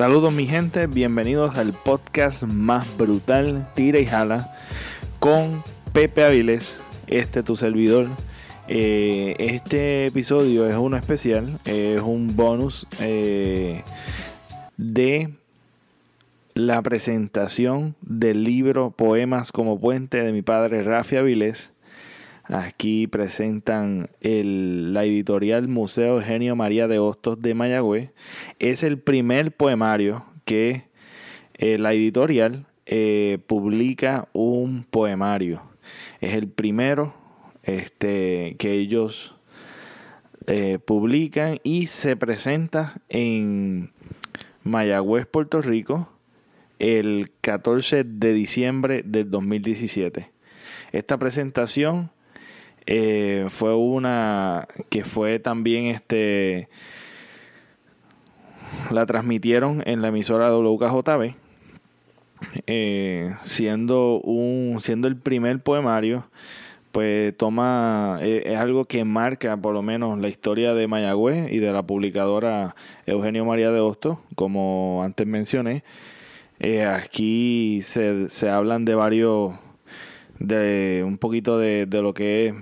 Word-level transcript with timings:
Saludos 0.00 0.32
mi 0.32 0.46
gente, 0.46 0.86
bienvenidos 0.86 1.58
al 1.58 1.74
podcast 1.74 2.44
más 2.44 2.86
brutal, 2.96 3.68
tira 3.74 3.98
y 3.98 4.06
jala, 4.06 4.50
con 5.18 5.62
Pepe 5.92 6.24
Aviles, 6.24 6.74
este 7.06 7.42
tu 7.42 7.54
servidor. 7.54 8.08
Eh, 8.66 9.36
este 9.38 10.06
episodio 10.06 10.66
es 10.66 10.74
uno 10.74 10.96
especial, 10.96 11.58
es 11.66 12.00
un 12.00 12.34
bonus 12.34 12.86
eh, 12.98 13.82
de 14.78 15.34
la 16.54 16.80
presentación 16.80 17.94
del 18.00 18.42
libro 18.42 18.92
Poemas 18.92 19.52
como 19.52 19.78
Puente 19.78 20.22
de 20.22 20.32
mi 20.32 20.40
padre 20.40 20.82
Rafi 20.82 21.16
Avilés. 21.16 21.69
Aquí 22.52 23.06
presentan 23.06 24.10
el, 24.20 24.92
la 24.92 25.04
editorial 25.04 25.68
Museo 25.68 26.16
Eugenio 26.16 26.56
María 26.56 26.88
de 26.88 26.98
Hostos 26.98 27.40
de 27.40 27.54
Mayagüez. 27.54 28.10
Es 28.58 28.82
el 28.82 28.98
primer 28.98 29.52
poemario 29.52 30.24
que 30.44 30.88
eh, 31.54 31.78
la 31.78 31.92
editorial 31.92 32.66
eh, 32.86 33.38
publica 33.46 34.28
un 34.32 34.82
poemario. 34.82 35.62
Es 36.20 36.34
el 36.34 36.48
primero 36.48 37.14
este, 37.62 38.56
que 38.58 38.72
ellos 38.72 39.36
eh, 40.48 40.80
publican 40.84 41.60
y 41.62 41.86
se 41.86 42.16
presenta 42.16 43.00
en 43.08 43.92
Mayagüez, 44.64 45.26
Puerto 45.26 45.62
Rico, 45.62 46.08
el 46.80 47.30
14 47.42 48.02
de 48.02 48.32
diciembre 48.32 49.04
del 49.04 49.30
2017. 49.30 50.32
Esta 50.90 51.16
presentación 51.16 52.10
eh, 52.92 53.46
fue 53.50 53.72
una 53.76 54.66
que 54.88 55.04
fue 55.04 55.38
también 55.38 55.86
este 55.86 56.68
la 58.90 59.06
transmitieron 59.06 59.80
en 59.86 60.02
la 60.02 60.08
emisora 60.08 60.52
WKJB 60.52 61.34
eh, 62.66 63.32
siendo 63.44 64.20
un 64.22 64.78
siendo 64.80 65.06
el 65.06 65.16
primer 65.16 65.62
poemario 65.62 66.24
pues 66.90 67.36
toma 67.36 68.18
eh, 68.22 68.42
es 68.46 68.58
algo 68.58 68.84
que 68.86 69.04
marca 69.04 69.56
por 69.56 69.72
lo 69.72 69.82
menos 69.82 70.18
la 70.18 70.26
historia 70.26 70.74
de 70.74 70.88
Mayagüez 70.88 71.52
y 71.52 71.58
de 71.58 71.72
la 71.72 71.84
publicadora 71.84 72.74
Eugenio 73.06 73.44
María 73.44 73.70
de 73.70 73.78
Hosto 73.78 74.20
como 74.34 75.02
antes 75.04 75.28
mencioné. 75.28 75.84
Aquí 76.92 77.80
se, 77.82 78.28
se 78.28 78.50
hablan 78.50 78.84
de 78.84 78.94
varios 78.94 79.54
de 80.40 81.04
un 81.06 81.18
poquito 81.18 81.58
de, 81.58 81.86
lo 81.86 82.12
que 82.12 82.48
es 82.48 82.54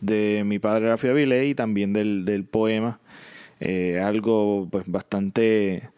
de 0.00 0.44
mi 0.44 0.60
padre 0.60 0.88
Rafi 0.88 1.08
Avilés 1.08 1.50
y 1.50 1.54
también 1.54 1.92
del, 1.92 2.24
del 2.24 2.44
poema. 2.44 3.00
Eh, 3.60 3.98
algo 4.00 4.68
pues 4.70 4.84
bastante 4.86 5.90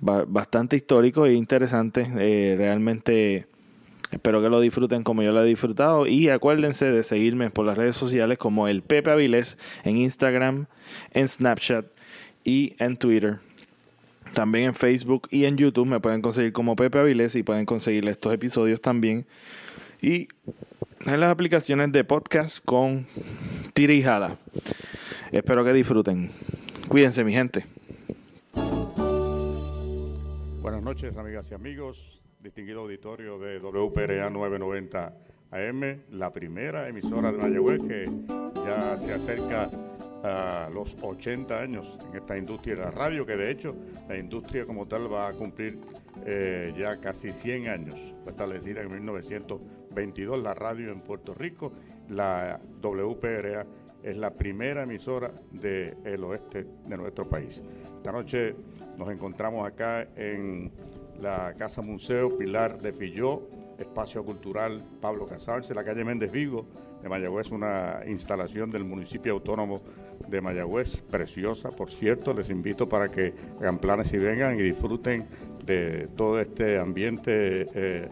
bastante 0.00 0.76
histórico 0.76 1.26
e 1.26 1.32
interesante. 1.32 2.06
Eh, 2.18 2.54
realmente 2.56 3.46
espero 4.10 4.42
que 4.42 4.48
lo 4.48 4.60
disfruten 4.60 5.02
como 5.02 5.22
yo 5.22 5.32
lo 5.32 5.42
he 5.42 5.46
disfrutado. 5.46 6.06
Y 6.06 6.28
acuérdense 6.28 6.92
de 6.92 7.02
seguirme 7.02 7.50
por 7.50 7.66
las 7.66 7.76
redes 7.76 7.96
sociales 7.96 8.38
como 8.38 8.68
el 8.68 8.82
Pepe 8.82 9.10
Avilés 9.10 9.58
en 9.84 9.96
Instagram, 9.96 10.66
en 11.12 11.28
Snapchat 11.28 11.86
y 12.44 12.74
en 12.78 12.96
Twitter. 12.96 13.38
También 14.32 14.66
en 14.66 14.74
Facebook 14.74 15.28
y 15.30 15.46
en 15.46 15.56
YouTube 15.56 15.86
me 15.86 16.00
pueden 16.00 16.20
conseguir 16.20 16.52
como 16.52 16.76
Pepe 16.76 16.98
Avilés 16.98 17.34
y 17.36 17.42
pueden 17.42 17.64
conseguir 17.64 18.06
estos 18.08 18.32
episodios 18.34 18.80
también 18.80 19.24
y 20.06 20.28
en 21.04 21.18
las 21.18 21.32
aplicaciones 21.32 21.90
de 21.90 22.04
podcast 22.04 22.64
con 22.64 23.08
tira 23.74 23.92
y 23.92 24.04
jala. 24.04 24.36
Espero 25.32 25.64
que 25.64 25.72
disfruten. 25.72 26.30
Cuídense, 26.86 27.24
mi 27.24 27.32
gente. 27.32 27.66
Buenas 30.62 30.80
noches, 30.80 31.16
amigas 31.16 31.50
y 31.50 31.54
amigos. 31.54 32.22
Distinguido 32.38 32.82
auditorio 32.82 33.40
de 33.40 33.58
WPRA 33.58 34.30
990 34.30 35.12
AM, 35.50 36.02
la 36.12 36.32
primera 36.32 36.88
emisora 36.88 37.32
de 37.32 37.38
Mayagüez 37.38 37.82
que 37.82 38.04
ya 38.64 38.96
se 38.96 39.12
acerca 39.12 39.68
a 40.22 40.70
los 40.72 40.96
80 41.02 41.60
años 41.60 41.98
en 42.08 42.18
esta 42.18 42.38
industria 42.38 42.76
de 42.76 42.82
la 42.82 42.90
radio, 42.92 43.26
que 43.26 43.36
de 43.36 43.50
hecho 43.50 43.74
la 44.08 44.16
industria 44.16 44.66
como 44.66 44.86
tal 44.86 45.12
va 45.12 45.28
a 45.28 45.32
cumplir 45.32 45.76
eh, 46.24 46.72
ya 46.78 47.00
casi 47.00 47.32
100 47.32 47.68
años. 47.68 47.96
Fue 48.22 48.30
establecida 48.30 48.82
en 48.82 48.92
1900 48.92 49.60
22, 49.96 50.42
la 50.42 50.54
radio 50.54 50.92
en 50.92 51.00
Puerto 51.00 51.34
Rico. 51.34 51.72
La 52.08 52.60
WPRA 52.80 53.66
es 54.02 54.16
la 54.16 54.30
primera 54.30 54.84
emisora 54.84 55.32
del 55.50 56.22
oeste 56.22 56.64
de 56.86 56.96
nuestro 56.96 57.28
país. 57.28 57.60
Esta 57.96 58.12
noche 58.12 58.54
nos 58.96 59.10
encontramos 59.10 59.66
acá 59.66 60.06
en 60.14 60.70
la 61.20 61.54
Casa 61.58 61.82
Museo 61.82 62.36
Pilar 62.38 62.78
de 62.78 62.92
Filló, 62.92 63.48
Espacio 63.78 64.24
Cultural 64.24 64.84
Pablo 65.00 65.26
Casarse, 65.26 65.74
la 65.74 65.82
calle 65.82 66.04
Méndez 66.04 66.30
Vigo 66.30 66.66
de 67.02 67.08
Mayagüez, 67.08 67.50
una 67.50 68.00
instalación 68.06 68.70
del 68.70 68.84
municipio 68.84 69.32
autónomo 69.32 69.82
de 70.28 70.40
Mayagüez, 70.40 71.02
preciosa, 71.10 71.70
por 71.70 71.90
cierto. 71.90 72.32
Les 72.32 72.50
invito 72.50 72.88
para 72.88 73.08
que 73.08 73.34
hagan 73.58 73.78
planes 73.78 74.12
y 74.12 74.18
vengan 74.18 74.58
y 74.58 74.62
disfruten 74.62 75.26
de 75.64 76.08
todo 76.16 76.40
este 76.40 76.78
ambiente 76.78 77.66
eh, 77.74 78.08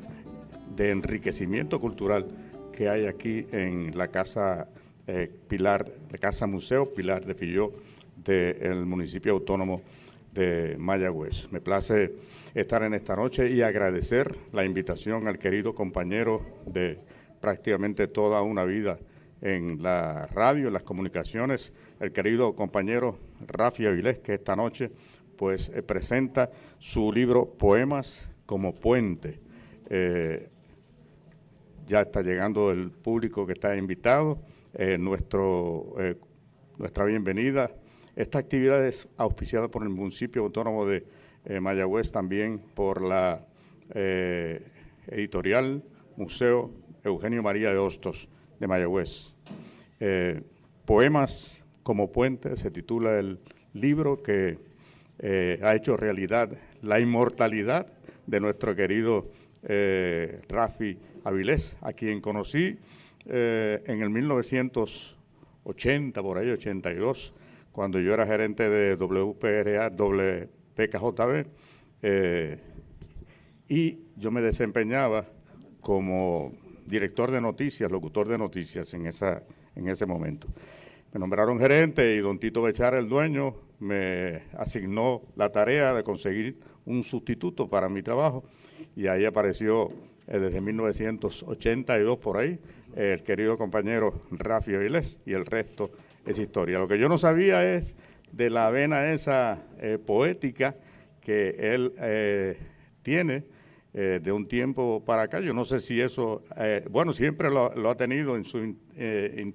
de 0.77 0.91
enriquecimiento 0.91 1.81
cultural 1.81 2.27
que 2.73 2.89
hay 2.89 3.07
aquí 3.07 3.47
en 3.53 3.97
la 3.97 4.09
Casa 4.09 4.69
eh, 5.07 5.31
Pilar, 5.49 5.91
la 6.11 6.19
Casa 6.19 6.47
Museo 6.47 6.93
Pilar 6.93 7.25
de 7.25 7.35
Filló 7.35 7.73
del 8.17 8.87
municipio 8.87 9.33
autónomo 9.33 9.83
de 10.33 10.77
Mayagüez. 10.79 11.51
Me 11.53 11.61
place 11.61 12.15
estar 12.55 12.83
en 12.83 12.95
esta 12.95 13.15
noche 13.15 13.51
y 13.51 13.63
agradecer 13.63 14.35
la 14.53 14.65
invitación 14.65 15.29
al 15.29 15.39
querido 15.39 15.75
compañero 15.75 16.43
de 16.67 16.99
prácticamente 17.41 18.09
toda 18.09 18.43
una 18.43 18.65
vida 18.65 18.99
en 19.43 19.83
la 19.83 20.27
radio, 20.29 20.69
en 20.69 20.73
las 20.73 20.83
comunicaciones, 20.83 21.73
el 22.01 22.13
querido 22.13 22.57
compañero 22.57 23.19
Rafi 23.47 23.87
Avilés, 23.87 24.19
que 24.19 24.35
esta 24.35 24.57
noche 24.57 24.91
pues 25.37 25.69
eh, 25.69 25.83
presenta 25.83 26.51
su 26.79 27.13
libro 27.13 27.45
Poemas 27.47 28.29
como 28.47 28.75
Puente. 28.75 29.39
Eh, 29.91 30.49
ya 31.87 32.03
está 32.03 32.23
llegando 32.23 32.71
el 32.71 32.91
público 32.91 33.47
que 33.47 33.53
está 33.53 33.77
invitado. 33.77 34.39
Eh, 34.75 34.99
eh, 34.99 36.15
nuestra 36.79 37.05
bienvenida. 37.05 37.71
Esta 38.17 38.39
actividad 38.39 38.87
es 38.87 39.09
auspiciada 39.17 39.69
por 39.69 39.83
el 39.83 39.91
municipio 39.91 40.43
autónomo 40.43 40.87
de 40.87 41.05
eh, 41.45 41.61
Mayagüez, 41.61 42.11
también 42.11 42.59
por 42.75 43.03
la 43.03 43.47
editorial 45.07 45.85
Museo 46.17 46.71
Eugenio 47.05 47.43
María 47.43 47.71
de 47.71 47.77
Hostos 47.77 48.29
de 48.59 48.67
Mayagüez. 48.67 49.35
Poemas 50.87 51.63
como 51.83 52.11
puente 52.11 52.57
se 52.57 52.71
titula 52.71 53.19
el 53.19 53.39
libro 53.75 54.23
que 54.23 54.59
ha 55.63 55.75
hecho 55.75 55.99
realidad 55.99 56.57
la 56.81 56.99
inmortalidad 56.99 57.87
de 58.27 58.41
nuestro 58.41 58.75
querido 58.75 59.29
Rafi 60.49 60.99
Avilés, 61.25 61.77
a 61.81 61.93
quien 61.93 62.21
conocí 62.21 62.79
eh, 63.27 63.83
en 63.87 64.03
el 64.03 64.11
1980, 64.11 66.23
por 66.23 66.39
ahí, 66.39 66.51
82, 66.51 67.33
cuando 67.73 67.99
yo 67.99 68.13
era 68.13 68.27
gerente 68.27 68.69
de 68.69 68.97
WPRA, 68.97 69.89
WPKJB, 69.91 71.47
eh, 72.03 72.59
y 73.69 74.01
yo 74.17 74.31
me 74.31 74.43
desempeñaba 74.43 75.25
como 75.81 76.53
director 76.87 77.31
de 77.31 77.41
noticias, 77.41 77.91
locutor 77.91 78.29
de 78.29 78.37
noticias 78.37 78.93
en, 78.93 79.07
esa, 79.07 79.43
en 79.75 79.89
ese 79.89 80.05
momento. 80.05 80.49
Me 81.13 81.21
nombraron 81.21 81.59
gerente 81.59 82.15
y 82.15 82.19
don 82.19 82.39
Tito 82.39 82.61
Bechar, 82.61 82.95
el 82.95 83.09
dueño, 83.09 83.55
me 83.79 84.43
asignó 84.59 85.23
la 85.37 85.51
tarea 85.51 85.95
de 85.95 86.05
conseguir 86.05 86.59
un 86.85 87.03
sustituto 87.03 87.69
para 87.69 87.89
mi 87.89 88.03
trabajo 88.03 88.45
y 88.95 89.07
ahí 89.07 89.25
apareció 89.25 89.91
eh, 90.27 90.39
desde 90.39 90.61
1982 90.61 92.19
por 92.19 92.39
ahí, 92.39 92.59
el 92.97 93.23
querido 93.23 93.59
compañero 93.59 94.23
Rafi 94.31 94.75
Avilés, 94.75 95.19
y 95.27 95.33
el 95.33 95.45
resto 95.45 95.91
es 96.25 96.39
historia. 96.39 96.79
Lo 96.79 96.89
que 96.89 96.99
yo 96.99 97.09
no 97.09 97.19
sabía 97.19 97.75
es 97.75 97.97
de 98.33 98.51
la 98.51 98.71
vena 98.71 99.11
esa 99.11 99.67
eh, 99.79 99.99
poética 99.99 100.77
que 101.21 101.75
él 101.75 101.93
eh, 102.01 102.57
tiene 103.03 103.45
de 103.95 104.33
un 104.33 104.49
tiempo 104.49 105.05
para 105.05 105.23
acá. 105.23 105.39
Yo 105.39 105.55
no 105.55 105.65
sé 105.65 105.79
si 105.79 106.01
eso, 106.01 106.43
bueno, 106.91 107.13
siempre 107.13 107.49
lo, 107.49 107.89
ha 107.89 107.97
tenido 107.97 108.35
en 108.35 108.45
su, 108.45 108.59
en 108.59 109.55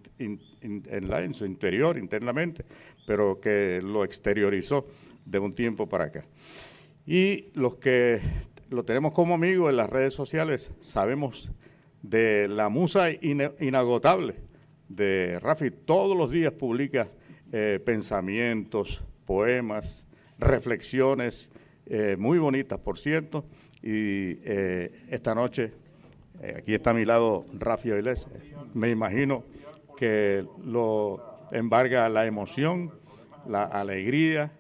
su 1.34 1.46
interior, 1.46 1.98
internamente, 1.98 2.64
pero 3.06 3.42
que 3.42 3.82
lo 3.84 4.06
exteriorizó 4.06 4.88
de 5.26 5.40
un 5.40 5.54
tiempo 5.54 5.90
para 5.90 6.06
acá. 6.06 6.24
Y 7.06 7.48
los 7.56 7.78
que 7.78 8.22
lo 8.70 8.84
tenemos 8.84 9.14
como 9.14 9.36
amigo 9.36 9.70
en 9.70 9.78
las 9.78 9.90
redes 9.90 10.14
sociales, 10.14 10.72
sabemos 10.80 11.52
de 12.04 12.48
la 12.48 12.70
musa 12.70 13.10
inagotable 13.12 14.36
de 14.88 15.40
Rafi. 15.40 15.72
Todos 15.72 16.16
los 16.16 16.30
días 16.30 16.54
publica 16.54 17.08
eh, 17.52 17.80
pensamientos, 17.84 19.04
poemas, 19.26 20.06
reflexiones 20.38 21.50
eh, 21.88 22.16
muy 22.18 22.38
bonitas, 22.38 22.80
por 22.80 23.00
cierto. 23.00 23.46
Y 23.82 24.38
eh, 24.44 24.92
esta 25.10 25.34
noche, 25.34 25.72
aquí 26.56 26.74
está 26.76 26.92
a 26.92 26.94
mi 26.94 27.06
lado 27.06 27.46
Rafi 27.58 27.92
Avilés, 27.92 28.28
me 28.74 28.90
imagino 28.90 29.44
que 29.98 30.46
lo 30.64 31.48
embarga 31.52 32.08
la 32.10 32.26
emoción, 32.26 32.92
la 33.48 33.64
alegría, 33.64 34.52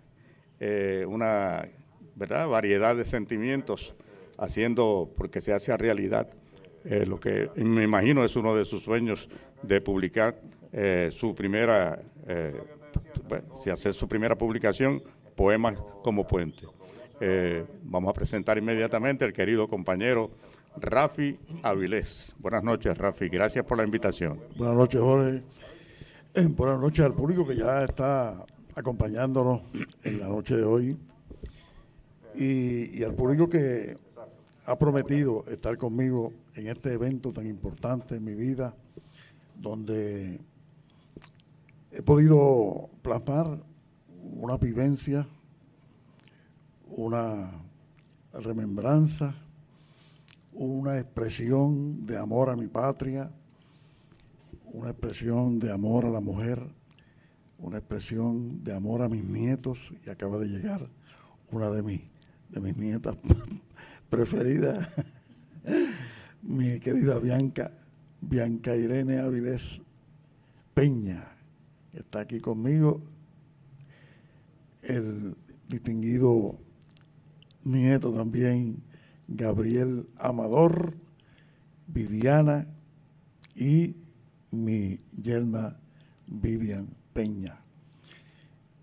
una 1.07 1.65
¿verdad? 2.19 2.47
variedad 2.47 2.95
de 2.95 3.05
sentimientos 3.05 3.95
haciendo, 4.37 5.09
porque 5.17 5.41
se 5.41 5.53
hace 5.53 5.75
realidad 5.75 6.29
lo 6.83 7.19
que 7.19 7.49
me 7.55 7.83
imagino 7.83 8.23
es 8.23 8.35
uno 8.37 8.55
de 8.55 8.63
sus 8.63 8.83
sueños 8.83 9.29
de 9.63 9.81
publicar 9.81 10.39
su 11.11 11.35
primera 11.35 11.99
si 13.61 13.69
hace 13.69 13.93
su 13.93 14.07
primera 14.07 14.37
publicación, 14.37 15.01
Poemas 15.35 15.77
como 16.03 16.27
Puente. 16.27 16.67
Eh, 17.21 17.65
vamos 17.83 18.09
a 18.09 18.13
presentar 18.13 18.57
inmediatamente 18.57 19.25
al 19.25 19.33
querido 19.33 19.67
compañero 19.67 20.31
Rafi 20.77 21.37
Avilés. 21.63 22.33
Buenas 22.39 22.63
noches, 22.63 22.97
Rafi. 22.97 23.27
Gracias 23.29 23.65
por 23.65 23.77
la 23.77 23.83
invitación. 23.83 24.39
Buenas 24.57 24.77
noches, 24.77 25.01
Jorge. 25.01 25.43
Eh, 26.33 26.47
buenas 26.49 26.79
noches 26.79 27.05
al 27.05 27.13
público 27.13 27.45
que 27.45 27.55
ya 27.55 27.83
está 27.83 28.45
acompañándonos 28.75 29.61
en 30.03 30.19
la 30.19 30.27
noche 30.27 30.55
de 30.55 30.63
hoy 30.63 30.97
y, 32.35 33.03
al 33.03 33.13
público 33.13 33.49
que 33.49 33.97
ha 34.65 34.77
prometido 34.77 35.45
estar 35.47 35.77
conmigo 35.77 36.33
en 36.55 36.67
este 36.67 36.93
evento 36.93 37.31
tan 37.31 37.47
importante 37.47 38.15
en 38.15 38.23
mi 38.23 38.35
vida, 38.35 38.75
donde 39.55 40.39
he 41.91 42.01
podido 42.01 42.89
plasmar 43.01 43.63
una 44.21 44.57
vivencia, 44.57 45.27
una 46.87 47.51
remembranza, 48.33 49.35
una 50.53 50.99
expresión 50.99 52.05
de 52.05 52.17
amor 52.17 52.49
a 52.49 52.55
mi 52.55 52.67
patria, 52.67 53.31
una 54.71 54.91
expresión 54.91 55.57
de 55.57 55.71
amor 55.71 56.05
a 56.05 56.09
la 56.09 56.19
mujer, 56.19 56.59
una 57.57 57.79
expresión 57.79 58.63
de 58.63 58.75
amor 58.75 59.01
a 59.01 59.09
mis 59.09 59.25
nietos 59.25 59.91
y 60.05 60.09
acaba 60.09 60.37
de 60.37 60.47
llegar 60.47 60.89
una 61.51 61.69
de 61.69 61.81
mis, 61.81 62.01
de 62.49 62.59
mis 62.59 62.77
nietas 62.77 63.15
preferidas, 64.09 64.87
mi 66.41 66.79
querida 66.79 67.19
Bianca, 67.19 67.71
Bianca 68.21 68.75
Irene 68.75 69.19
Avilés 69.19 69.81
Peña 70.73 71.27
está 71.93 72.21
aquí 72.21 72.39
conmigo 72.39 73.01
el 74.81 75.35
distinguido 75.67 76.57
nieto 77.63 78.13
también, 78.13 78.81
Gabriel 79.27 80.07
Amador, 80.17 80.95
Viviana 81.87 82.67
y 83.55 83.95
mi 84.51 84.99
yerna 85.11 85.77
Vivian 86.27 86.87
Peña. 87.13 87.59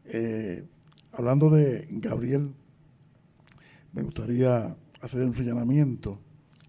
Eh, 0.05 0.65
hablando 1.13 1.51
de 1.51 1.89
Gabriel, 1.91 2.53
me 3.97 4.03
gustaría 4.03 4.77
hacer 5.01 5.25
un 5.25 5.35
señalamiento 5.35 6.21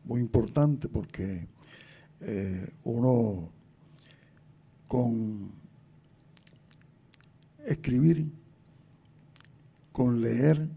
muy 0.06 0.22
importante 0.22 0.88
porque 0.88 1.46
eh, 2.22 2.70
uno 2.86 3.50
con 4.88 5.52
escribir, 7.66 8.32
con 9.92 10.22
leer, 10.22 10.70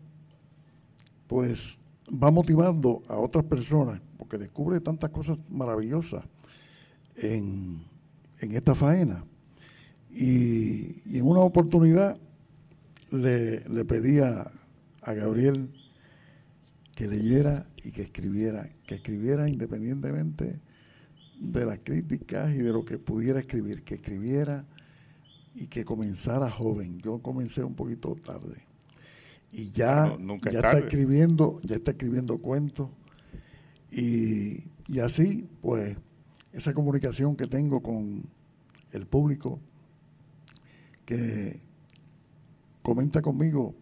pues 1.28 1.78
va 2.12 2.32
motivando 2.32 3.04
a 3.06 3.16
otras 3.16 3.44
personas, 3.44 4.00
porque 4.18 4.36
descubre 4.36 4.80
tantas 4.80 5.10
cosas 5.10 5.38
maravillosas 5.48 6.24
en, 7.14 7.84
esta 8.40 8.74
faena. 8.74 9.24
Y, 10.10 11.16
en 11.16 11.24
una 11.24 11.42
oportunidad 11.42 12.18
le, 13.12 13.60
le 13.68 13.84
pedía 13.84 14.50
a 15.02 15.12
Gabriel 15.12 15.79
que 17.00 17.08
leyera 17.08 17.66
y 17.82 17.92
que 17.92 18.02
escribiera, 18.02 18.68
que 18.86 18.96
escribiera 18.96 19.48
independientemente 19.48 20.60
de 21.40 21.64
las 21.64 21.78
críticas 21.78 22.52
y 22.52 22.58
de 22.58 22.74
lo 22.74 22.84
que 22.84 22.98
pudiera 22.98 23.40
escribir, 23.40 23.84
que 23.84 23.94
escribiera 23.94 24.66
y 25.54 25.68
que 25.68 25.86
comenzara 25.86 26.50
joven. 26.50 26.98
Yo 26.98 27.22
comencé 27.22 27.64
un 27.64 27.74
poquito 27.74 28.16
tarde. 28.16 28.66
Y 29.50 29.70
ya, 29.70 30.14
ya 30.42 30.50
está 30.50 30.78
escribiendo, 30.78 31.58
ya 31.62 31.76
está 31.76 31.92
escribiendo 31.92 32.36
cuentos. 32.36 32.90
Y, 33.90 34.64
y 34.86 34.98
así, 34.98 35.48
pues, 35.62 35.96
esa 36.52 36.74
comunicación 36.74 37.34
que 37.34 37.46
tengo 37.46 37.80
con 37.80 38.24
el 38.92 39.06
público 39.06 39.58
que 41.06 41.62
comenta 42.82 43.22
conmigo 43.22 43.74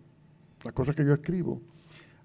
las 0.62 0.72
cosas 0.72 0.94
que 0.94 1.04
yo 1.04 1.14
escribo, 1.14 1.60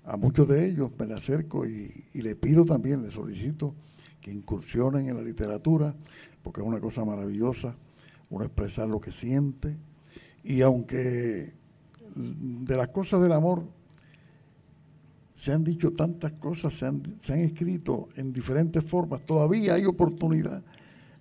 a 0.05 0.17
muchos 0.17 0.47
de 0.47 0.67
ellos 0.67 0.91
me 0.97 1.05
le 1.05 1.13
acerco 1.13 1.65
y, 1.65 2.05
le 2.13 2.35
pido 2.35 2.65
también, 2.65 3.01
le 3.03 3.09
solicito 3.09 3.73
que 4.21 4.31
incursionen 4.31 5.07
en 5.07 5.15
la 5.15 5.23
literatura, 5.23 5.95
porque 6.41 6.61
es 6.61 6.67
una 6.67 6.79
cosa 6.79 7.05
maravillosa 7.05 7.75
uno 8.29 8.45
expresar 8.45 8.87
lo 8.87 8.99
que 8.99 9.11
siente. 9.11 9.77
Y 10.43 10.61
aunque 10.61 11.53
de 12.15 12.77
las 12.77 12.89
cosas 12.89 13.21
del 13.21 13.31
amor 13.31 13.63
se 15.35 15.51
han 15.51 15.63
dicho 15.63 15.91
tantas 15.91 16.33
cosas, 16.33 16.73
se 16.73 16.85
han, 16.85 17.03
se 17.21 17.33
han 17.33 17.39
escrito 17.39 18.09
en 18.15 18.33
diferentes 18.33 18.83
formas, 18.83 19.25
todavía 19.25 19.75
hay 19.75 19.85
oportunidad 19.85 20.63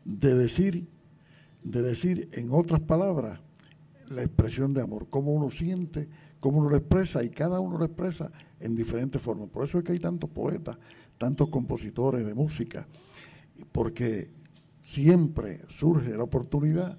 de 0.04 0.35
decir, 0.35 0.87
de 1.62 1.83
decir 1.83 2.28
en 2.33 2.49
otras 2.50 2.80
palabras 2.80 3.40
la 4.12 4.23
expresión 4.23 4.73
de 4.73 4.83
amor, 4.83 5.09
cómo 5.09 5.33
uno 5.33 5.50
siente, 5.50 6.09
cómo 6.40 6.59
uno 6.59 6.71
lo 6.71 6.76
expresa, 6.76 7.23
y 7.23 7.31
cada 7.31 7.61
uno 7.61 7.78
lo 7.78 7.85
expresa 7.85 8.31
en 8.61 8.76
diferentes 8.76 9.21
formas. 9.21 9.49
Por 9.49 9.64
eso 9.64 9.78
es 9.78 9.85
que 9.85 9.92
hay 9.92 9.99
tantos 9.99 10.31
poetas, 10.31 10.76
tantos 11.19 11.49
compositores 11.49 12.26
de 12.26 12.35
música, 12.35 12.87
porque 13.71 14.31
siempre 14.83 15.61
surge 15.69 16.11
la 16.11 16.23
oportunidad 16.23 16.99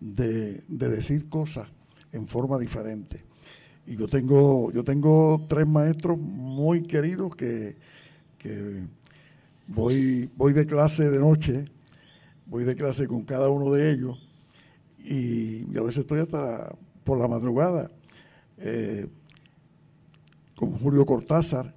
de, 0.00 0.62
decir 0.68 1.28
cosas 1.28 1.68
en 2.12 2.26
forma 2.26 2.58
diferente. 2.58 3.24
Y 3.86 3.96
yo 3.96 4.08
tengo, 4.08 4.72
yo 4.72 4.84
tengo 4.84 5.44
tres 5.48 5.66
maestros 5.66 6.18
muy 6.18 6.82
queridos 6.82 7.34
que, 7.36 7.76
voy, 9.66 10.30
voy 10.36 10.52
de 10.52 10.66
clase 10.66 11.10
de 11.10 11.18
noche, 11.18 11.64
voy 12.46 12.64
de 12.64 12.76
clase 12.76 13.06
con 13.06 13.24
cada 13.24 13.48
uno 13.48 13.72
de 13.72 13.90
ellos 13.90 14.23
y, 15.04 15.76
a 15.76 15.82
veces 15.82 15.98
estoy 15.98 16.20
hasta 16.20 16.74
por 17.04 17.18
la 17.18 17.28
madrugada 17.28 17.90
eh, 18.56 19.06
con 20.56 20.72
Julio 20.78 21.04
Cortázar, 21.04 21.74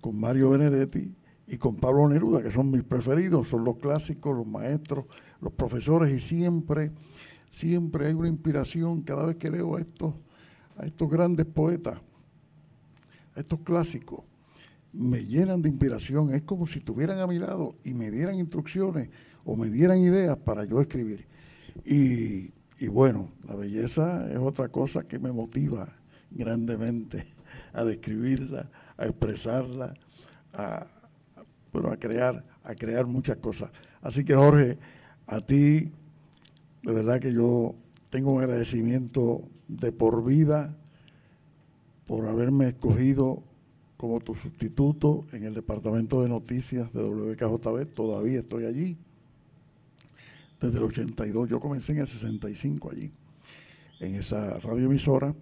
con 0.00 0.18
Mario 0.18 0.50
Benedetti 0.50 1.12
y 1.48 1.56
con 1.58 1.76
Pablo 1.76 2.08
Neruda, 2.08 2.42
que 2.42 2.52
son 2.52 2.70
mis 2.70 2.84
preferidos, 2.84 3.48
son 3.48 3.64
los 3.64 3.78
clásicos, 3.78 4.36
los 4.36 4.46
maestros, 4.46 5.06
los 5.40 5.52
profesores, 5.52 6.16
y 6.16 6.20
siempre, 6.20 6.92
siempre 7.50 8.06
hay 8.06 8.14
una 8.14 8.28
inspiración 8.28 9.02
cada 9.02 9.26
vez 9.26 9.36
que 9.36 9.50
leo 9.50 9.76
a 9.76 9.80
estos, 9.80 10.14
a 10.76 10.86
estos 10.86 11.10
grandes 11.10 11.46
poetas, 11.46 11.98
a 13.34 13.40
estos 13.40 13.60
clásicos, 13.60 14.22
me 14.92 15.24
llenan 15.24 15.62
de 15.62 15.70
inspiración, 15.70 16.34
es 16.34 16.42
como 16.42 16.66
si 16.66 16.78
estuvieran 16.78 17.18
a 17.18 17.26
mi 17.26 17.38
lado 17.38 17.76
y 17.82 17.94
me 17.94 18.10
dieran 18.10 18.36
instrucciones 18.36 19.08
o 19.44 19.56
me 19.56 19.68
dieran 19.68 19.98
ideas 19.98 20.36
para 20.36 20.64
yo 20.64 20.80
escribir. 20.80 21.31
Y, 21.84 22.52
y 22.78 22.88
bueno, 22.88 23.32
la 23.46 23.54
belleza 23.54 24.30
es 24.30 24.38
otra 24.38 24.68
cosa 24.68 25.04
que 25.04 25.18
me 25.18 25.32
motiva 25.32 25.88
grandemente 26.30 27.26
a 27.72 27.84
describirla, 27.84 28.70
a 28.96 29.06
expresarla, 29.06 29.94
a, 30.52 30.86
bueno, 31.72 31.90
a 31.90 31.96
crear, 31.96 32.44
a 32.62 32.74
crear 32.74 33.06
muchas 33.06 33.36
cosas. 33.36 33.70
Así 34.00 34.24
que 34.24 34.34
Jorge, 34.34 34.78
a 35.26 35.40
ti, 35.40 35.92
de 36.82 36.92
verdad 36.92 37.20
que 37.20 37.32
yo 37.32 37.74
tengo 38.10 38.32
un 38.32 38.42
agradecimiento 38.42 39.48
de 39.68 39.92
por 39.92 40.24
vida 40.24 40.76
por 42.06 42.26
haberme 42.26 42.68
escogido 42.68 43.42
como 43.96 44.20
tu 44.20 44.34
sustituto 44.34 45.24
en 45.32 45.44
el 45.44 45.54
departamento 45.54 46.22
de 46.22 46.28
noticias 46.28 46.92
de 46.92 47.04
WKJB. 47.04 47.94
Todavía 47.94 48.40
estoy 48.40 48.66
allí 48.66 48.98
desde 50.66 50.78
el 50.78 50.84
82. 50.84 51.48
Yo 51.48 51.60
comencé 51.60 51.92
en 51.92 51.98
el 51.98 52.06
65 52.06 52.90
allí, 52.90 53.12
en 54.00 54.14
esa 54.14 54.58
radioemisora, 54.60 55.34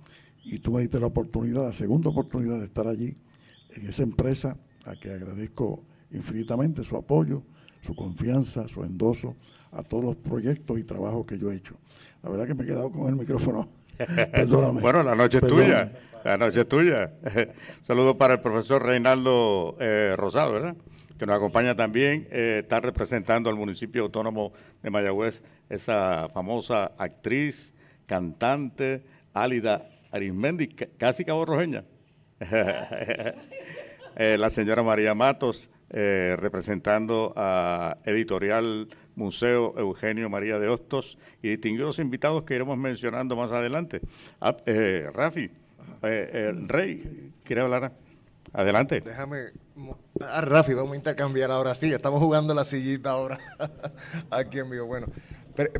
y 0.44 0.58
tú 0.58 0.72
me 0.72 0.80
diste 0.80 0.98
la 0.98 1.06
oportunidad, 1.06 1.64
la 1.64 1.72
segunda 1.72 2.10
oportunidad 2.10 2.58
de 2.58 2.66
estar 2.66 2.86
allí, 2.86 3.14
en 3.70 3.86
esa 3.86 4.02
empresa, 4.02 4.56
a 4.84 4.96
que 4.96 5.10
agradezco 5.10 5.84
infinitamente 6.12 6.82
su 6.82 6.96
apoyo, 6.96 7.42
su 7.82 7.94
confianza, 7.94 8.68
su 8.68 8.82
endoso 8.82 9.36
a 9.72 9.82
todos 9.82 10.04
los 10.04 10.16
proyectos 10.16 10.78
y 10.78 10.84
trabajos 10.84 11.26
que 11.26 11.38
yo 11.38 11.52
he 11.52 11.56
hecho. 11.56 11.76
La 12.22 12.30
verdad 12.30 12.46
que 12.46 12.54
me 12.54 12.64
he 12.64 12.66
quedado 12.66 12.90
con 12.90 13.08
el 13.08 13.16
micrófono 13.16 13.68
Perdóname. 14.32 14.80
bueno, 14.80 15.02
la 15.02 15.14
noche 15.14 15.38
es 15.38 15.46
tuya. 15.46 15.92
La 16.24 16.36
noche 16.36 16.60
es 16.60 16.68
tuya. 16.68 17.12
Saludos 17.82 18.16
para 18.16 18.34
el 18.34 18.40
profesor 18.40 18.84
Reinaldo 18.84 19.76
eh, 19.80 20.14
Rosado, 20.16 20.52
¿verdad? 20.52 20.76
Que 21.18 21.26
nos 21.26 21.36
acompaña 21.36 21.74
también. 21.74 22.28
Eh, 22.30 22.58
está 22.60 22.80
representando 22.80 23.48
al 23.50 23.56
municipio 23.56 24.02
autónomo 24.02 24.52
de 24.82 24.90
Mayagüez 24.90 25.42
esa 25.68 26.28
famosa 26.28 26.92
actriz, 26.98 27.74
cantante, 28.06 29.04
Álida 29.32 29.88
Arismendi, 30.10 30.68
casi 30.68 31.24
caborrojeña. 31.24 31.84
eh, 32.40 34.36
la 34.38 34.50
señora 34.50 34.82
María 34.82 35.14
Matos, 35.14 35.70
eh, 35.90 36.36
representando 36.38 37.32
a 37.36 37.98
Editorial 38.04 38.88
Museo 39.20 39.74
Eugenio 39.76 40.30
María 40.30 40.58
de 40.58 40.66
Hostos 40.66 41.18
y 41.42 41.50
distinguidos 41.50 41.98
invitados 41.98 42.42
que 42.44 42.54
iremos 42.54 42.78
mencionando 42.78 43.36
más 43.36 43.52
adelante. 43.52 44.00
Ah, 44.40 44.56
eh, 44.64 45.10
Rafi, 45.12 45.50
eh, 46.02 46.52
Rey, 46.66 47.32
¿quiere 47.44 47.60
hablar? 47.60 47.92
Adelante. 48.54 49.02
Déjame. 49.02 49.50
Ah, 50.22 50.40
Rafi, 50.40 50.72
vamos 50.72 50.94
a 50.94 50.96
intercambiar 50.96 51.50
ahora 51.50 51.74
sí. 51.74 51.92
Estamos 51.92 52.18
jugando 52.18 52.54
la 52.54 52.64
sillita 52.64 53.10
ahora 53.10 53.38
aquí 54.30 54.58
en 54.58 54.70
vivo. 54.70 54.86
Bueno, 54.86 55.06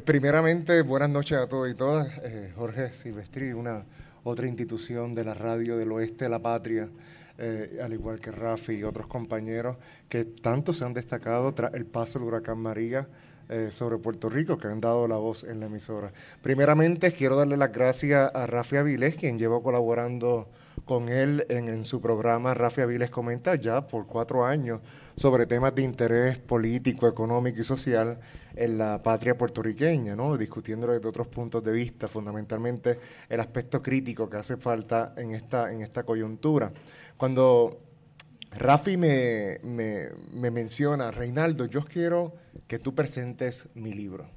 primeramente, 0.04 0.82
buenas 0.82 1.08
noches 1.08 1.38
a 1.38 1.48
todos 1.48 1.70
y 1.70 1.74
todas. 1.74 2.08
Eh, 2.22 2.52
Jorge 2.54 2.92
Silvestri, 2.92 3.54
una 3.54 3.86
otra 4.22 4.46
institución 4.48 5.14
de 5.14 5.24
la 5.24 5.32
radio 5.32 5.78
del 5.78 5.90
oeste 5.92 6.26
de 6.26 6.30
la 6.30 6.40
patria. 6.40 6.90
Eh, 7.42 7.80
al 7.82 7.90
igual 7.94 8.20
que 8.20 8.30
Rafi 8.30 8.74
y 8.74 8.82
otros 8.82 9.06
compañeros 9.06 9.78
que 10.10 10.26
tanto 10.26 10.74
se 10.74 10.84
han 10.84 10.92
destacado 10.92 11.54
tras 11.54 11.72
el 11.72 11.86
paso 11.86 12.18
del 12.18 12.28
huracán 12.28 12.58
María 12.58 13.08
eh, 13.50 13.70
sobre 13.72 13.98
Puerto 13.98 14.30
Rico, 14.30 14.56
que 14.56 14.68
han 14.68 14.80
dado 14.80 15.08
la 15.08 15.16
voz 15.16 15.42
en 15.42 15.58
la 15.58 15.66
emisora. 15.66 16.12
Primeramente, 16.40 17.10
quiero 17.10 17.34
darle 17.34 17.56
las 17.56 17.72
gracias 17.72 18.30
a 18.32 18.46
Rafi 18.46 18.76
Avilés, 18.76 19.16
quien 19.16 19.38
llevó 19.38 19.60
colaborando 19.60 20.48
con 20.84 21.08
él 21.08 21.44
en, 21.48 21.84
su 21.84 22.00
programa 22.00 22.54
Rafi 22.54 22.80
Aviles 22.80 23.10
Comenta 23.10 23.54
ya 23.56 23.86
por 23.86 24.06
cuatro 24.06 24.44
años 24.44 24.80
sobre 25.14 25.46
temas 25.46 25.74
de 25.74 25.82
interés 25.82 26.38
político, 26.38 27.08
económico 27.08 27.60
y 27.60 27.64
social 27.64 28.20
en 28.54 28.78
la 28.78 29.02
patria 29.02 29.36
puertorriqueña, 29.36 30.16
¿no? 30.16 30.36
discutiéndolo 30.36 30.92
desde 30.92 31.08
otros 31.08 31.26
puntos 31.26 31.62
de 31.64 31.72
vista, 31.72 32.08
fundamentalmente 32.08 32.98
el 33.28 33.40
aspecto 33.40 33.82
crítico 33.82 34.30
que 34.30 34.36
hace 34.36 34.56
falta 34.56 35.12
en 35.16 35.32
esta, 35.32 35.72
en 35.72 35.82
esta 35.82 36.04
coyuntura. 36.04 36.72
Cuando 37.16 37.89
Rafi 38.50 38.96
me, 38.96 39.58
me, 39.62 40.08
me 40.32 40.50
menciona, 40.50 41.10
Reinaldo, 41.10 41.66
yo 41.66 41.84
quiero 41.84 42.34
que 42.66 42.78
tú 42.78 42.94
presentes 42.94 43.68
mi 43.74 43.92
libro. 43.92 44.28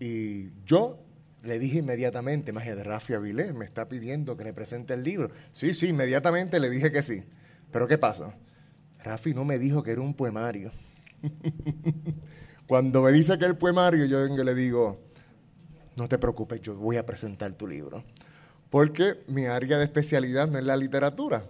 Y 0.00 0.50
yo 0.64 1.04
le 1.42 1.58
dije 1.58 1.78
inmediatamente, 1.78 2.52
más 2.52 2.64
de 2.64 2.82
Rafi 2.82 3.14
Avilés 3.14 3.54
me 3.54 3.64
está 3.64 3.88
pidiendo 3.88 4.36
que 4.36 4.44
le 4.44 4.52
presente 4.52 4.94
el 4.94 5.02
libro. 5.02 5.30
Sí, 5.52 5.74
sí, 5.74 5.88
inmediatamente 5.88 6.58
le 6.58 6.70
dije 6.70 6.90
que 6.90 7.02
sí. 7.02 7.22
Pero 7.70 7.86
¿qué 7.86 7.98
pasa? 7.98 8.34
Rafi 9.02 9.34
no 9.34 9.44
me 9.44 9.58
dijo 9.58 9.82
que 9.82 9.92
era 9.92 10.00
un 10.00 10.14
poemario. 10.14 10.72
Cuando 12.66 13.02
me 13.02 13.12
dice 13.12 13.36
que 13.38 13.44
es 13.44 13.50
el 13.50 13.58
poemario, 13.58 14.06
yo 14.06 14.26
le 14.26 14.54
digo, 14.54 15.02
no 15.96 16.08
te 16.08 16.18
preocupes, 16.18 16.60
yo 16.62 16.76
voy 16.76 16.96
a 16.96 17.04
presentar 17.04 17.52
tu 17.52 17.66
libro. 17.66 18.04
Porque 18.70 19.22
mi 19.28 19.44
área 19.44 19.78
de 19.78 19.84
especialidad 19.84 20.48
no 20.48 20.58
es 20.58 20.64
la 20.64 20.76
literatura. 20.76 21.44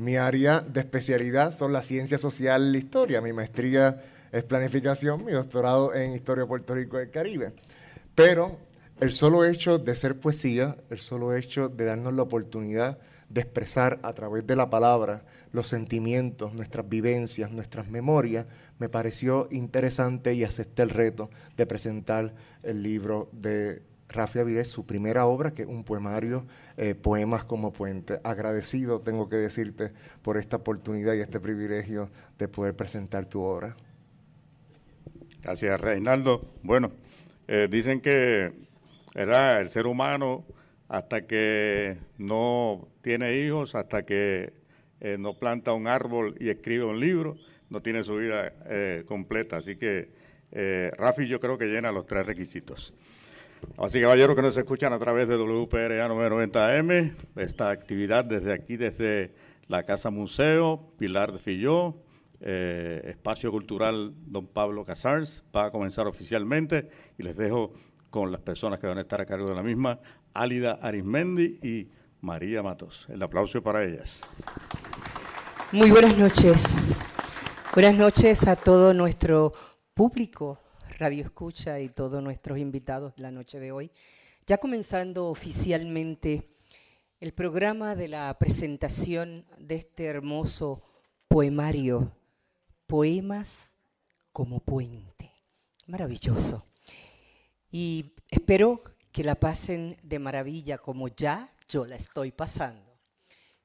Mi 0.00 0.16
área 0.16 0.60
de 0.62 0.80
especialidad 0.80 1.52
son 1.52 1.74
la 1.74 1.82
ciencia 1.82 2.16
social 2.16 2.66
y 2.66 2.72
la 2.72 2.78
historia. 2.78 3.20
Mi 3.20 3.34
maestría 3.34 4.02
es 4.32 4.44
planificación, 4.44 5.26
mi 5.26 5.32
doctorado 5.32 5.94
en 5.94 6.14
historia 6.14 6.44
de 6.44 6.48
Puerto 6.48 6.74
Rico 6.74 6.98
y 6.98 7.02
el 7.02 7.10
Caribe. 7.10 7.52
Pero 8.14 8.56
el 8.98 9.12
solo 9.12 9.44
hecho 9.44 9.76
de 9.76 9.94
ser 9.94 10.18
poesía, 10.18 10.78
el 10.88 11.00
solo 11.00 11.36
hecho 11.36 11.68
de 11.68 11.84
darnos 11.84 12.14
la 12.14 12.22
oportunidad 12.22 12.98
de 13.28 13.42
expresar 13.42 14.00
a 14.02 14.14
través 14.14 14.46
de 14.46 14.56
la 14.56 14.70
palabra 14.70 15.26
los 15.52 15.68
sentimientos, 15.68 16.54
nuestras 16.54 16.88
vivencias, 16.88 17.50
nuestras 17.50 17.90
memorias, 17.90 18.46
me 18.78 18.88
pareció 18.88 19.48
interesante 19.50 20.32
y 20.32 20.44
acepté 20.44 20.80
el 20.80 20.88
reto 20.88 21.28
de 21.58 21.66
presentar 21.66 22.32
el 22.62 22.82
libro 22.82 23.28
de 23.32 23.82
Rafi 24.12 24.40
Avilés, 24.40 24.68
su 24.68 24.86
primera 24.86 25.26
obra, 25.26 25.52
que 25.52 25.62
es 25.62 25.68
un 25.68 25.84
poemario, 25.84 26.46
eh, 26.76 26.94
Poemas 26.94 27.44
como 27.44 27.72
Puente. 27.72 28.20
Agradecido, 28.24 29.00
tengo 29.00 29.28
que 29.28 29.36
decirte, 29.36 29.92
por 30.22 30.36
esta 30.36 30.56
oportunidad 30.56 31.14
y 31.14 31.20
este 31.20 31.40
privilegio 31.40 32.10
de 32.38 32.48
poder 32.48 32.74
presentar 32.74 33.26
tu 33.26 33.40
obra. 33.40 33.76
Gracias, 35.42 35.80
Reinaldo. 35.80 36.52
Bueno, 36.62 36.92
eh, 37.48 37.68
dicen 37.70 38.00
que 38.00 38.52
¿verdad? 39.14 39.60
El 39.60 39.70
ser 39.70 39.86
humano, 39.86 40.44
hasta 40.88 41.26
que 41.26 41.98
no 42.18 42.88
tiene 43.02 43.38
hijos, 43.38 43.74
hasta 43.74 44.04
que 44.04 44.52
eh, 45.00 45.16
no 45.18 45.38
planta 45.38 45.72
un 45.72 45.86
árbol 45.86 46.36
y 46.38 46.50
escribe 46.50 46.84
un 46.84 47.00
libro, 47.00 47.36
no 47.70 47.80
tiene 47.80 48.04
su 48.04 48.16
vida 48.16 48.52
completa. 49.06 49.58
Así 49.58 49.76
que 49.76 50.10
Rafi 50.98 51.28
yo 51.28 51.38
creo 51.38 51.56
que 51.56 51.66
llena 51.66 51.92
los 51.92 52.06
tres 52.06 52.26
requisitos. 52.26 52.92
Así 53.78 54.00
caballeros 54.00 54.36
que 54.36 54.42
nos 54.42 54.56
escuchan 54.56 54.92
a 54.92 54.98
través 54.98 55.26
de 55.28 55.36
WPRA 55.36 56.08
990M, 56.08 57.14
esta 57.36 57.70
actividad 57.70 58.24
desde 58.24 58.52
aquí, 58.52 58.76
desde 58.76 59.34
la 59.68 59.82
Casa 59.84 60.10
Museo, 60.10 60.92
Pilar 60.98 61.32
de 61.32 61.38
Filló, 61.38 61.96
Espacio 62.40 63.50
Cultural 63.50 64.14
Don 64.26 64.46
Pablo 64.46 64.84
Casars, 64.84 65.44
va 65.54 65.66
a 65.66 65.70
comenzar 65.70 66.06
oficialmente 66.06 66.88
y 67.18 67.22
les 67.22 67.36
dejo 67.36 67.72
con 68.10 68.32
las 68.32 68.40
personas 68.40 68.78
que 68.78 68.86
van 68.86 68.98
a 68.98 69.02
estar 69.02 69.20
a 69.20 69.26
cargo 69.26 69.48
de 69.48 69.54
la 69.54 69.62
misma, 69.62 70.00
Álida 70.34 70.78
Arismendi 70.82 71.58
y 71.62 71.88
María 72.20 72.62
Matos. 72.62 73.06
El 73.08 73.22
aplauso 73.22 73.62
para 73.62 73.84
ellas. 73.84 74.20
Muy 75.72 75.90
buenas 75.90 76.18
noches. 76.18 76.94
Buenas 77.72 77.94
noches 77.94 78.48
a 78.48 78.56
todo 78.56 78.92
nuestro 78.92 79.52
público, 79.94 80.58
Radio 81.00 81.24
Escucha 81.24 81.80
y 81.80 81.88
todos 81.88 82.22
nuestros 82.22 82.58
invitados 82.58 83.14
la 83.16 83.30
noche 83.30 83.58
de 83.58 83.72
hoy. 83.72 83.90
Ya 84.46 84.58
comenzando 84.58 85.28
oficialmente 85.28 86.46
el 87.20 87.32
programa 87.32 87.94
de 87.94 88.06
la 88.06 88.38
presentación 88.38 89.46
de 89.58 89.76
este 89.76 90.04
hermoso 90.04 90.82
poemario, 91.26 92.12
Poemas 92.86 93.70
como 94.30 94.60
Puente. 94.60 95.32
Maravilloso 95.86 96.66
y 97.72 98.12
espero 98.30 98.82
que 99.10 99.24
la 99.24 99.36
pasen 99.36 99.96
de 100.02 100.18
maravilla 100.18 100.76
como 100.76 101.08
ya 101.08 101.50
yo 101.66 101.86
la 101.86 101.96
estoy 101.96 102.30
pasando. 102.30 102.90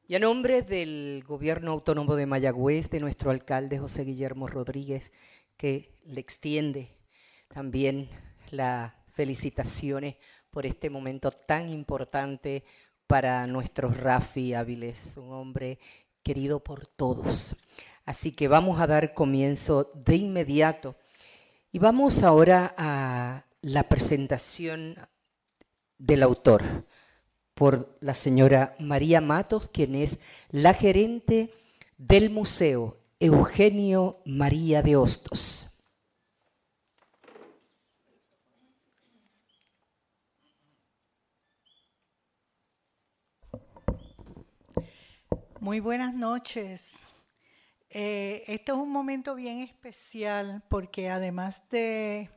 Y 0.08 0.16
a 0.16 0.20
nombre 0.20 0.62
del 0.62 1.22
Gobierno 1.28 1.72
Autónomo 1.72 2.16
de 2.16 2.28
Mayagüez, 2.28 2.90
de 2.92 3.02
nuestro 3.02 3.30
alcalde 3.30 3.78
José 3.78 4.06
Guillermo 4.06 4.48
Rodríguez, 4.48 5.12
que 5.58 5.92
le 6.06 6.22
extiende 6.22 6.95
también 7.56 8.10
las 8.52 8.92
felicitaciones 9.14 10.18
por 10.52 10.66
este 10.66 10.90
momento 10.90 11.32
tan 11.32 11.70
importante 11.70 12.66
para 13.08 13.48
nuestro 13.48 13.90
Rafi 13.90 14.54
Áviles, 14.54 15.16
un 15.16 15.32
hombre 15.32 15.80
querido 16.22 16.60
por 16.60 16.86
todos. 16.86 17.56
Así 18.04 18.34
que 18.34 18.50
vamos 18.50 18.82
a 18.82 18.88
dar 18.88 19.14
comienzo 19.14 19.90
de 19.94 20.18
inmediato 20.18 20.98
y 21.72 21.80
vamos 21.80 22.24
ahora 22.24 22.76
a 22.78 23.46
la 23.62 23.88
presentación 23.88 24.98
del 25.98 26.24
autor 26.24 26.86
por 27.54 27.98
la 28.02 28.16
señora 28.16 28.76
María 28.80 29.22
Matos, 29.22 29.70
quien 29.70 29.96
es 29.96 30.20
la 30.50 30.74
gerente 30.74 31.54
del 31.98 32.32
Museo 32.32 32.98
Eugenio 33.18 34.20
María 34.26 34.82
de 34.82 34.98
Hostos. 34.98 35.75
Muy 45.66 45.80
buenas 45.80 46.14
noches. 46.14 46.94
Este 47.90 48.72
es 48.72 48.78
un 48.78 48.92
momento 48.92 49.34
bien 49.34 49.62
especial 49.62 50.62
porque 50.70 51.10
además 51.10 51.64
de 51.72 52.30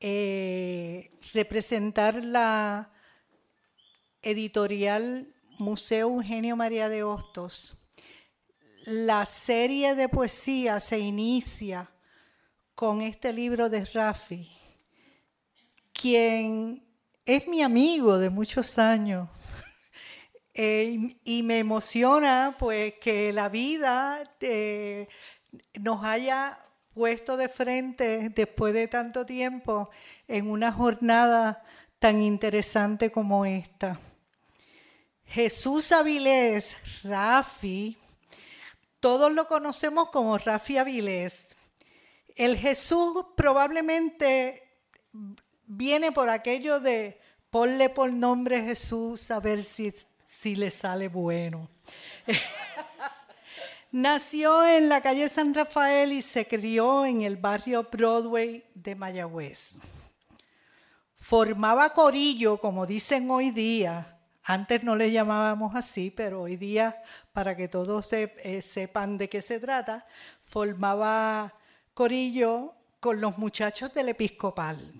eh, 0.00 1.10
representar 1.34 2.24
la 2.24 2.90
editorial 4.22 5.28
Museo 5.58 6.08
Eugenio 6.08 6.56
María 6.56 6.88
de 6.88 7.02
Hostos. 7.02 7.90
La 8.86 9.26
serie 9.26 9.94
de 9.94 10.08
poesía 10.08 10.80
se 10.80 11.00
inicia 11.00 11.90
con 12.74 13.02
este 13.02 13.30
libro 13.34 13.68
de 13.68 13.84
Rafi, 13.84 14.50
quien 15.92 16.82
es 17.26 17.46
mi 17.46 17.60
amigo 17.60 18.16
de 18.16 18.30
muchos 18.30 18.78
años. 18.78 19.28
Eh, 20.60 21.16
y 21.22 21.44
me 21.44 21.60
emociona 21.60 22.56
pues 22.58 22.94
que 22.94 23.32
la 23.32 23.48
vida 23.48 24.24
eh, 24.40 25.06
nos 25.74 26.04
haya 26.04 26.58
puesto 26.92 27.36
de 27.36 27.48
frente 27.48 28.30
después 28.30 28.74
de 28.74 28.88
tanto 28.88 29.24
tiempo 29.24 29.88
en 30.26 30.50
una 30.50 30.72
jornada 30.72 31.62
tan 32.00 32.20
interesante 32.20 33.12
como 33.12 33.44
esta. 33.44 34.00
Jesús 35.26 35.92
Avilés, 35.92 37.04
Rafi, 37.04 37.96
todos 38.98 39.30
lo 39.30 39.46
conocemos 39.46 40.10
como 40.10 40.38
Rafi 40.38 40.76
Avilés. 40.76 41.50
El 42.34 42.56
Jesús 42.56 43.26
probablemente 43.36 44.64
viene 45.66 46.10
por 46.10 46.28
aquello 46.28 46.80
de 46.80 47.16
ponle 47.48 47.90
por 47.90 48.12
nombre 48.12 48.60
Jesús 48.62 49.30
a 49.30 49.38
ver 49.38 49.62
si, 49.62 49.94
si 50.28 50.54
le 50.54 50.70
sale 50.70 51.08
bueno. 51.08 51.70
Nació 53.92 54.66
en 54.66 54.90
la 54.90 55.00
calle 55.00 55.26
San 55.26 55.54
Rafael 55.54 56.12
y 56.12 56.20
se 56.20 56.46
crió 56.46 57.06
en 57.06 57.22
el 57.22 57.38
barrio 57.38 57.88
Broadway 57.90 58.62
de 58.74 58.94
Mayagüez. 58.94 59.76
Formaba 61.16 61.94
corillo, 61.94 62.58
como 62.58 62.84
dicen 62.84 63.30
hoy 63.30 63.52
día. 63.52 64.18
Antes 64.44 64.84
no 64.84 64.96
le 64.96 65.10
llamábamos 65.10 65.74
así, 65.74 66.12
pero 66.14 66.42
hoy 66.42 66.56
día, 66.56 67.02
para 67.32 67.56
que 67.56 67.66
todos 67.66 68.12
eh, 68.12 68.60
sepan 68.60 69.16
de 69.16 69.30
qué 69.30 69.40
se 69.40 69.58
trata, 69.58 70.06
formaba 70.44 71.54
corillo 71.94 72.74
con 73.00 73.18
los 73.18 73.38
muchachos 73.38 73.94
del 73.94 74.10
episcopal. 74.10 74.92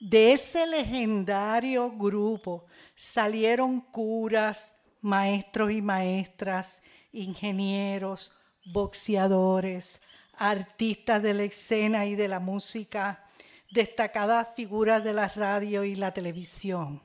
De 0.00 0.32
ese 0.32 0.66
legendario 0.66 1.92
grupo 1.92 2.66
salieron 2.94 3.80
curas, 3.80 4.74
maestros 5.00 5.70
y 5.72 5.82
maestras, 5.82 6.80
ingenieros, 7.12 8.40
boxeadores, 8.64 10.00
artistas 10.36 11.22
de 11.22 11.34
la 11.34 11.44
escena 11.44 12.06
y 12.06 12.14
de 12.14 12.28
la 12.28 12.40
música, 12.40 13.24
destacadas 13.70 14.48
figuras 14.56 15.02
de 15.04 15.12
la 15.12 15.28
radio 15.28 15.84
y 15.84 15.96
la 15.96 16.12
televisión. 16.12 17.02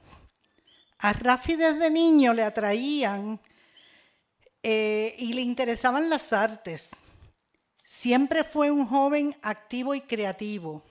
A 1.00 1.14
Rafi 1.14 1.56
desde 1.56 1.90
niño 1.90 2.34
le 2.34 2.44
atraían 2.44 3.40
eh, 4.62 5.16
y 5.18 5.34
le 5.34 5.42
interesaban 5.42 6.10
las 6.10 6.34
artes. 6.34 6.92
Siempre 7.84 8.44
fue 8.44 8.70
un 8.70 8.86
joven 8.86 9.36
activo 9.42 9.96
y 9.96 10.02
creativo. 10.02 10.84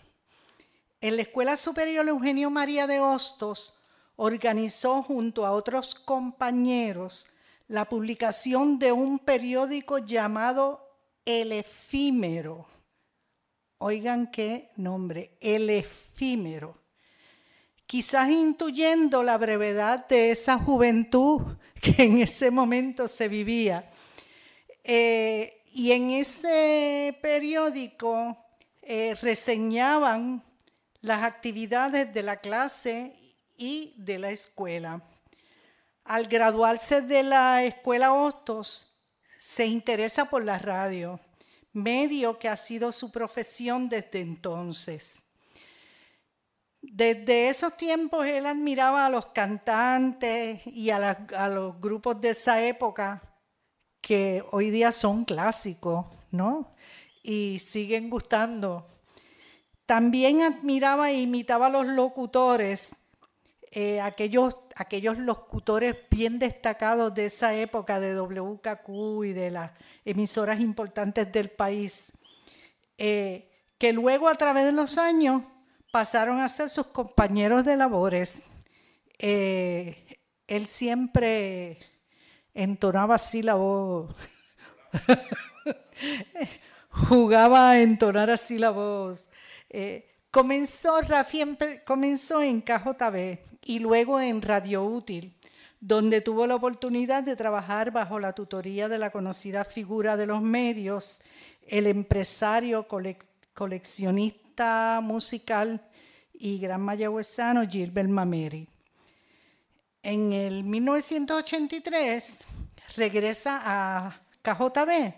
En 1.01 1.17
la 1.17 1.23
Escuela 1.23 1.57
Superior 1.57 2.09
Eugenio 2.09 2.51
María 2.51 2.87
de 2.87 3.01
Hostos 3.01 3.78
organizó 4.21 5.03
junto 5.03 5.47
a 5.47 5.53
otros 5.53 5.95
compañeros 5.95 7.27
la 7.69 7.89
publicación 7.89 8.79
de 8.79 8.91
un 8.91 9.21
periódico 9.21 9.99
llamado 9.99 10.91
El 11.25 11.53
Efímero. 11.53 12.67
Oigan 13.79 14.29
qué 14.31 14.71
nombre, 14.77 15.37
El 15.41 15.71
Efímero. 15.71 16.77
Quizás 17.87 18.29
intuyendo 18.31 19.23
la 19.23 19.39
brevedad 19.39 20.09
de 20.09 20.33
esa 20.33 20.59
juventud 20.59 21.41
que 21.81 22.03
en 22.03 22.19
ese 22.19 22.51
momento 22.51 23.07
se 23.07 23.29
vivía. 23.29 23.89
Eh, 24.83 25.63
y 25.73 25.93
en 25.93 26.11
ese 26.11 27.17
periódico 27.23 28.37
eh, 28.83 29.15
reseñaban 29.23 30.43
las 31.03 31.23
actividades 31.23 32.13
de 32.13 32.23
la 32.25 32.39
clase 32.39 33.15
y 33.59 33.93
de 33.99 34.19
la 34.19 34.31
escuela. 34.31 35.03
Al 36.05 36.27
graduarse 36.27 37.03
de 37.03 37.23
la 37.23 37.65
escuela 37.65 38.15
Hostos, 38.15 38.89
se 39.39 39.67
interesa 39.67 40.25
por 40.25 40.45
la 40.45 40.59
radio, 40.59 41.21
medio 41.73 42.39
que 42.39 42.49
ha 42.49 42.57
sido 42.57 42.93
su 42.93 43.13
profesión 43.13 43.89
desde 43.89 44.21
entonces. 44.21 45.21
Desde 46.81 47.49
esos 47.49 47.77
tiempos 47.77 48.27
él 48.27 48.47
admiraba 48.47 49.05
a 49.05 49.11
los 49.11 49.27
cantantes 49.27 50.67
y 50.67 50.91
a, 50.91 51.11
a, 51.37 51.49
los 51.49 51.81
grupos 51.81 52.21
de 52.21 52.31
esa 52.31 52.63
época 52.65 53.23
que 54.01 54.43
hoy 54.53 54.71
día 54.71 54.93
son 54.93 55.25
clásicos, 55.25 56.07
¿no? 56.31 56.75
Y 57.23 57.59
siguen 57.59 58.09
gustando. 58.09 58.87
También 59.87 60.43
admiraba 60.43 61.11
e 61.11 61.21
imitaba 61.21 61.67
a 61.67 61.71
los 61.71 61.87
locutores 61.87 62.93
eh, 63.71 64.01
aquellos, 64.01 64.57
aquellos 64.77 65.19
locutores 65.19 65.95
bien 66.11 66.39
destacados 66.39 67.15
de 67.15 67.27
esa 67.27 67.55
época 67.55 68.01
de 68.01 68.19
WKQ 68.19 69.27
y 69.27 69.33
de 69.33 69.51
las 69.51 69.73
emisoras 70.07 70.61
importantes 70.61 71.31
del 71.31 71.51
país, 71.51 72.13
eh, 72.97 73.51
que 73.77 73.93
luego 73.93 74.29
a 74.29 74.37
través 74.37 74.65
de 74.65 74.73
los 74.73 74.97
años 74.97 75.43
pasaron 75.93 76.41
a 76.41 76.49
ser 76.49 76.71
sus 76.71 76.87
compañeros 76.87 77.65
de 77.65 77.77
labores. 77.77 78.45
Eh, 79.19 80.19
él 80.47 80.67
siempre 80.67 81.79
entonaba 82.55 83.17
así 83.17 83.43
la 83.43 83.57
voz, 83.57 84.17
jugaba 86.89 87.71
a 87.71 87.81
entonar 87.83 88.31
así 88.31 88.57
la 88.57 88.71
voz. 88.71 89.27
comenzó, 90.31 91.03
Rafi 91.03 91.43
comenzó 91.85 92.41
en 92.41 92.63
KJB, 92.63 93.49
y 93.65 93.79
luego 93.79 94.21
en 94.21 94.43
Radio 94.43 94.85
Útil, 94.85 95.37
donde 95.81 96.21
tuvo 96.21 96.47
la 96.47 96.57
oportunidad 96.57 97.23
de 97.23 97.37
trabajar 97.37 97.91
bajo 97.91 98.19
la 98.19 98.33
tutoría 98.33 98.89
de 98.89 98.99
la 98.99 99.11
conocida 99.11 99.65
figura 99.65 100.17
de 100.17 100.27
los 100.27 100.43
medios, 100.43 101.21
el 101.67 101.87
empresario 101.87 102.87
coleccionista 103.55 105.01
musical 105.03 105.83
y 106.33 106.59
gran 106.59 106.81
mayagüezano 106.81 107.69
Gilbert 107.69 108.09
Mameri. 108.09 108.69
En 110.03 110.33
el 110.33 110.65
1983 110.65 112.39
regresa 112.97 113.61
a 113.65 114.21
KJB, 114.43 115.15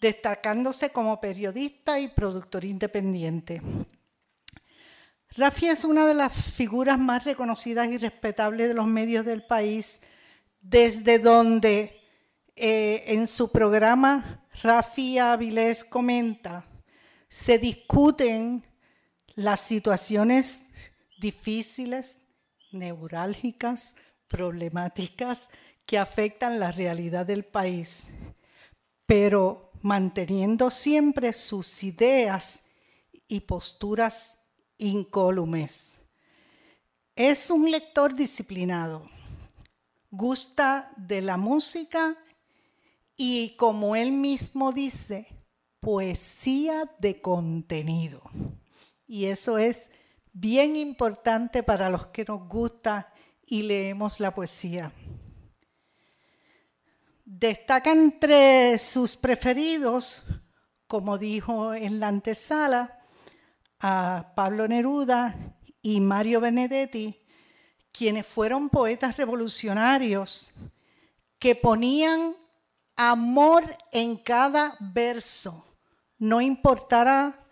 destacándose 0.00 0.90
como 0.90 1.20
periodista 1.20 1.98
y 2.00 2.08
productor 2.08 2.64
independiente. 2.64 3.60
Rafi 5.36 5.66
es 5.66 5.84
una 5.84 6.06
de 6.06 6.14
las 6.14 6.32
figuras 6.32 6.98
más 6.98 7.24
reconocidas 7.24 7.86
y 7.86 7.98
respetables 7.98 8.66
de 8.66 8.74
los 8.74 8.86
medios 8.86 9.24
del 9.24 9.44
país, 9.44 10.00
desde 10.60 11.20
donde 11.20 12.00
eh, 12.56 13.04
en 13.06 13.28
su 13.28 13.52
programa 13.52 14.44
Rafi 14.62 15.18
Avilés 15.18 15.84
comenta, 15.84 16.66
se 17.28 17.58
discuten 17.58 18.66
las 19.36 19.60
situaciones 19.60 20.72
difíciles, 21.20 22.18
neurálgicas, 22.72 23.94
problemáticas 24.26 25.48
que 25.86 25.96
afectan 25.96 26.58
la 26.58 26.72
realidad 26.72 27.24
del 27.24 27.44
país, 27.44 28.08
pero 29.06 29.70
manteniendo 29.80 30.70
siempre 30.70 31.32
sus 31.32 31.84
ideas 31.84 32.64
y 33.28 33.40
posturas 33.40 34.39
incólumes. 34.80 35.98
Es 37.14 37.50
un 37.50 37.70
lector 37.70 38.14
disciplinado, 38.14 39.08
gusta 40.10 40.90
de 40.96 41.20
la 41.20 41.36
música 41.36 42.16
y, 43.16 43.54
como 43.56 43.94
él 43.94 44.10
mismo 44.10 44.72
dice, 44.72 45.28
poesía 45.80 46.90
de 46.98 47.20
contenido. 47.20 48.22
Y 49.06 49.26
eso 49.26 49.58
es 49.58 49.90
bien 50.32 50.76
importante 50.76 51.62
para 51.62 51.90
los 51.90 52.06
que 52.06 52.24
nos 52.24 52.48
gusta 52.48 53.12
y 53.46 53.62
leemos 53.62 54.18
la 54.18 54.34
poesía. 54.34 54.92
Destaca 57.24 57.92
entre 57.92 58.78
sus 58.78 59.16
preferidos, 59.16 60.24
como 60.86 61.18
dijo 61.18 61.74
en 61.74 62.00
la 62.00 62.08
antesala, 62.08 62.99
a 63.80 64.32
Pablo 64.36 64.68
Neruda 64.68 65.34
y 65.82 66.00
Mario 66.00 66.40
Benedetti, 66.40 67.18
quienes 67.92 68.26
fueron 68.26 68.68
poetas 68.68 69.16
revolucionarios 69.16 70.52
que 71.38 71.54
ponían 71.54 72.34
amor 72.96 73.64
en 73.92 74.18
cada 74.18 74.76
verso, 74.80 75.76
no 76.18 76.40
importara 76.42 77.46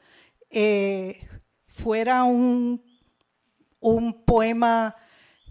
eh, 0.51 1.27
fuera 1.67 2.25
un, 2.25 2.83
un 3.81 4.25
poema 4.25 4.95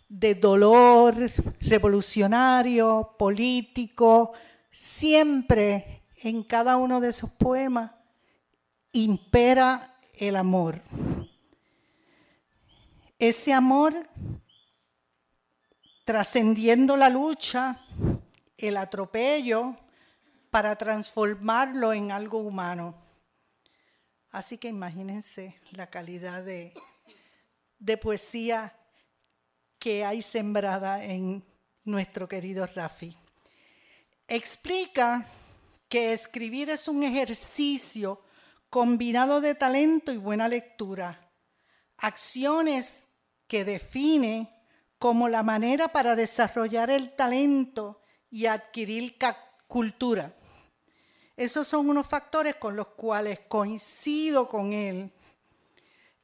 de 0.08 0.36
dolor 0.36 1.16
revolucionario, 1.60 3.16
político, 3.18 4.34
siempre 4.72 6.04
en 6.18 6.44
cada 6.44 6.78
uno 6.78 7.02
de 7.02 7.10
esos 7.10 7.32
poemas 7.32 7.92
impera 8.92 9.97
el 10.18 10.36
amor. 10.36 10.82
Ese 13.20 13.54
amor 13.54 14.08
trascendiendo 16.06 16.96
la 16.96 17.10
lucha, 17.10 17.80
el 18.58 18.78
atropello, 18.78 19.76
para 20.50 20.76
transformarlo 20.76 21.94
en 21.94 22.12
algo 22.12 22.40
humano. 22.40 22.96
Así 24.32 24.58
que 24.58 24.70
imagínense 24.70 25.60
la 25.72 25.88
calidad 25.90 26.44
de, 26.44 26.74
de 27.80 27.98
poesía 27.98 28.74
que 29.80 30.06
hay 30.06 30.22
sembrada 30.22 31.04
en 31.04 31.44
nuestro 31.84 32.28
querido 32.28 32.66
Rafi. 32.68 33.16
Explica 34.28 35.26
que 35.90 36.14
escribir 36.14 36.70
es 36.70 36.88
un 36.88 37.04
ejercicio 37.04 38.22
combinado 38.70 39.42
de 39.42 39.56
talento 39.56 40.12
y 40.12 40.18
buena 40.18 40.48
lectura, 40.48 41.32
acciones 41.98 43.24
que 43.48 43.64
define 43.64 44.50
como 45.00 45.30
la 45.30 45.44
manera 45.44 45.88
para 45.88 46.16
desarrollar 46.16 46.90
el 46.90 47.16
talento 47.16 48.02
y 48.30 48.46
adquirir 48.46 49.18
cultura. 49.68 50.36
Esos 51.36 51.68
son 51.68 51.90
unos 51.90 52.08
factores 52.08 52.56
con 52.56 52.76
los 52.76 52.88
cuales 52.88 53.42
coincido 53.48 54.50
con 54.50 54.74
él, 54.74 55.12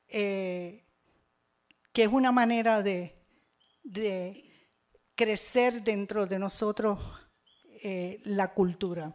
eh, 0.07 0.83
que 1.91 2.03
es 2.03 2.09
una 2.09 2.31
manera 2.31 2.81
de, 2.81 3.19
crecer 5.15 5.83
dentro 5.83 6.25
de 6.25 6.39
nosotros 6.39 6.99
eh, 7.83 8.19
la 8.25 8.53
cultura. 8.53 9.13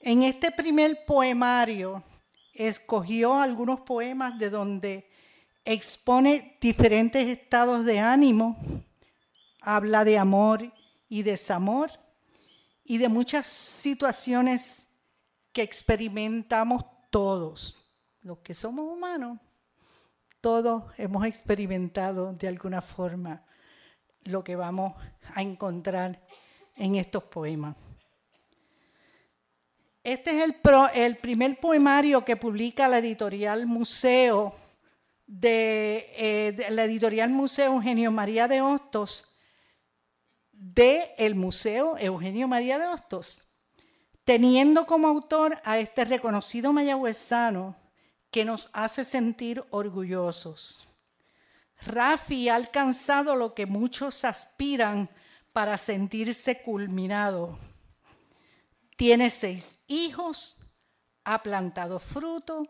En 0.00 0.24
este 0.24 0.50
primer 0.50 1.04
poemario 1.06 2.02
escogió 2.56 3.34
algunos 3.34 3.80
poemas 3.80 4.38
de 4.38 4.50
donde 4.50 5.10
expone 5.64 6.56
diferentes 6.60 7.26
estados 7.28 7.84
de 7.84 7.98
ánimo, 7.98 8.56
habla 9.60 10.04
de 10.04 10.18
amor 10.18 10.72
y 11.08 11.22
desamor 11.22 11.90
y 12.84 12.98
de 12.98 13.08
muchas 13.08 13.46
situaciones 13.46 14.88
que 15.52 15.62
experimentamos 15.62 16.84
todos, 17.10 17.76
los 18.20 18.38
que 18.38 18.54
somos 18.54 18.92
humanos, 18.92 19.38
todos 20.40 20.84
hemos 20.98 21.24
experimentado 21.26 22.32
de 22.32 22.46
alguna 22.46 22.80
forma 22.80 23.44
lo 24.22 24.44
que 24.44 24.54
vamos 24.54 24.94
a 25.34 25.42
encontrar 25.42 26.20
en 26.76 26.96
estos 26.96 27.24
poemas. 27.24 27.74
Este 30.06 30.40
es 30.40 30.54
el, 30.94 31.16
primer 31.16 31.58
poemario 31.58 32.24
que 32.24 32.36
publica 32.36 32.86
la 32.86 32.98
editorial 32.98 33.66
Museo 33.66 34.54
eh, 35.42 36.54
de, 36.56 36.70
la 36.70 36.84
editorial 36.84 37.30
Museo 37.30 37.72
Eugenio 37.72 38.12
María 38.12 38.46
de 38.46 38.60
Hostos, 38.60 39.40
de 40.52 41.12
el 41.18 41.34
Museo 41.34 41.96
Eugenio 41.98 42.46
María 42.46 42.78
de 42.78 42.86
Hostos, 42.86 43.48
teniendo 44.22 44.86
como 44.86 45.08
autor 45.08 45.58
a 45.64 45.80
este 45.80 46.04
reconocido 46.04 46.72
mayagüezano 46.72 47.74
que 48.30 48.44
nos 48.44 48.70
hace 48.74 49.02
sentir 49.02 49.64
orgullosos. 49.70 50.86
Rafi 51.84 52.48
ha 52.48 52.54
alcanzado 52.54 53.34
lo 53.34 53.54
que 53.54 53.66
muchos 53.66 54.24
aspiran 54.24 55.10
para 55.52 55.76
sentirse 55.76 56.62
culminado. 56.62 57.58
Tiene 58.96 59.30
seis 59.30 59.84
hijos, 59.88 60.76
ha 61.24 61.42
plantado 61.42 61.98
fruto 61.98 62.66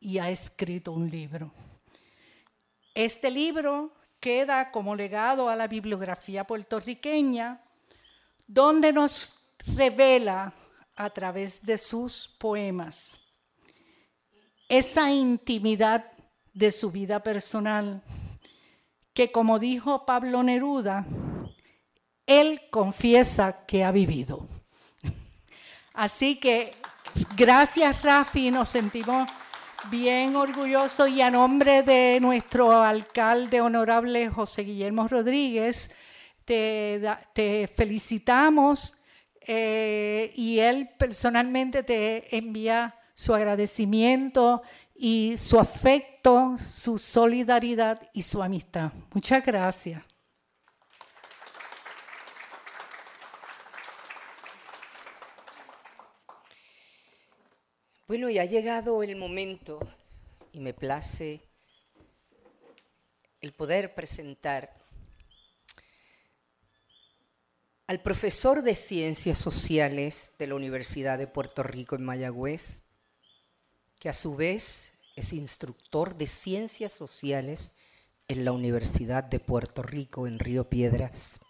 y 0.00 0.18
ha 0.18 0.30
escrito 0.30 0.92
un 0.92 1.10
libro. 1.10 1.52
Este 2.94 3.30
libro 3.30 3.92
queda 4.20 4.70
como 4.70 4.94
legado 4.94 5.48
a 5.48 5.56
la 5.56 5.66
bibliografía 5.66 6.44
puertorriqueña, 6.44 7.60
donde 8.46 8.92
nos 8.92 9.56
revela 9.76 10.54
a 10.94 11.10
través 11.10 11.66
de 11.66 11.76
sus 11.76 12.28
poemas 12.38 13.18
esa 14.68 15.12
intimidad 15.12 16.10
de 16.52 16.70
su 16.70 16.90
vida 16.90 17.22
personal, 17.22 18.02
que 19.12 19.30
como 19.30 19.58
dijo 19.58 20.06
Pablo 20.06 20.42
Neruda, 20.42 21.06
él 22.26 22.60
confiesa 22.70 23.66
que 23.66 23.84
ha 23.84 23.92
vivido. 23.92 24.48
Así 25.94 26.40
que 26.40 26.72
gracias 27.36 28.02
Rafi, 28.02 28.50
nos 28.50 28.68
sentimos 28.68 29.30
bien 29.90 30.34
orgulloso 30.34 31.06
y 31.06 31.20
a 31.20 31.30
nombre 31.30 31.84
de 31.84 32.18
nuestro 32.20 32.82
alcalde 32.82 33.60
honorable 33.60 34.28
José 34.28 34.62
Guillermo 34.62 35.06
Rodríguez, 35.06 35.92
te, 36.44 37.70
felicitamos 37.76 39.04
eh, 39.40 40.32
y 40.34 40.58
él 40.58 40.90
personalmente 40.98 41.84
te 41.84 42.36
envía 42.36 42.96
su 43.14 43.32
agradecimiento 43.32 44.62
y 44.96 45.36
su 45.38 45.60
afecto, 45.60 46.56
su 46.58 46.98
solidaridad 46.98 48.00
y 48.12 48.22
su 48.22 48.42
amistad. 48.42 48.90
Muchas 49.12 49.46
gracias. 49.46 50.02
Bueno, 58.06 58.28
y 58.28 58.38
ha 58.38 58.44
llegado 58.44 59.02
el 59.02 59.16
momento, 59.16 59.80
y 60.52 60.60
me 60.60 60.74
place 60.74 61.40
el 63.40 63.54
poder 63.54 63.94
presentar 63.94 64.74
al 67.86 68.02
profesor 68.02 68.60
de 68.60 68.76
Ciencias 68.76 69.38
Sociales 69.38 70.32
de 70.38 70.46
la 70.46 70.54
Universidad 70.54 71.16
de 71.16 71.26
Puerto 71.26 71.62
Rico 71.62 71.96
en 71.96 72.04
Mayagüez, 72.04 72.82
que 73.98 74.10
a 74.10 74.12
su 74.12 74.36
vez 74.36 74.98
es 75.16 75.32
instructor 75.32 76.14
de 76.14 76.26
Ciencias 76.26 76.92
Sociales 76.92 77.72
en 78.28 78.44
la 78.44 78.52
Universidad 78.52 79.24
de 79.24 79.40
Puerto 79.40 79.82
Rico 79.82 80.26
en 80.26 80.38
Río 80.38 80.68
Piedras, 80.68 81.40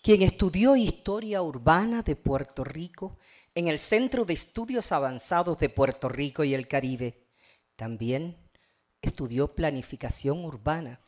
quien 0.00 0.22
estudió 0.22 0.76
Historia 0.76 1.42
Urbana 1.42 2.02
de 2.02 2.14
Puerto 2.14 2.62
Rico 2.62 3.18
en 3.60 3.68
el 3.68 3.78
Centro 3.78 4.24
de 4.24 4.32
Estudios 4.32 4.90
Avanzados 4.90 5.58
de 5.58 5.68
Puerto 5.68 6.08
Rico 6.08 6.44
y 6.44 6.54
el 6.54 6.66
Caribe. 6.66 7.26
También 7.76 8.38
estudió 9.02 9.54
planificación 9.54 10.46
urbana 10.46 10.98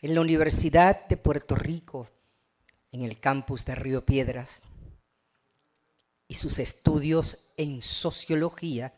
en 0.00 0.14
la 0.14 0.20
Universidad 0.20 1.08
de 1.08 1.16
Puerto 1.16 1.56
Rico, 1.56 2.08
en 2.92 3.02
el 3.02 3.18
campus 3.18 3.64
de 3.64 3.74
Río 3.74 4.06
Piedras, 4.06 4.60
y 6.28 6.34
sus 6.34 6.60
estudios 6.60 7.54
en 7.56 7.82
sociología 7.82 8.94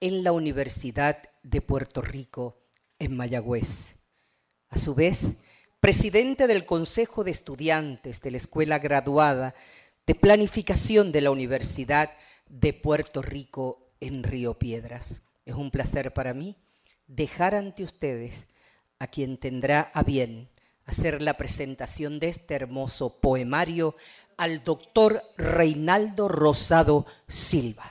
en 0.00 0.24
la 0.24 0.32
Universidad 0.32 1.18
de 1.42 1.60
Puerto 1.60 2.00
Rico, 2.00 2.62
en 2.98 3.14
Mayagüez. 3.14 3.96
A 4.70 4.78
su 4.78 4.94
vez, 4.94 5.42
presidente 5.80 6.46
del 6.46 6.64
Consejo 6.64 7.24
de 7.24 7.30
Estudiantes 7.30 8.22
de 8.22 8.30
la 8.30 8.38
Escuela 8.38 8.78
Graduada 8.78 9.54
de 10.06 10.14
planificación 10.14 11.12
de 11.12 11.20
la 11.20 11.30
Universidad 11.30 12.10
de 12.48 12.72
Puerto 12.72 13.22
Rico 13.22 13.92
en 14.00 14.24
Río 14.24 14.58
Piedras. 14.58 15.22
Es 15.44 15.54
un 15.54 15.70
placer 15.70 16.12
para 16.12 16.34
mí 16.34 16.56
dejar 17.06 17.54
ante 17.54 17.84
ustedes 17.84 18.48
a 18.98 19.06
quien 19.06 19.38
tendrá 19.38 19.90
a 19.94 20.02
bien 20.02 20.48
hacer 20.86 21.22
la 21.22 21.34
presentación 21.34 22.18
de 22.18 22.28
este 22.28 22.54
hermoso 22.54 23.20
poemario 23.20 23.94
al 24.36 24.64
doctor 24.64 25.22
Reinaldo 25.36 26.28
Rosado 26.28 27.06
Silva. 27.28 27.90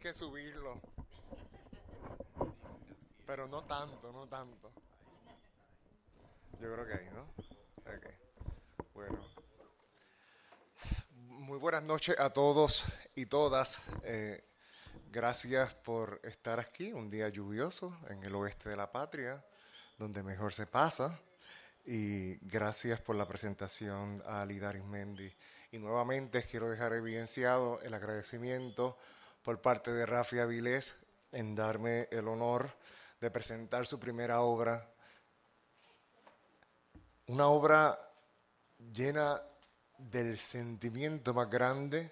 Que 0.00 0.14
subirlo. 0.14 0.59
Pero 3.30 3.46
no 3.46 3.62
tanto, 3.62 4.10
no 4.10 4.26
tanto. 4.26 4.72
Yo 6.60 6.72
creo 6.72 6.84
que 6.84 6.94
ahí, 6.94 7.08
¿no? 7.14 7.22
Ok. 7.82 8.06
Bueno. 8.92 9.24
Muy 11.14 11.56
buenas 11.56 11.84
noches 11.84 12.18
a 12.18 12.30
todos 12.30 12.86
y 13.14 13.26
todas. 13.26 13.82
Eh, 14.02 14.42
gracias 15.12 15.74
por 15.74 16.20
estar 16.24 16.58
aquí, 16.58 16.92
un 16.92 17.08
día 17.08 17.28
lluvioso 17.28 17.96
en 18.08 18.24
el 18.24 18.34
oeste 18.34 18.68
de 18.68 18.76
la 18.76 18.90
patria, 18.90 19.40
donde 19.96 20.24
mejor 20.24 20.52
se 20.52 20.66
pasa. 20.66 21.16
Y 21.86 22.34
gracias 22.38 23.00
por 23.00 23.14
la 23.14 23.28
presentación 23.28 24.24
a 24.26 24.44
Lida 24.44 24.72
Mendy. 24.72 25.32
Y 25.70 25.78
nuevamente 25.78 26.42
quiero 26.42 26.68
dejar 26.68 26.94
evidenciado 26.94 27.80
el 27.82 27.94
agradecimiento 27.94 28.98
por 29.44 29.60
parte 29.60 29.92
de 29.92 30.04
Rafi 30.04 30.40
Avilés 30.40 31.06
en 31.30 31.54
darme 31.54 32.08
el 32.10 32.26
honor 32.26 32.79
de 33.20 33.30
presentar 33.30 33.86
su 33.86 34.00
primera 34.00 34.40
obra. 34.40 34.88
Una 37.26 37.48
obra 37.48 37.98
llena 38.92 39.40
del 39.98 40.38
sentimiento 40.38 41.34
más 41.34 41.50
grande 41.50 42.10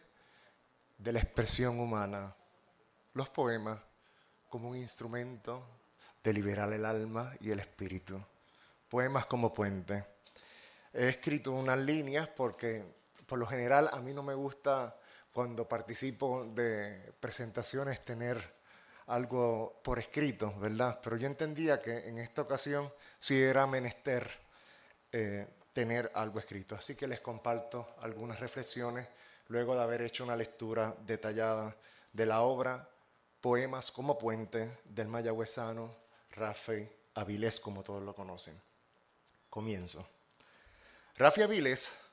de 0.99 1.13
la 1.13 1.21
expresión 1.21 1.81
humana. 1.81 2.35
Los 3.15 3.31
poemas 3.31 3.81
como 4.51 4.69
un 4.69 4.77
instrumento 4.77 5.67
de 6.23 6.33
liberar 6.35 6.71
el 6.73 6.85
alma 6.85 7.33
y 7.41 7.51
el 7.51 7.61
espíritu. 7.61 8.23
Poemas 8.89 9.25
como 9.25 9.53
puente. 9.53 10.05
He 10.93 11.09
escrito 11.09 11.53
unas 11.53 11.79
líneas 11.79 12.29
porque 12.29 12.85
por 13.27 13.39
lo 13.39 13.47
general 13.47 13.89
a 13.93 14.01
mí 14.01 14.13
no 14.13 14.23
me 14.23 14.35
gusta 14.35 14.95
cuando 15.33 15.67
participo 15.67 16.45
de 16.45 17.13
presentaciones 17.21 18.05
tener 18.05 18.58
algo 19.09 19.81
por 19.83 19.99
escrito, 19.99 20.55
¿verdad? 20.59 21.01
Pero 21.03 21.17
yo 21.17 21.27
entendía 21.27 21.83
que 21.83 22.09
en 22.09 22.19
esta 22.19 22.43
ocasión 22.43 22.91
sí 23.19 23.41
era 23.41 23.67
menester 23.67 24.29
eh, 25.13 25.47
tener 25.73 26.11
algo 26.15 26.39
escrito. 26.39 26.75
Así 26.75 26.95
que 26.95 27.07
les 27.07 27.21
comparto 27.21 27.97
algunas 28.01 28.41
reflexiones 28.41 29.09
luego 29.49 29.75
de 29.75 29.83
haber 29.83 30.03
hecho 30.03 30.25
una 30.25 30.37
lectura 30.37 30.95
detallada 31.07 31.75
de 32.13 32.27
la 32.27 32.43
obra 32.43 32.89
Poemas 33.41 33.91
como 33.91 34.19
Puente 34.19 34.79
del 34.85 35.09
mayagüezano 35.09 35.95
Rafael 36.33 36.91
Avilés, 37.15 37.59
como 37.59 37.83
todos 37.83 38.03
lo 38.03 38.15
conocen. 38.15 38.55
Comienzo. 39.51 40.09
Rafi 41.17 41.43
Avilés, 41.43 42.13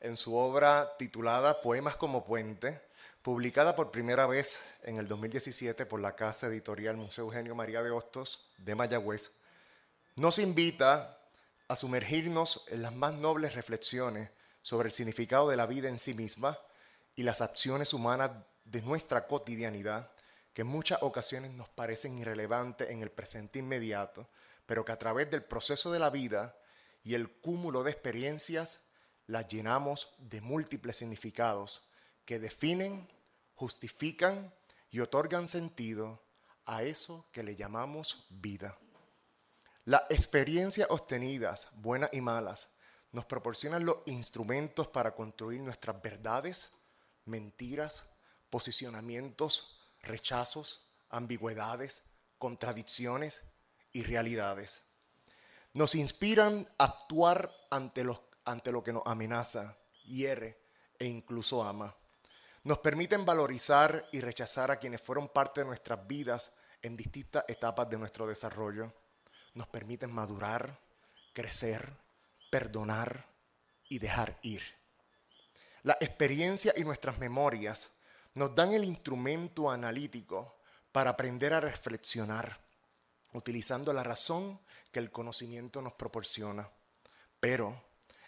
en 0.00 0.16
su 0.16 0.36
obra 0.36 0.96
titulada 0.98 1.60
Poemas 1.62 1.96
como 1.96 2.24
Puente, 2.24 2.80
publicada 3.22 3.76
por 3.76 3.92
primera 3.92 4.26
vez 4.26 4.80
en 4.82 4.98
el 4.98 5.06
2017 5.06 5.86
por 5.86 6.00
la 6.00 6.16
casa 6.16 6.48
editorial 6.48 6.96
Museo 6.96 7.26
Eugenio 7.26 7.54
María 7.54 7.80
de 7.82 7.90
Hostos 7.90 8.50
de 8.58 8.74
Mayagüez, 8.74 9.44
nos 10.16 10.40
invita 10.40 11.18
a 11.68 11.76
sumergirnos 11.76 12.64
en 12.68 12.82
las 12.82 12.92
más 12.92 13.14
nobles 13.14 13.54
reflexiones 13.54 14.28
sobre 14.60 14.88
el 14.88 14.92
significado 14.92 15.48
de 15.48 15.56
la 15.56 15.66
vida 15.66 15.88
en 15.88 16.00
sí 16.00 16.14
misma 16.14 16.58
y 17.14 17.22
las 17.22 17.40
acciones 17.40 17.94
humanas 17.94 18.32
de 18.64 18.82
nuestra 18.82 19.28
cotidianidad, 19.28 20.10
que 20.52 20.62
en 20.62 20.68
muchas 20.68 21.00
ocasiones 21.02 21.52
nos 21.52 21.68
parecen 21.68 22.18
irrelevantes 22.18 22.90
en 22.90 23.02
el 23.02 23.10
presente 23.10 23.60
inmediato, 23.60 24.28
pero 24.66 24.84
que 24.84 24.92
a 24.92 24.98
través 24.98 25.30
del 25.30 25.44
proceso 25.44 25.92
de 25.92 26.00
la 26.00 26.10
vida 26.10 26.56
y 27.04 27.14
el 27.14 27.30
cúmulo 27.30 27.84
de 27.84 27.92
experiencias 27.92 28.88
las 29.28 29.46
llenamos 29.46 30.16
de 30.18 30.40
múltiples 30.40 30.96
significados 30.96 31.88
que 32.24 32.38
definen, 32.38 33.08
justifican 33.54 34.54
y 34.90 35.00
otorgan 35.00 35.46
sentido 35.46 36.22
a 36.66 36.82
eso 36.82 37.28
que 37.32 37.42
le 37.42 37.56
llamamos 37.56 38.26
vida. 38.30 38.78
Las 39.84 40.02
experiencias 40.10 40.88
obtenidas, 40.90 41.68
buenas 41.76 42.10
y 42.12 42.20
malas, 42.20 42.76
nos 43.10 43.24
proporcionan 43.24 43.84
los 43.84 43.98
instrumentos 44.06 44.88
para 44.88 45.14
construir 45.14 45.60
nuestras 45.60 46.00
verdades, 46.00 46.72
mentiras, 47.24 48.16
posicionamientos, 48.48 49.92
rechazos, 50.00 50.92
ambigüedades, 51.10 52.12
contradicciones 52.38 53.54
y 53.92 54.02
realidades. 54.02 54.82
Nos 55.74 55.94
inspiran 55.94 56.68
a 56.78 56.84
actuar 56.84 57.54
ante, 57.70 58.04
lo 58.04 58.84
que 58.84 58.92
nos 58.92 59.02
amenaza, 59.06 59.76
hiere 60.04 60.58
e 60.98 61.06
incluso 61.06 61.62
ama. 61.62 61.96
Nos 62.64 62.78
permiten 62.78 63.24
valorizar 63.24 64.08
y 64.12 64.20
rechazar 64.20 64.70
a 64.70 64.76
quienes 64.76 65.00
fueron 65.00 65.28
parte 65.28 65.60
de 65.60 65.66
nuestras 65.66 66.06
vidas 66.06 66.58
en 66.80 66.96
distintas 66.96 67.44
etapas 67.48 67.88
de 67.90 67.98
nuestro 67.98 68.26
desarrollo. 68.26 68.92
Nos 69.54 69.66
permiten 69.66 70.12
madurar, 70.12 70.78
crecer, 71.32 71.88
perdonar 72.50 73.26
y 73.88 73.98
dejar 73.98 74.38
ir. 74.42 74.62
La 75.82 75.96
experiencia 76.00 76.72
y 76.76 76.84
nuestras 76.84 77.18
memorias 77.18 78.02
nos 78.34 78.54
dan 78.54 78.72
el 78.72 78.84
instrumento 78.84 79.70
analítico 79.70 80.56
para 80.92 81.10
aprender 81.10 81.52
a 81.54 81.60
reflexionar, 81.60 82.60
utilizando 83.32 83.92
la 83.92 84.04
razón 84.04 84.60
que 84.92 85.00
el 85.00 85.10
conocimiento 85.10 85.82
nos 85.82 85.94
proporciona. 85.94 86.68
Pero 87.40 87.82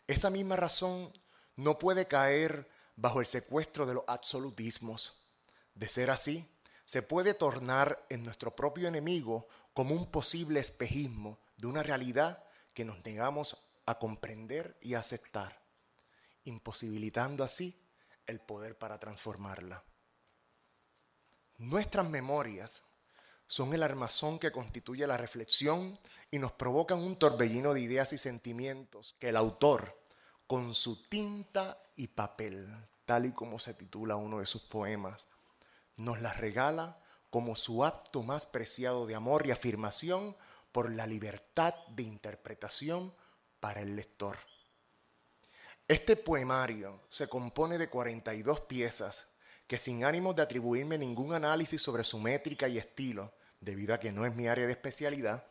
esa 0.08 0.30
misma 0.30 0.56
razón 0.56 1.12
no 1.56 1.78
puede 1.78 2.06
caer 2.06 2.68
bajo 2.96 3.20
el 3.20 3.26
secuestro 3.26 3.86
de 3.86 3.94
los 3.94 4.04
absolutismos. 4.06 5.28
De 5.74 5.88
ser 5.88 6.10
así, 6.10 6.48
se 6.84 7.02
puede 7.02 7.34
tornar 7.34 8.04
en 8.08 8.24
nuestro 8.24 8.54
propio 8.54 8.88
enemigo 8.88 9.48
como 9.72 9.94
un 9.94 10.10
posible 10.10 10.60
espejismo 10.60 11.38
de 11.56 11.66
una 11.66 11.82
realidad 11.82 12.44
que 12.74 12.84
nos 12.84 13.04
negamos 13.04 13.74
a 13.86 13.98
comprender 13.98 14.76
y 14.80 14.94
aceptar, 14.94 15.60
imposibilitando 16.44 17.44
así 17.44 17.76
el 18.26 18.40
poder 18.40 18.78
para 18.78 18.98
transformarla. 18.98 19.84
Nuestras 21.58 22.08
memorias 22.08 22.82
son 23.46 23.74
el 23.74 23.82
armazón 23.82 24.38
que 24.38 24.52
constituye 24.52 25.06
la 25.06 25.16
reflexión 25.16 25.98
y 26.30 26.38
nos 26.38 26.52
provocan 26.52 26.98
un 26.98 27.16
torbellino 27.16 27.74
de 27.74 27.80
ideas 27.80 28.12
y 28.12 28.18
sentimientos 28.18 29.14
que 29.18 29.28
el 29.28 29.36
autor, 29.36 29.96
con 30.46 30.74
su 30.74 31.08
tinta 31.08 31.78
y 31.96 32.08
papel, 32.08 32.68
tal 33.04 33.26
y 33.26 33.32
como 33.32 33.58
se 33.58 33.74
titula 33.74 34.16
uno 34.16 34.40
de 34.40 34.46
sus 34.46 34.62
poemas, 34.62 35.28
nos 35.96 36.20
las 36.20 36.38
regala 36.38 36.98
como 37.30 37.56
su 37.56 37.84
acto 37.84 38.22
más 38.22 38.46
preciado 38.46 39.06
de 39.06 39.14
amor 39.14 39.46
y 39.46 39.50
afirmación 39.50 40.36
por 40.72 40.90
la 40.92 41.06
libertad 41.06 41.74
de 41.88 42.02
interpretación 42.02 43.14
para 43.60 43.80
el 43.80 43.96
lector. 43.96 44.38
Este 45.86 46.16
poemario 46.16 47.00
se 47.08 47.28
compone 47.28 47.78
de 47.78 47.88
42 47.88 48.60
piezas 48.62 49.34
que 49.66 49.78
sin 49.78 50.04
ánimo 50.04 50.34
de 50.34 50.42
atribuirme 50.42 50.98
ningún 50.98 51.32
análisis 51.32 51.80
sobre 51.80 52.04
su 52.04 52.18
métrica 52.18 52.68
y 52.68 52.78
estilo, 52.78 53.32
debido 53.60 53.94
a 53.94 54.00
que 54.00 54.12
no 54.12 54.26
es 54.26 54.34
mi 54.34 54.46
área 54.46 54.66
de 54.66 54.72
especialidad, 54.72 55.44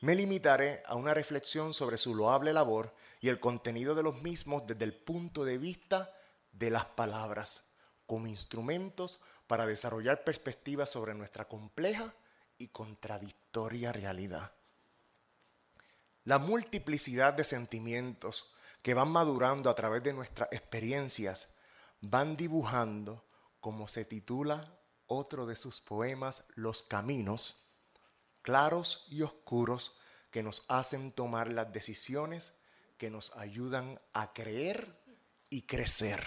me 0.00 0.14
limitaré 0.14 0.82
a 0.86 0.94
una 0.94 1.14
reflexión 1.14 1.74
sobre 1.74 1.98
su 1.98 2.14
loable 2.14 2.52
labor 2.52 2.94
y 3.20 3.28
el 3.28 3.40
contenido 3.40 3.94
de 3.94 4.02
los 4.02 4.20
mismos 4.22 4.66
desde 4.66 4.84
el 4.84 4.94
punto 4.94 5.44
de 5.44 5.58
vista 5.58 6.12
de 6.52 6.70
las 6.70 6.84
palabras, 6.84 7.72
como 8.06 8.26
instrumentos 8.26 9.22
para 9.46 9.66
desarrollar 9.66 10.24
perspectivas 10.24 10.90
sobre 10.90 11.14
nuestra 11.14 11.46
compleja 11.46 12.14
y 12.58 12.68
contradictoria 12.68 13.92
realidad. 13.92 14.52
La 16.24 16.38
multiplicidad 16.38 17.34
de 17.34 17.44
sentimientos 17.44 18.56
que 18.82 18.94
van 18.94 19.08
madurando 19.08 19.70
a 19.70 19.74
través 19.74 20.02
de 20.02 20.12
nuestras 20.12 20.48
experiencias 20.52 21.58
van 22.00 22.36
dibujando, 22.36 23.24
como 23.60 23.88
se 23.88 24.04
titula 24.04 24.78
otro 25.06 25.46
de 25.46 25.56
sus 25.56 25.80
poemas, 25.80 26.48
Los 26.56 26.82
Caminos, 26.82 27.66
claros 28.42 29.06
y 29.10 29.22
oscuros 29.22 29.98
que 30.30 30.42
nos 30.42 30.64
hacen 30.68 31.12
tomar 31.12 31.48
las 31.48 31.72
decisiones 31.72 32.62
que 32.96 33.10
nos 33.10 33.36
ayudan 33.36 34.00
a 34.12 34.32
creer 34.32 35.02
y 35.50 35.62
crecer. 35.62 36.22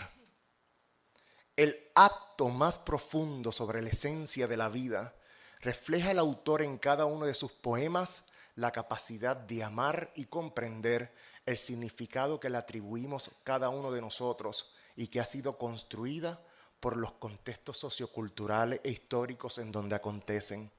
El 1.56 1.76
acto 1.96 2.50
más 2.50 2.78
profundo 2.78 3.52
sobre 3.52 3.82
la 3.82 3.90
esencia 3.90 4.48
de 4.48 4.58
la 4.58 4.70
vida 4.70 5.14
refleja 5.60 6.12
el 6.12 6.20
autor 6.20 6.62
en 6.62 6.78
cada 6.78 7.06
uno 7.06 7.26
de 7.26 7.34
sus 7.34 7.52
poemas 7.52 8.30
la 8.56 8.72
capacidad 8.72 9.36
de 9.36 9.64
amar 9.64 10.12
y 10.16 10.26
comprender 10.26 11.14
el 11.46 11.58
significado 11.58 12.40
que 12.40 12.50
le 12.50 12.58
atribuimos 12.58 13.40
cada 13.44 13.70
uno 13.70 13.92
de 13.92 14.02
nosotros 14.02 14.76
y 14.96 15.08
que 15.08 15.20
ha 15.20 15.26
sido 15.26 15.58
construida 15.58 16.40
por 16.80 16.98
los 16.98 17.14
contextos 17.14 17.78
socioculturales 17.78 18.82
e 18.84 18.92
históricos 18.92 19.58
en 19.58 19.72
donde 19.72 19.96
acontecen. 19.96 20.70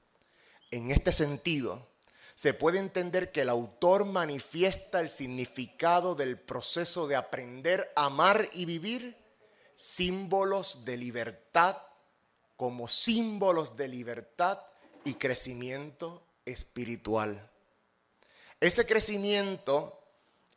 En 0.69 0.91
este 0.91 1.11
sentido, 1.11 1.90
se 2.41 2.55
puede 2.55 2.79
entender 2.79 3.31
que 3.31 3.41
el 3.41 3.49
autor 3.49 4.03
manifiesta 4.03 4.99
el 4.99 5.09
significado 5.09 6.15
del 6.15 6.39
proceso 6.39 7.07
de 7.07 7.15
aprender, 7.15 7.91
amar 7.95 8.49
y 8.53 8.65
vivir 8.65 9.15
símbolos 9.75 10.83
de 10.83 10.97
libertad 10.97 11.77
como 12.57 12.87
símbolos 12.87 13.77
de 13.77 13.89
libertad 13.89 14.57
y 15.05 15.13
crecimiento 15.13 16.23
espiritual. 16.43 17.47
Ese 18.59 18.87
crecimiento 18.87 20.03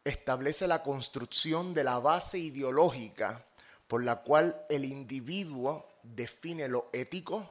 establece 0.05 0.66
la 0.66 0.83
construcción 0.83 1.75
de 1.75 1.85
la 1.85 1.99
base 1.99 2.38
ideológica 2.38 3.44
por 3.88 4.03
la 4.03 4.23
cual 4.23 4.64
el 4.70 4.87
individuo 4.87 5.87
define 6.03 6.66
lo 6.66 6.88
ético, 6.94 7.47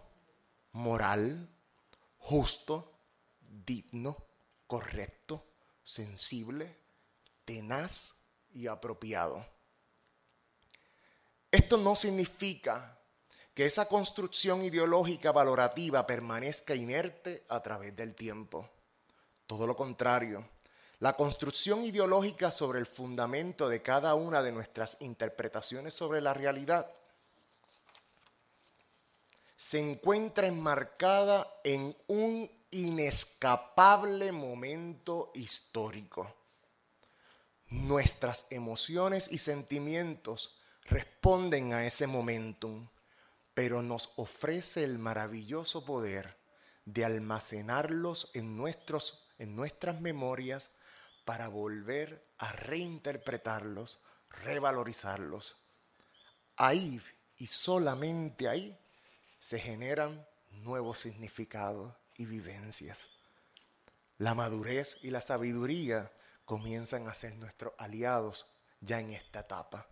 moral, 0.72 1.48
justo, 2.17 2.93
digno, 3.66 4.18
correcto, 4.68 5.44
sensible, 5.84 6.76
tenaz 7.46 8.24
y 8.54 8.68
apropiado. 8.68 9.46
Esto 11.52 11.78
no 11.78 11.96
significa 11.96 12.98
que 13.54 13.66
esa 13.66 13.88
construcción 13.88 14.63
ideológica 14.63 15.32
valorativa 15.32 16.08
permanezca 16.08 16.74
inerte 16.74 17.44
a 17.50 17.62
través 17.62 17.96
del 17.96 18.16
tiempo. 18.16 18.68
Todo 19.46 19.68
lo 19.68 19.76
contrario, 19.76 20.48
la 21.00 21.16
construcción 21.16 21.84
ideológica 21.84 22.50
sobre 22.50 22.80
el 22.80 22.86
fundamento 22.86 23.70
de 23.70 23.82
cada 23.82 24.16
una 24.16 24.42
de 24.42 24.52
nuestras 24.52 25.02
interpretaciones 25.02 25.94
sobre 25.94 26.22
la 26.22 26.34
realidad 26.34 26.89
se 29.58 29.80
encuentra 29.80 30.48
enmarcada 30.48 31.48
en 31.63 31.96
un 32.08 32.52
inescapable 32.74 34.32
momento 34.32 35.32
histórico. 35.36 36.36
Nuestras 37.70 38.52
emociones 38.52 39.32
y 39.32 39.38
sentimientos 39.38 40.62
responden 40.86 41.74
a 41.74 41.86
ese 41.86 42.08
momentum, 42.08 42.90
pero 43.54 43.82
nos 43.82 44.14
ofrece 44.18 44.84
el 44.84 44.98
maravilloso 45.00 45.86
poder 45.86 46.38
de 46.86 47.06
almacenarlos 47.06 48.32
en, 48.34 48.58
nuestros, 48.58 49.30
en 49.38 49.56
nuestras 49.56 50.02
memorias 50.02 50.76
para 51.26 51.48
volver 51.48 52.28
a 52.40 52.52
reinterpretarlos, 52.52 54.04
revalorizarlos. 54.30 55.62
Ahí 56.58 57.02
y 57.38 57.48
solamente 57.48 58.50
ahí 58.50 58.78
se 59.40 59.60
generan 59.60 60.28
nuevos 60.52 61.00
significados 61.00 61.96
y 62.17 62.26
vivencias. 62.26 63.10
La 64.17 64.36
madurez 64.36 65.04
y 65.04 65.10
la 65.10 65.21
sabiduría 65.21 66.12
comienzan 66.45 67.08
a 67.08 67.13
ser 67.13 67.36
nuestros 67.36 67.73
aliados 67.78 68.62
ya 68.80 68.99
en 68.99 69.12
esta 69.12 69.41
etapa. 69.41 69.88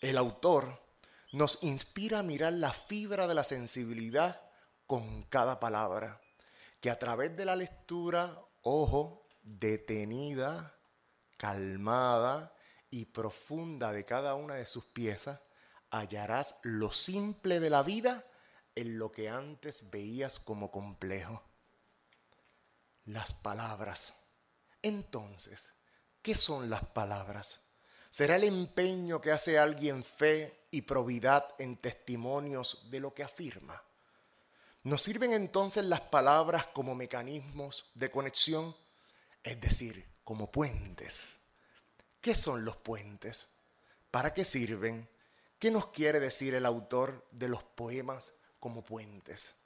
El 0.00 0.18
autor 0.18 0.80
nos 1.32 1.62
inspira 1.62 2.20
a 2.20 2.22
mirar 2.22 2.52
la 2.52 2.72
fibra 2.72 3.26
de 3.26 3.34
la 3.34 3.44
sensibilidad 3.44 4.40
con 4.86 5.24
cada 5.24 5.58
palabra, 5.58 6.20
que 6.80 6.90
a 6.90 6.98
través 6.98 7.36
de 7.36 7.44
la 7.44 7.56
lectura, 7.56 8.38
ojo, 8.62 9.26
detenida, 9.42 10.76
calmada 11.36 12.54
y 12.90 13.06
profunda 13.06 13.92
de 13.92 14.04
cada 14.04 14.34
una 14.34 14.54
de 14.54 14.66
sus 14.66 14.84
piezas, 14.86 15.40
hallarás 15.90 16.60
lo 16.62 16.92
simple 16.92 17.60
de 17.60 17.70
la 17.70 17.82
vida 17.82 18.24
en 18.74 18.98
lo 18.98 19.12
que 19.12 19.28
antes 19.28 19.90
veías 19.90 20.38
como 20.38 20.70
complejo. 20.70 21.42
Las 23.06 23.34
palabras. 23.34 24.14
Entonces, 24.82 25.72
¿qué 26.22 26.34
son 26.34 26.70
las 26.70 26.84
palabras? 26.84 27.60
¿Será 28.10 28.36
el 28.36 28.44
empeño 28.44 29.20
que 29.20 29.32
hace 29.32 29.58
alguien 29.58 30.04
fe 30.04 30.66
y 30.70 30.82
probidad 30.82 31.44
en 31.58 31.76
testimonios 31.76 32.90
de 32.90 33.00
lo 33.00 33.14
que 33.14 33.24
afirma? 33.24 33.82
¿Nos 34.84 35.02
sirven 35.02 35.32
entonces 35.32 35.84
las 35.86 36.00
palabras 36.00 36.66
como 36.66 36.94
mecanismos 36.94 37.90
de 37.94 38.10
conexión? 38.10 38.76
Es 39.42 39.60
decir, 39.60 40.06
como 40.24 40.52
puentes. 40.52 41.36
¿Qué 42.20 42.34
son 42.34 42.64
los 42.64 42.76
puentes? 42.76 43.56
¿Para 44.10 44.32
qué 44.32 44.44
sirven? 44.44 45.08
¿Qué 45.58 45.70
nos 45.70 45.88
quiere 45.88 46.20
decir 46.20 46.54
el 46.54 46.66
autor 46.66 47.26
de 47.32 47.48
los 47.48 47.62
poemas 47.62 48.43
como 48.64 48.80
puentes? 48.80 49.56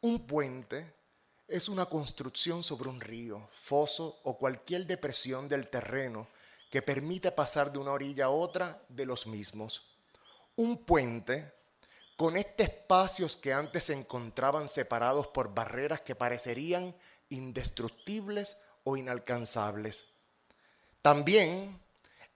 Un 0.00 0.26
puente 0.26 0.92
es 1.46 1.68
una 1.68 1.86
construcción 1.86 2.64
sobre 2.64 2.88
un 2.88 3.00
río, 3.00 3.48
foso 3.54 4.22
o 4.24 4.36
cualquier 4.36 4.88
depresión 4.88 5.48
del 5.48 5.68
terreno 5.68 6.26
que 6.68 6.82
permite 6.82 7.30
pasar 7.30 7.70
de 7.70 7.78
una 7.78 7.92
orilla 7.92 8.24
a 8.24 8.30
otra 8.30 8.82
de 8.88 9.06
los 9.06 9.28
mismos. 9.28 9.98
Un 10.56 10.84
puente 10.84 11.52
conecta 12.16 12.64
espacios 12.64 13.36
que 13.36 13.52
antes 13.52 13.84
se 13.84 13.92
encontraban 13.92 14.66
separados 14.66 15.28
por 15.28 15.54
barreras 15.54 16.00
que 16.00 16.16
parecerían 16.16 16.92
indestructibles 17.28 18.62
o 18.82 18.96
inalcanzables. 18.96 20.14
También 21.02 21.80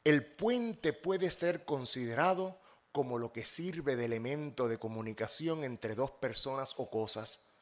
el 0.05 0.25
puente 0.25 0.93
puede 0.93 1.29
ser 1.33 1.65
considerado 1.65 2.60
como 2.93 3.19
lo 3.19 3.33
que 3.33 3.45
sirve 3.45 3.97
de 3.97 4.05
elemento 4.05 4.69
de 4.69 4.79
comunicación 4.79 5.65
entre 5.65 5.95
dos 5.95 6.11
personas 6.11 6.75
o 6.79 6.91
cosas, 6.91 7.61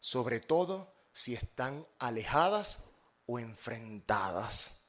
sobre 0.00 0.40
todo 0.40 0.94
si 1.12 1.34
están 1.34 1.86
alejadas 1.98 2.84
o 3.26 3.38
enfrentadas. 3.38 4.84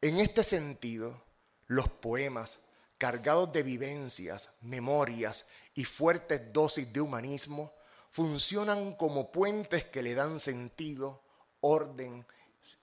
En 0.00 0.18
este 0.20 0.42
sentido, 0.42 1.22
los 1.66 1.88
poemas, 1.88 2.68
cargados 2.98 3.52
de 3.52 3.62
vivencias, 3.62 4.56
memorias 4.62 5.50
y 5.74 5.84
fuertes 5.84 6.52
dosis 6.52 6.92
de 6.92 7.00
humanismo, 7.00 7.72
funcionan 8.10 8.94
como 8.94 9.30
puentes 9.30 9.84
que 9.84 10.02
le 10.02 10.14
dan 10.14 10.40
sentido, 10.40 11.22
orden 11.60 12.26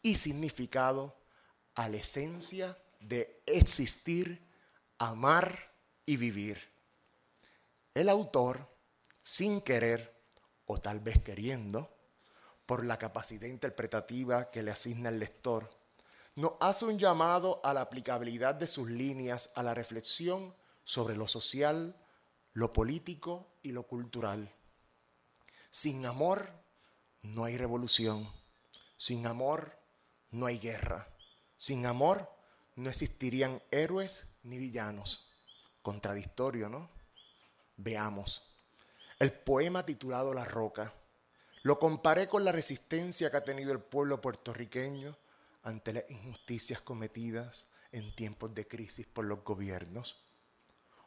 y 0.01 0.15
significado 0.15 1.17
a 1.75 1.89
la 1.89 1.97
esencia 1.97 2.77
de 2.99 3.41
existir, 3.47 4.47
amar 4.99 5.72
y 6.05 6.17
vivir. 6.17 6.59
El 7.93 8.09
autor, 8.09 8.67
sin 9.21 9.61
querer 9.61 10.13
o 10.65 10.79
tal 10.79 10.99
vez 10.99 11.21
queriendo, 11.21 11.89
por 12.65 12.85
la 12.85 12.97
capacidad 12.97 13.47
interpretativa 13.47 14.49
que 14.49 14.63
le 14.63 14.71
asigna 14.71 15.09
el 15.09 15.19
lector, 15.19 15.69
nos 16.35 16.53
hace 16.59 16.85
un 16.85 16.97
llamado 16.97 17.61
a 17.63 17.73
la 17.73 17.81
aplicabilidad 17.81 18.55
de 18.55 18.67
sus 18.67 18.89
líneas 18.89 19.51
a 19.55 19.63
la 19.63 19.73
reflexión 19.73 20.55
sobre 20.83 21.15
lo 21.15 21.27
social, 21.27 21.95
lo 22.53 22.73
político 22.73 23.53
y 23.61 23.71
lo 23.71 23.83
cultural. 23.83 24.51
Sin 25.69 26.05
amor 26.05 26.51
no 27.23 27.45
hay 27.45 27.57
revolución. 27.57 28.29
Sin 28.97 29.27
amor 29.27 29.77
no 30.31 30.45
hay 30.45 30.59
guerra. 30.59 31.07
Sin 31.57 31.85
amor 31.85 32.29
no 32.75 32.89
existirían 32.89 33.61
héroes 33.71 34.37
ni 34.43 34.57
villanos. 34.57 35.32
Contradictorio, 35.83 36.69
¿no? 36.69 36.89
Veamos. 37.77 38.49
El 39.19 39.31
poema 39.31 39.85
titulado 39.85 40.33
La 40.33 40.45
Roca 40.45 40.91
lo 41.61 41.77
comparé 41.77 42.27
con 42.27 42.43
la 42.43 42.51
resistencia 42.51 43.29
que 43.29 43.37
ha 43.37 43.43
tenido 43.43 43.71
el 43.71 43.79
pueblo 43.79 44.19
puertorriqueño 44.19 45.15
ante 45.63 45.93
las 45.93 46.09
injusticias 46.09 46.81
cometidas 46.81 47.69
en 47.91 48.15
tiempos 48.15 48.55
de 48.55 48.67
crisis 48.67 49.07
por 49.07 49.25
los 49.25 49.43
gobiernos. 49.43 50.29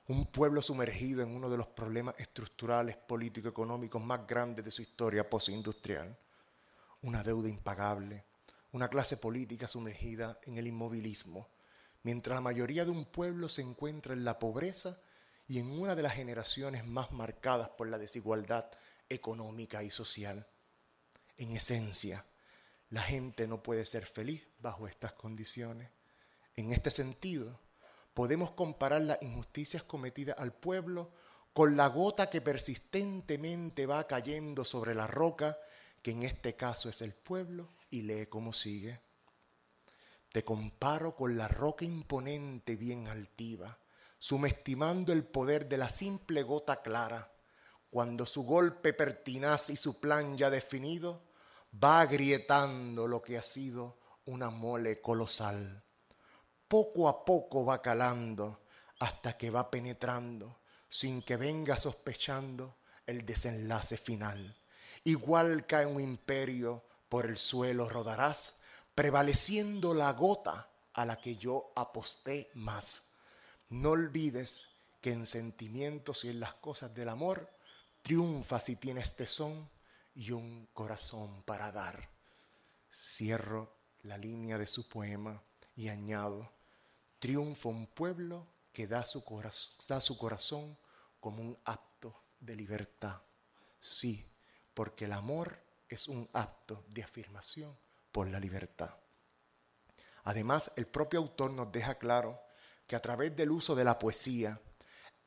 Un 0.08 0.26
pueblo 0.26 0.62
sumergido 0.62 1.22
en 1.22 1.34
uno 1.34 1.50
de 1.50 1.56
los 1.56 1.66
problemas 1.66 2.14
estructurales 2.18 2.96
político-económicos 2.96 4.02
más 4.02 4.26
grandes 4.26 4.64
de 4.64 4.70
su 4.70 4.82
historia 4.82 5.28
postindustrial. 5.28 6.16
Una 7.02 7.22
deuda 7.22 7.48
impagable, 7.48 8.24
una 8.72 8.88
clase 8.88 9.16
política 9.16 9.68
sumergida 9.68 10.38
en 10.44 10.58
el 10.58 10.66
inmovilismo, 10.66 11.48
mientras 12.06 12.36
la 12.36 12.40
mayoría 12.40 12.84
de 12.84 12.92
un 12.92 13.04
pueblo 13.04 13.48
se 13.48 13.62
encuentra 13.62 14.12
en 14.12 14.24
la 14.24 14.38
pobreza 14.38 14.96
y 15.48 15.58
en 15.58 15.68
una 15.76 15.96
de 15.96 16.04
las 16.04 16.12
generaciones 16.12 16.86
más 16.86 17.10
marcadas 17.10 17.70
por 17.70 17.88
la 17.88 17.98
desigualdad 17.98 18.70
económica 19.08 19.82
y 19.82 19.90
social. 19.90 20.46
En 21.36 21.50
esencia, 21.50 22.24
la 22.90 23.02
gente 23.02 23.48
no 23.48 23.60
puede 23.60 23.84
ser 23.84 24.06
feliz 24.06 24.44
bajo 24.60 24.86
estas 24.86 25.14
condiciones. 25.14 25.90
En 26.54 26.72
este 26.72 26.92
sentido, 26.92 27.58
podemos 28.14 28.52
comparar 28.52 29.02
las 29.02 29.20
injusticias 29.20 29.82
cometidas 29.82 30.38
al 30.38 30.52
pueblo 30.52 31.10
con 31.52 31.76
la 31.76 31.88
gota 31.88 32.30
que 32.30 32.40
persistentemente 32.40 33.84
va 33.84 34.06
cayendo 34.06 34.64
sobre 34.64 34.94
la 34.94 35.08
roca, 35.08 35.58
que 36.02 36.12
en 36.12 36.22
este 36.22 36.54
caso 36.54 36.88
es 36.88 37.02
el 37.02 37.14
pueblo, 37.14 37.68
y 37.90 38.02
lee 38.02 38.26
como 38.26 38.52
sigue. 38.52 39.00
Te 40.36 40.44
comparo 40.44 41.16
con 41.16 41.38
la 41.38 41.48
roca 41.48 41.86
imponente 41.86 42.76
bien 42.76 43.08
altiva, 43.08 43.78
subestimando 44.18 45.14
el 45.14 45.24
poder 45.24 45.66
de 45.66 45.78
la 45.78 45.88
simple 45.88 46.42
gota 46.42 46.82
clara, 46.82 47.32
cuando 47.88 48.26
su 48.26 48.44
golpe 48.44 48.92
pertinaz 48.92 49.70
y 49.70 49.76
su 49.76 49.98
plan 49.98 50.36
ya 50.36 50.50
definido 50.50 51.22
va 51.82 52.02
agrietando 52.02 53.08
lo 53.08 53.22
que 53.22 53.38
ha 53.38 53.42
sido 53.42 53.96
una 54.26 54.50
mole 54.50 55.00
colosal. 55.00 55.82
Poco 56.68 57.08
a 57.08 57.24
poco 57.24 57.64
va 57.64 57.80
calando 57.80 58.60
hasta 58.98 59.38
que 59.38 59.48
va 59.48 59.70
penetrando 59.70 60.58
sin 60.86 61.22
que 61.22 61.38
venga 61.38 61.78
sospechando 61.78 62.76
el 63.06 63.24
desenlace 63.24 63.96
final. 63.96 64.54
Igual 65.02 65.64
cae 65.64 65.86
un 65.86 65.98
imperio, 65.98 66.84
por 67.08 67.24
el 67.24 67.38
suelo 67.38 67.88
rodarás, 67.88 68.65
prevaleciendo 68.96 69.92
la 69.92 70.10
gota 70.14 70.70
a 70.94 71.04
la 71.04 71.20
que 71.20 71.36
yo 71.36 71.70
aposté 71.76 72.50
más. 72.54 73.16
No 73.68 73.90
olvides 73.90 74.68
que 75.02 75.12
en 75.12 75.26
sentimientos 75.26 76.24
y 76.24 76.30
en 76.30 76.40
las 76.40 76.54
cosas 76.54 76.94
del 76.94 77.10
amor 77.10 77.52
triunfa 78.00 78.58
si 78.58 78.76
tienes 78.76 79.14
tesón 79.14 79.68
y 80.14 80.30
un 80.30 80.66
corazón 80.72 81.42
para 81.42 81.70
dar. 81.72 82.08
Cierro 82.90 83.70
la 84.02 84.16
línea 84.16 84.56
de 84.56 84.66
su 84.66 84.88
poema 84.88 85.42
y 85.74 85.88
añado, 85.88 86.50
triunfa 87.18 87.68
un 87.68 87.88
pueblo 87.88 88.46
que 88.72 88.86
da 88.86 89.04
su, 89.04 89.22
da 89.88 90.00
su 90.00 90.16
corazón 90.16 90.78
como 91.20 91.42
un 91.42 91.58
acto 91.66 92.18
de 92.40 92.56
libertad. 92.56 93.20
Sí, 93.78 94.26
porque 94.72 95.04
el 95.04 95.12
amor 95.12 95.62
es 95.86 96.08
un 96.08 96.26
acto 96.32 96.82
de 96.88 97.02
afirmación 97.02 97.76
por 98.16 98.30
la 98.30 98.40
libertad. 98.40 98.94
Además, 100.24 100.72
el 100.76 100.86
propio 100.86 101.18
autor 101.18 101.50
nos 101.50 101.70
deja 101.70 101.98
claro 101.98 102.40
que 102.86 102.96
a 102.96 103.02
través 103.02 103.36
del 103.36 103.50
uso 103.50 103.74
de 103.74 103.84
la 103.84 103.98
poesía 103.98 104.58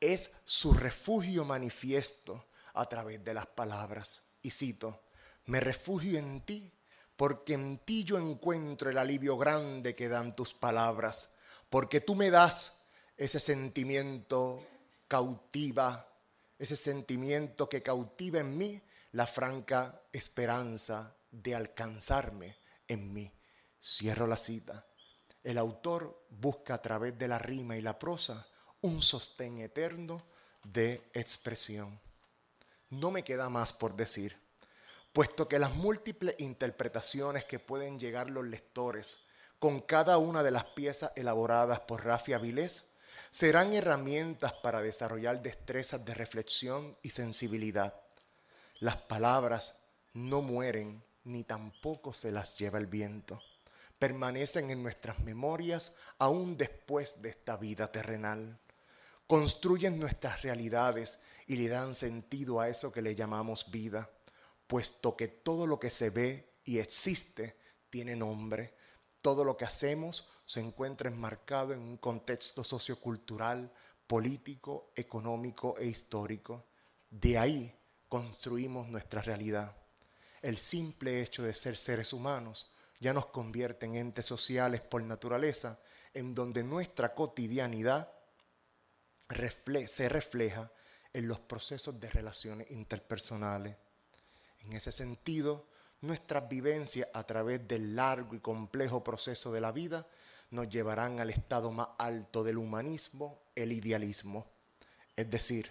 es 0.00 0.42
su 0.44 0.72
refugio 0.72 1.44
manifiesto 1.44 2.44
a 2.74 2.88
través 2.88 3.22
de 3.22 3.32
las 3.32 3.46
palabras. 3.46 4.22
Y 4.42 4.50
cito, 4.50 5.04
me 5.46 5.60
refugio 5.60 6.18
en 6.18 6.44
ti, 6.44 6.68
porque 7.16 7.54
en 7.54 7.78
ti 7.78 8.02
yo 8.02 8.18
encuentro 8.18 8.90
el 8.90 8.98
alivio 8.98 9.38
grande 9.38 9.94
que 9.94 10.08
dan 10.08 10.34
tus 10.34 10.52
palabras, 10.52 11.36
porque 11.68 12.00
tú 12.00 12.16
me 12.16 12.28
das 12.28 12.86
ese 13.16 13.38
sentimiento 13.38 14.66
cautiva, 15.06 16.08
ese 16.58 16.74
sentimiento 16.74 17.68
que 17.68 17.84
cautiva 17.84 18.40
en 18.40 18.58
mí 18.58 18.82
la 19.12 19.28
franca 19.28 20.02
esperanza 20.12 21.14
de 21.30 21.54
alcanzarme 21.54 22.59
en 22.90 23.12
mí. 23.12 23.32
Cierro 23.82 24.26
la 24.26 24.36
cita. 24.36 24.84
El 25.42 25.56
autor 25.56 26.26
busca 26.28 26.74
a 26.74 26.82
través 26.82 27.18
de 27.18 27.28
la 27.28 27.38
rima 27.38 27.76
y 27.76 27.82
la 27.82 27.98
prosa 27.98 28.46
un 28.82 29.00
sostén 29.00 29.58
eterno 29.60 30.26
de 30.64 31.10
expresión. 31.14 31.98
No 32.90 33.10
me 33.10 33.24
queda 33.24 33.48
más 33.48 33.72
por 33.72 33.94
decir, 33.94 34.36
puesto 35.12 35.48
que 35.48 35.58
las 35.58 35.74
múltiples 35.74 36.34
interpretaciones 36.38 37.44
que 37.44 37.58
pueden 37.58 37.98
llegar 37.98 38.28
los 38.28 38.44
lectores 38.44 39.28
con 39.58 39.80
cada 39.80 40.18
una 40.18 40.42
de 40.42 40.50
las 40.50 40.64
piezas 40.64 41.12
elaboradas 41.16 41.80
por 41.80 42.04
Rafi 42.04 42.32
Avilés 42.32 42.96
serán 43.30 43.72
herramientas 43.72 44.52
para 44.54 44.82
desarrollar 44.82 45.42
destrezas 45.42 46.04
de 46.04 46.14
reflexión 46.14 46.96
y 47.02 47.10
sensibilidad. 47.10 47.94
Las 48.80 48.96
palabras 48.96 49.78
no 50.12 50.42
mueren 50.42 51.02
ni 51.24 51.44
tampoco 51.44 52.12
se 52.12 52.32
las 52.32 52.58
lleva 52.58 52.78
el 52.78 52.86
viento. 52.86 53.42
Permanecen 53.98 54.70
en 54.70 54.82
nuestras 54.82 55.18
memorias 55.20 55.96
aún 56.18 56.56
después 56.56 57.22
de 57.22 57.30
esta 57.30 57.56
vida 57.56 57.92
terrenal. 57.92 58.58
Construyen 59.26 59.98
nuestras 59.98 60.42
realidades 60.42 61.22
y 61.46 61.56
le 61.56 61.68
dan 61.68 61.94
sentido 61.94 62.60
a 62.60 62.68
eso 62.68 62.92
que 62.92 63.02
le 63.02 63.14
llamamos 63.14 63.70
vida, 63.70 64.08
puesto 64.66 65.16
que 65.16 65.28
todo 65.28 65.66
lo 65.66 65.78
que 65.78 65.90
se 65.90 66.10
ve 66.10 66.54
y 66.64 66.78
existe 66.78 67.56
tiene 67.90 68.16
nombre. 68.16 68.74
Todo 69.20 69.44
lo 69.44 69.56
que 69.56 69.66
hacemos 69.66 70.30
se 70.46 70.60
encuentra 70.60 71.10
enmarcado 71.10 71.72
en 71.74 71.80
un 71.80 71.96
contexto 71.98 72.64
sociocultural, 72.64 73.72
político, 74.06 74.92
económico 74.96 75.76
e 75.78 75.86
histórico. 75.86 76.64
De 77.10 77.36
ahí 77.36 77.76
construimos 78.08 78.88
nuestra 78.88 79.20
realidad. 79.22 79.79
El 80.42 80.58
simple 80.58 81.22
hecho 81.22 81.42
de 81.42 81.54
ser 81.54 81.76
seres 81.76 82.12
humanos 82.12 82.72
ya 82.98 83.12
nos 83.12 83.26
convierte 83.26 83.86
en 83.86 83.96
entes 83.96 84.26
sociales 84.26 84.80
por 84.80 85.02
naturaleza, 85.02 85.78
en 86.14 86.34
donde 86.34 86.64
nuestra 86.64 87.14
cotidianidad 87.14 88.10
se 89.86 90.08
refleja 90.08 90.70
en 91.12 91.28
los 91.28 91.38
procesos 91.40 92.00
de 92.00 92.10
relaciones 92.10 92.70
interpersonales. 92.70 93.76
En 94.64 94.72
ese 94.72 94.92
sentido, 94.92 95.66
nuestras 96.00 96.48
vivencias 96.48 97.08
a 97.14 97.24
través 97.24 97.66
del 97.66 97.94
largo 97.94 98.34
y 98.34 98.40
complejo 98.40 99.04
proceso 99.04 99.52
de 99.52 99.60
la 99.60 99.72
vida 99.72 100.06
nos 100.50 100.68
llevarán 100.68 101.20
al 101.20 101.30
estado 101.30 101.70
más 101.70 101.88
alto 101.98 102.42
del 102.42 102.58
humanismo, 102.58 103.40
el 103.54 103.72
idealismo. 103.72 104.46
Es 105.16 105.30
decir, 105.30 105.70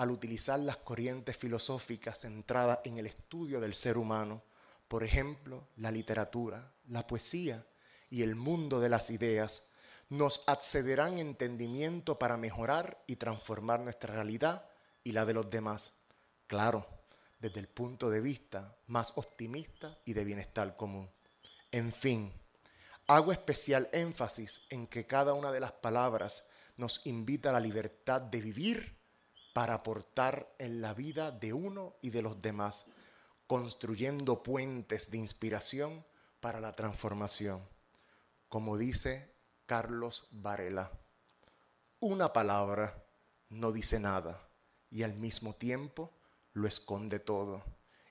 al 0.00 0.10
utilizar 0.10 0.58
las 0.58 0.78
corrientes 0.78 1.36
filosóficas 1.36 2.20
centradas 2.20 2.78
en 2.84 2.96
el 2.96 3.04
estudio 3.04 3.60
del 3.60 3.74
ser 3.74 3.98
humano, 3.98 4.42
por 4.88 5.04
ejemplo, 5.04 5.68
la 5.76 5.90
literatura, 5.90 6.72
la 6.88 7.06
poesía 7.06 7.66
y 8.08 8.22
el 8.22 8.34
mundo 8.34 8.80
de 8.80 8.88
las 8.88 9.10
ideas, 9.10 9.72
nos 10.08 10.48
accederán 10.48 11.18
entendimiento 11.18 12.18
para 12.18 12.38
mejorar 12.38 13.04
y 13.06 13.16
transformar 13.16 13.80
nuestra 13.80 14.14
realidad 14.14 14.64
y 15.04 15.12
la 15.12 15.26
de 15.26 15.34
los 15.34 15.50
demás. 15.50 16.04
Claro, 16.46 16.86
desde 17.38 17.60
el 17.60 17.68
punto 17.68 18.08
de 18.08 18.22
vista 18.22 18.74
más 18.86 19.18
optimista 19.18 19.98
y 20.06 20.14
de 20.14 20.24
bienestar 20.24 20.78
común. 20.78 21.10
En 21.72 21.92
fin, 21.92 22.32
hago 23.06 23.32
especial 23.32 23.90
énfasis 23.92 24.62
en 24.70 24.86
que 24.86 25.06
cada 25.06 25.34
una 25.34 25.52
de 25.52 25.60
las 25.60 25.72
palabras 25.72 26.48
nos 26.78 27.06
invita 27.06 27.50
a 27.50 27.52
la 27.52 27.60
libertad 27.60 28.22
de 28.22 28.40
vivir 28.40 28.99
para 29.60 29.74
aportar 29.74 30.50
en 30.56 30.80
la 30.80 30.94
vida 30.94 31.32
de 31.32 31.52
uno 31.52 31.94
y 32.00 32.08
de 32.08 32.22
los 32.22 32.40
demás, 32.40 32.92
construyendo 33.46 34.42
puentes 34.42 35.10
de 35.10 35.18
inspiración 35.18 36.02
para 36.40 36.60
la 36.60 36.74
transformación. 36.74 37.62
Como 38.48 38.78
dice 38.78 39.30
Carlos 39.66 40.28
Varela, 40.30 40.90
una 41.98 42.32
palabra 42.32 43.04
no 43.50 43.70
dice 43.70 44.00
nada 44.00 44.48
y 44.90 45.02
al 45.02 45.12
mismo 45.12 45.52
tiempo 45.52 46.10
lo 46.54 46.66
esconde 46.66 47.18
todo, 47.18 47.62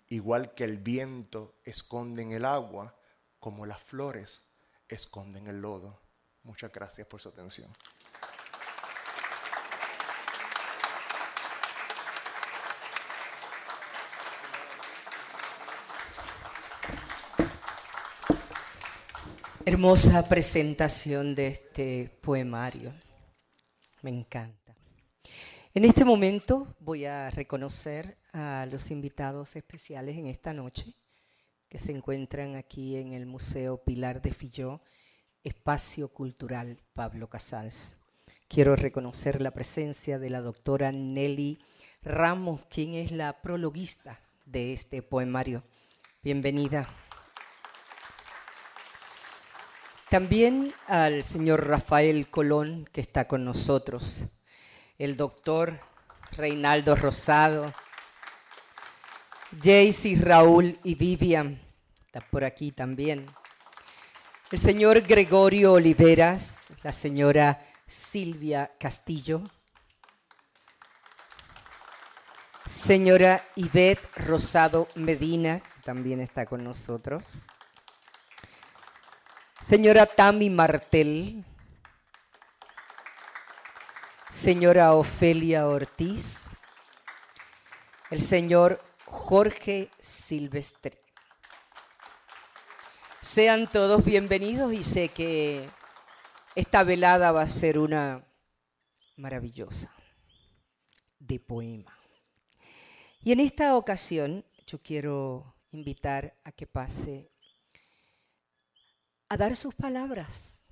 igual 0.07 0.53
que 0.53 0.65
el 0.65 0.77
viento 0.77 1.55
esconde 1.65 2.21
en 2.21 2.31
el 2.31 2.45
agua, 2.45 2.95
como 3.39 3.65
las 3.65 3.81
flores 3.81 4.51
esconden 4.87 5.47
el 5.47 5.61
lodo. 5.61 5.99
Muchas 6.43 6.71
gracias 6.71 7.07
por 7.07 7.19
su 7.19 7.29
atención. 7.29 7.75
Hermosa 19.72 20.28
presentación 20.28 21.36
de 21.36 21.49
este 21.49 22.09
poemario. 22.22 22.91
Me 24.01 24.09
encanta. 24.09 24.76
En 25.76 25.86
este 25.86 26.03
momento 26.03 26.76
voy 26.80 27.05
a 27.05 27.30
reconocer 27.30 28.17
a 28.34 28.65
los 28.65 28.89
invitados 28.89 29.55
especiales 29.55 30.17
en 30.17 30.26
esta 30.26 30.53
noche 30.53 30.95
que 31.70 31.78
se 31.78 31.91
encuentran 31.91 32.55
aquí 32.55 32.95
en 32.95 33.13
el 33.13 33.28
Museo 33.28 33.78
Pilar 33.78 34.24
de 34.24 34.34
Filló, 34.34 34.82
Espacio 35.43 36.11
Cultural 36.11 36.80
Pablo 36.95 37.30
Casals. 37.30 37.95
Quiero 38.47 38.76
reconocer 38.76 39.39
la 39.39 39.51
presencia 39.51 40.17
de 40.17 40.32
la 40.32 40.41
doctora 40.41 40.91
Nelly 40.91 41.59
Ramos, 42.01 42.65
quien 42.72 42.95
es 42.95 43.11
la 43.11 43.39
prologuista 43.43 44.20
de 44.47 44.74
este 44.74 45.03
poemario. 45.03 45.63
Bienvenida. 46.24 46.89
También 50.10 50.74
al 50.88 51.22
señor 51.22 51.68
Rafael 51.68 52.32
Colón, 52.32 52.89
que 52.91 52.99
está 52.99 53.28
con 53.28 53.45
nosotros, 53.45 54.24
el 54.97 55.16
doctor 55.16 55.80
Reinaldo 56.32 56.95
Rosado, 56.95 57.72
Jaycee, 59.62 60.16
Raúl 60.16 60.80
y 60.84 60.95
Vivian, 60.95 61.62
está 62.07 62.22
por 62.22 62.43
aquí 62.43 62.72
también. 62.72 63.28
El 64.51 64.57
señor 64.57 65.01
Gregorio 65.01 65.74
Oliveras, 65.74 66.62
la 66.82 66.91
señora 66.91 67.62
Silvia 67.86 68.72
Castillo, 68.80 69.43
señora 72.68 73.43
Ivette 73.55 74.10
Rosado 74.16 74.88
Medina, 74.95 75.62
también 75.84 76.20
está 76.20 76.47
con 76.47 76.64
nosotros. 76.64 77.24
Señora 79.70 80.07
Tami 80.07 80.49
Martel. 80.49 81.45
Señora 84.32 84.95
Ofelia 84.95 85.67
Ortiz. 85.67 86.49
El 88.09 88.20
señor 88.20 88.84
Jorge 89.05 89.91
Silvestre. 89.99 91.03
Sean 93.22 93.67
todos 93.72 94.03
bienvenidos 94.03 94.74
y 94.74 94.84
sé 94.84 95.09
que 95.09 95.70
esta 96.55 96.84
velada 96.84 97.32
va 97.32 97.43
a 97.43 97.47
ser 97.47 97.78
una 97.78 98.26
maravillosa 99.17 99.93
de 101.20 101.39
poema. 101.39 101.95
Y 103.22 103.34
en 103.34 103.39
esta 103.39 103.76
ocasión 103.76 104.43
yo 104.65 104.82
quiero 104.82 105.53
invitar 105.72 106.34
a 106.43 106.51
que 106.51 106.65
pase 106.65 107.30
a 109.30 109.38
dar 109.38 109.55
sus 109.55 109.75
palabras 109.75 110.63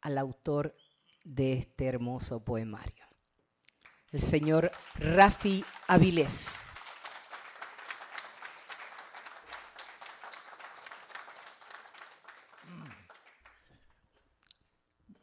al 0.00 0.18
autor 0.18 0.76
de 1.24 1.54
este 1.54 1.86
hermoso 1.86 2.44
poemario, 2.44 3.06
el 4.12 4.20
señor 4.20 4.70
Rafi 4.94 5.64
Avilés. 5.88 6.60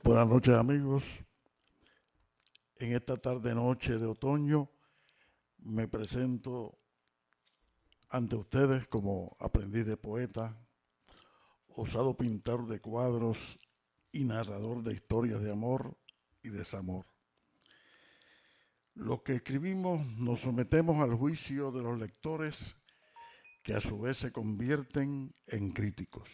Buenas 0.04 0.28
noches 0.28 0.54
amigos. 0.54 1.06
En 2.76 2.94
esta 2.94 3.16
tarde 3.16 3.56
noche 3.56 3.98
de 3.98 4.08
otoño 4.08 4.70
me 5.60 5.88
presento 5.88 6.78
ante 8.10 8.36
ustedes 8.36 8.86
como 8.88 9.38
aprendiz 9.39 9.86
de 9.86 9.96
poeta, 9.96 10.58
osado 11.76 12.16
pintor 12.16 12.68
de 12.68 12.80
cuadros 12.80 13.58
y 14.12 14.24
narrador 14.24 14.84
de 14.84 14.94
historias 14.94 15.42
de 15.42 15.52
amor 15.52 15.98
y 16.44 16.50
desamor. 16.50 17.06
Lo 18.94 19.24
que 19.24 19.36
escribimos 19.36 20.06
nos 20.18 20.42
sometemos 20.42 21.02
al 21.02 21.16
juicio 21.16 21.72
de 21.72 21.82
los 21.82 21.98
lectores 21.98 22.76
que 23.64 23.74
a 23.74 23.80
su 23.80 24.00
vez 24.00 24.18
se 24.18 24.32
convierten 24.32 25.34
en 25.48 25.72
críticos. 25.72 26.30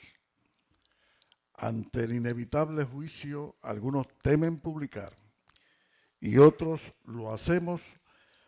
Ante 1.54 2.04
el 2.04 2.14
inevitable 2.14 2.84
juicio, 2.84 3.58
algunos 3.62 4.08
temen 4.20 4.58
publicar 4.58 5.18
y 6.20 6.38
otros 6.38 6.94
lo 7.06 7.34
hacemos 7.34 7.82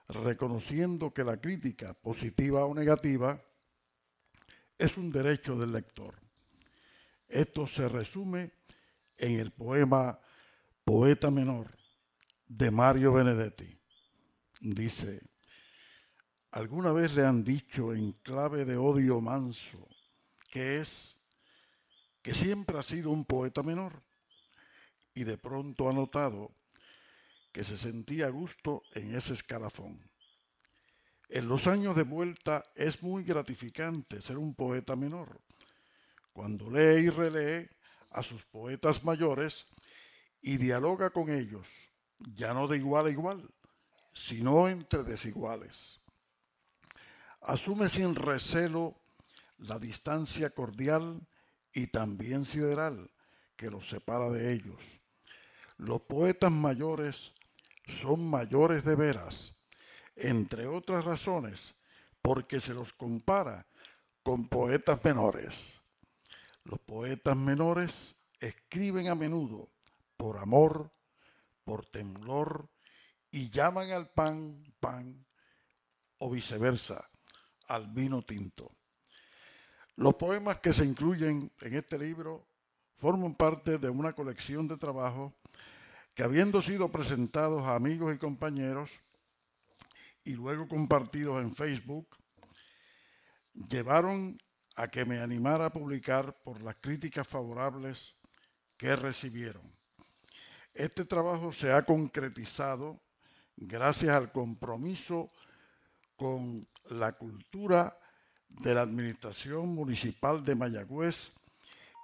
reconociendo 0.08 1.14
que 1.14 1.24
la 1.24 1.40
crítica, 1.40 1.94
positiva 1.94 2.66
o 2.66 2.74
negativa, 2.74 3.44
es 4.78 4.98
un 4.98 5.12
derecho 5.12 5.58
del 5.58 5.74
lector. 5.74 6.29
Esto 7.30 7.68
se 7.68 7.88
resume 7.88 8.52
en 9.16 9.40
el 9.40 9.52
poema 9.52 10.20
Poeta 10.84 11.30
Menor 11.30 11.78
de 12.48 12.72
Mario 12.72 13.14
Benedetti. 13.14 13.78
Dice, 14.60 15.22
¿alguna 16.50 16.92
vez 16.92 17.14
le 17.14 17.24
han 17.24 17.44
dicho 17.44 17.94
en 17.94 18.14
clave 18.14 18.66
de 18.66 18.78
odio 18.78 19.22
manso 19.22 19.88
que 20.50 20.80
es 20.80 21.16
que 22.24 22.34
siempre 22.34 22.80
ha 22.80 22.84
sido 22.84 23.12
un 23.12 23.24
poeta 23.24 23.62
menor 23.62 24.02
y 25.14 25.24
de 25.24 25.38
pronto 25.38 25.88
ha 25.88 25.94
notado 25.94 26.52
que 27.52 27.64
se 27.64 27.78
sentía 27.78 28.26
a 28.26 28.32
gusto 28.32 28.82
en 28.96 29.16
ese 29.16 29.34
escalafón? 29.34 30.02
En 31.30 31.48
los 31.48 31.68
años 31.68 31.96
de 31.96 32.04
vuelta 32.04 32.64
es 32.74 33.04
muy 33.04 33.24
gratificante 33.24 34.20
ser 34.20 34.40
un 34.40 34.56
poeta 34.56 34.96
menor. 34.96 35.40
Cuando 36.34 36.70
lee 36.70 37.06
y 37.06 37.10
relee 37.10 37.70
a 38.12 38.24
sus 38.24 38.44
poetas 38.46 39.04
mayores 39.04 39.66
y 40.42 40.58
dialoga 40.58 41.10
con 41.10 41.30
ellos, 41.30 41.68
ya 42.18 42.54
no 42.54 42.68
de 42.68 42.78
igual 42.78 43.08
a 43.08 43.12
igual, 43.12 43.50
sino 44.14 44.68
entre 44.68 45.04
desiguales. 45.04 46.00
Asume 47.42 47.90
sin 47.90 48.16
recelo 48.16 48.96
la 49.58 49.80
distancia 49.80 50.50
cordial 50.50 51.22
y 51.74 51.88
también 51.88 52.46
sideral 52.46 53.10
que 53.56 53.70
los 53.70 53.90
separa 53.90 54.30
de 54.30 54.54
ellos. 54.54 54.80
Los 55.78 56.02
poetas 56.02 56.52
mayores 56.52 57.34
son 57.86 58.30
mayores 58.30 58.84
de 58.84 58.96
veras 58.96 59.56
entre 60.20 60.68
otras 60.68 61.06
razones, 61.06 61.74
porque 62.22 62.60
se 62.60 62.74
los 62.74 62.94
compara 62.94 63.66
con 64.24 64.48
poetas 64.48 65.04
menores. 65.04 65.79
Los 66.70 66.80
poetas 66.82 67.36
menores 67.36 68.16
escriben 68.40 69.08
a 69.08 69.16
menudo 69.16 69.72
por 70.16 70.38
amor, 70.38 70.92
por 71.64 71.88
temblor, 71.88 72.70
y 73.32 73.50
llaman 73.50 73.90
al 73.90 74.12
pan 74.12 74.72
pan 74.80 75.26
o 76.20 76.30
viceversa, 76.30 77.10
al 77.70 77.88
vino 77.88 78.22
tinto. 78.22 78.72
Los 79.96 80.14
poemas 80.14 80.60
que 80.60 80.72
se 80.72 80.86
incluyen 80.86 81.52
en 81.62 81.74
este 81.74 81.98
libro 81.98 82.46
forman 82.98 83.34
parte 83.34 83.80
de 83.80 83.90
una 83.90 84.14
colección 84.14 84.68
de 84.68 84.78
trabajo 84.78 85.34
que 86.14 86.22
habiendo 86.22 86.62
sido 86.62 86.92
presentados 86.92 87.64
a 87.64 87.74
amigos 87.74 88.14
y 88.14 88.20
compañeros, 88.20 88.92
y 90.24 90.34
luego 90.34 90.68
compartidos 90.68 91.42
en 91.42 91.56
Facebook, 91.56 92.16
llevaron 93.56 94.38
a 94.80 94.88
que 94.88 95.04
me 95.04 95.20
animara 95.20 95.66
a 95.66 95.74
publicar 95.74 96.34
por 96.42 96.62
las 96.62 96.76
críticas 96.76 97.28
favorables 97.28 98.16
que 98.78 98.96
recibieron. 98.96 99.62
Este 100.74 101.04
trabajo 101.04 101.52
se 101.52 101.74
ha 101.74 101.84
concretizado 101.84 102.98
gracias 103.58 104.16
al 104.16 104.32
compromiso 104.32 105.34
con 106.16 106.66
la 106.92 107.12
cultura 107.12 108.00
de 108.48 108.74
la 108.74 108.84
Administración 108.84 109.68
Municipal 109.68 110.46
de 110.46 110.56
Mayagüez 110.56 111.34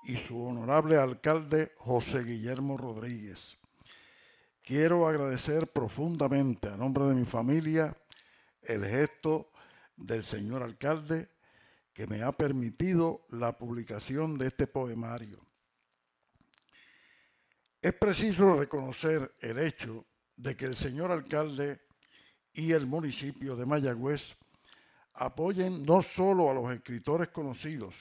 y 0.03 0.17
su 0.17 0.43
honorable 0.43 0.97
alcalde 0.97 1.71
José 1.77 2.25
Guillermo 2.25 2.75
Rodríguez. 2.75 3.57
Quiero 4.61 5.07
agradecer 5.07 5.71
profundamente 5.71 6.67
a 6.67 6.75
nombre 6.75 7.05
de 7.05 7.15
mi 7.15 7.25
familia 7.25 7.95
el 8.63 8.83
gesto 8.85 9.49
del 9.95 10.25
señor 10.25 10.61
alcalde 10.61 11.34
que 11.95 12.07
me 12.07 12.21
ha 12.21 12.33
permitido 12.33 13.25
la 13.29 13.57
publicación 13.57 14.35
de 14.35 14.47
este 14.47 14.67
poemario. 14.67 15.39
Es 17.81 17.93
preciso 17.93 18.57
reconocer 18.57 19.33
el 19.39 19.57
hecho 19.59 20.05
de 20.35 20.57
que 20.57 20.65
el 20.65 20.75
señor 20.75 21.13
alcalde 21.13 21.87
y 22.51 22.73
el 22.73 22.85
municipio 22.85 23.55
de 23.55 23.65
Mayagüez 23.65 24.35
apoyen 25.13 25.85
no 25.85 26.01
solo 26.01 26.49
a 26.49 26.53
los 26.53 26.69
escritores 26.73 27.29
conocidos, 27.29 27.95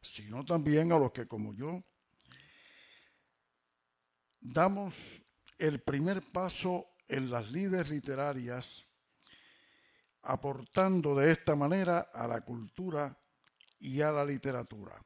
sino 0.00 0.44
también 0.44 0.92
a 0.92 0.98
los 0.98 1.10
que 1.10 1.26
como 1.26 1.52
yo 1.54 1.82
damos 4.40 5.24
el 5.58 5.80
primer 5.80 6.22
paso 6.30 6.86
en 7.08 7.30
las 7.32 7.50
líderes 7.50 7.90
literarias 7.90 8.86
aportando 10.22 11.16
de 11.16 11.32
esta 11.32 11.56
manera 11.56 12.10
a 12.14 12.28
la 12.28 12.40
cultura 12.42 13.18
y 13.84 14.00
a 14.00 14.10
la 14.10 14.24
literatura. 14.24 14.98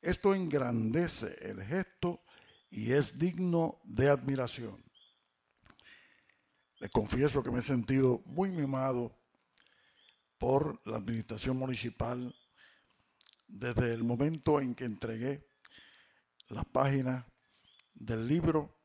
Esto 0.00 0.34
engrandece 0.34 1.36
el 1.42 1.62
gesto 1.62 2.22
y 2.70 2.92
es 2.92 3.18
digno 3.18 3.78
de 3.84 4.08
admiración. 4.08 4.82
Les 6.78 6.90
confieso 6.90 7.42
que 7.42 7.50
me 7.50 7.58
he 7.58 7.62
sentido 7.62 8.22
muy 8.24 8.50
mimado 8.52 9.14
por 10.38 10.80
la 10.86 10.96
administración 10.96 11.58
municipal 11.58 12.34
desde 13.48 13.92
el 13.92 14.02
momento 14.02 14.60
en 14.60 14.74
que 14.74 14.84
entregué 14.84 15.46
las 16.48 16.64
páginas 16.64 17.26
del 17.92 18.26
libro, 18.26 18.78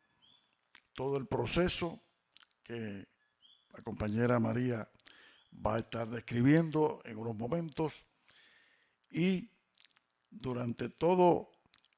todo 0.93 1.15
el 1.15 1.25
proceso 1.25 2.03
que 2.63 3.07
la 3.71 3.81
compañera 3.81 4.39
María 4.39 4.89
va 5.65 5.75
a 5.75 5.79
estar 5.79 6.09
describiendo 6.09 6.99
en 7.05 7.17
unos 7.17 7.35
momentos 7.35 8.05
y 9.11 9.51
durante 10.29 10.89
todo 10.89 11.51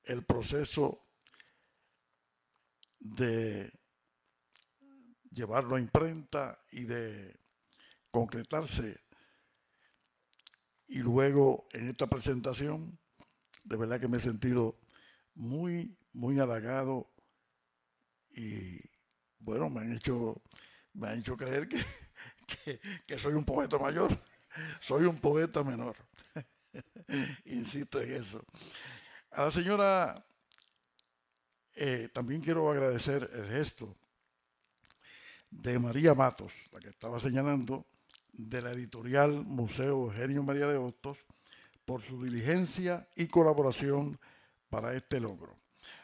el 0.04 0.26
proceso 0.26 1.06
de 3.00 3.72
llevarlo 5.32 5.76
a 5.76 5.82
imprenta 5.82 6.62
y 6.72 6.84
de 6.84 7.40
concretarse 8.12 9.00
y 10.88 11.00
luego 11.00 11.68
en 11.72 11.90
esta 11.90 12.08
presentación 12.08 13.00
de 13.64 13.78
verdad 13.78 14.00
que 14.00 14.08
me 14.08 14.18
he 14.18 14.22
sentido 14.22 14.80
muy 15.36 15.98
muy 16.12 16.40
halagado 16.40 17.12
y 18.30 18.80
bueno 19.40 19.70
me 19.70 19.82
han 19.82 19.94
hecho 19.94 20.42
me 20.94 21.08
han 21.08 21.20
hecho 21.20 21.38
creer 21.38 21.68
que 21.68 21.84
que, 23.06 23.20
soy 23.20 23.34
un 23.34 23.44
poeta 23.44 23.78
mayor, 23.78 24.16
soy 24.82 25.06
un 25.06 25.20
poeta 25.20 25.64
menor. 25.64 25.96
Insisto 27.46 28.02
en 28.02 28.14
eso. 28.14 28.44
A 29.32 29.46
la 29.46 29.52
señora 29.52 30.16
eh, 31.76 32.10
también 32.14 32.42
quiero 32.42 32.70
agradecer 32.72 33.30
el 33.34 33.48
gesto 33.48 33.96
de 35.50 35.80
María 35.80 36.14
Matos, 36.14 36.54
la 36.72 36.80
que 36.80 36.90
estaba 36.90 37.20
señalando, 37.20 37.86
de 38.32 38.62
la 38.62 38.72
editorial 38.72 39.44
Museo 39.46 40.06
Eugenio 40.06 40.44
María 40.44 40.68
de 40.68 40.78
Hostos, 40.78 41.18
por 41.86 42.02
su 42.02 42.24
diligencia 42.24 43.08
y 43.16 43.28
colaboración 43.28 44.20
para 44.70 44.94
este 44.94 45.20
logro. 45.20 45.56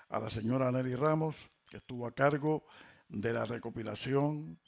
A 0.10 0.20
la 0.20 0.30
señora 0.30 0.72
Nelly 0.72 0.96
Ramos, 0.96 1.38
que 1.68 1.78
estuvo 1.78 2.06
a 2.06 2.14
cargo 2.14 2.66
de 3.08 3.34
la 3.34 3.46
recopilación 3.46 4.60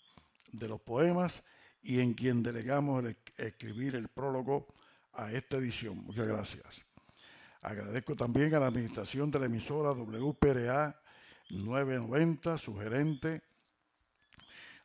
de 0.51 0.67
los 0.67 0.81
poemas 0.81 1.43
y 1.81 1.99
en 1.99 2.13
quien 2.13 2.43
delegamos 2.43 3.03
el 3.03 3.17
escribir 3.37 3.95
el 3.95 4.07
prólogo 4.07 4.67
a 5.13 5.31
esta 5.31 5.57
edición. 5.57 5.97
Muchas 6.05 6.27
gracias. 6.27 6.83
Agradezco 7.61 8.15
también 8.15 8.53
a 8.55 8.59
la 8.59 8.67
administración 8.67 9.29
de 9.29 9.39
la 9.39 9.45
emisora 9.45 9.91
WPRA 9.91 10.99
990, 11.49 12.57
su 12.57 12.75
gerente, 12.77 13.41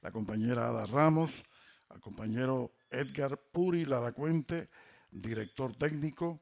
la 0.03 0.11
compañera 0.11 0.69
Ada 0.69 0.85
Ramos, 0.85 1.43
al 1.89 2.01
compañero 2.01 2.73
Edgar 2.91 3.39
Puri 3.39 3.85
Laracuente, 3.85 4.69
director 5.11 5.75
técnico, 5.77 6.41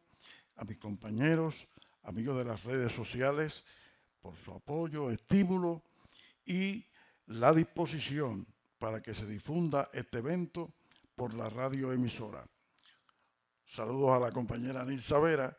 a 0.57 0.65
mis 0.65 0.79
compañeros, 0.79 1.69
amigos 2.03 2.39
de 2.39 2.45
las 2.45 2.65
redes 2.65 2.93
sociales, 2.93 3.65
por 4.21 4.37
su 4.37 4.53
apoyo, 4.53 5.11
estímulo 5.11 5.83
y 6.47 6.85
la 7.27 7.53
disposición 7.53 8.47
para 8.79 9.03
que 9.03 9.15
se 9.15 9.27
difunda 9.27 9.89
este 9.93 10.19
evento 10.19 10.73
por 11.15 11.35
la 11.35 11.49
radioemisora. 11.49 12.45
Saludos 13.67 14.11
a 14.11 14.21
la 14.21 14.31
compañera 14.33 14.85
Nilsa 14.85 15.19
Vera, 15.19 15.57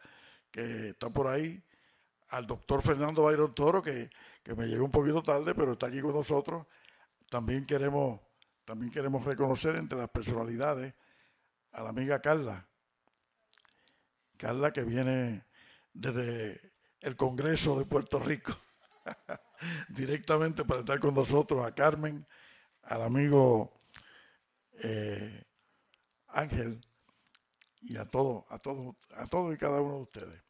que 0.52 0.90
está 0.90 1.10
por 1.10 1.28
ahí, 1.28 1.62
al 2.30 2.48
doctor 2.48 2.82
Fernando 2.82 3.24
Bayron 3.24 3.54
Toro, 3.54 3.82
que, 3.82 4.10
me 4.56 4.68
llegó 4.68 4.86
un 4.86 4.92
poquito 4.92 5.22
tarde, 5.22 5.54
pero 5.56 5.74
está 5.74 5.88
aquí 5.88 6.02
con 6.02 6.14
nosotros. 6.14 6.66
También 7.30 7.66
queremos, 7.66 8.22
también 8.64 8.92
queremos 8.92 9.26
reconocer 9.26 9.76
entre 9.76 9.98
las 9.98 10.10
personalidades 10.10 10.94
a 11.72 11.84
la 11.84 11.90
amiga 11.90 12.22
Carla. 12.22 12.68
Carla 14.38 14.72
que 14.72 14.84
viene 14.84 15.46
desde 15.94 16.74
el 17.02 17.16
Congreso 17.16 17.78
de 17.78 17.86
Puerto 17.86 18.20
Rico, 18.20 18.56
directamente 19.90 20.64
para 20.64 20.82
estar 20.82 21.00
con 21.00 21.16
nosotros, 21.16 21.66
a 21.66 21.74
Carmen, 21.74 22.26
al 22.84 23.02
amigo 23.02 23.78
eh, 24.84 25.44
Ángel 26.28 26.82
y 27.88 27.98
a 27.98 28.06
todos, 28.06 28.44
a 28.50 28.58
todos, 28.58 28.96
a 29.16 29.28
todos 29.28 29.54
y 29.54 29.58
cada 29.58 29.82
uno 29.82 29.96
de 29.96 30.02
ustedes. 30.02 30.44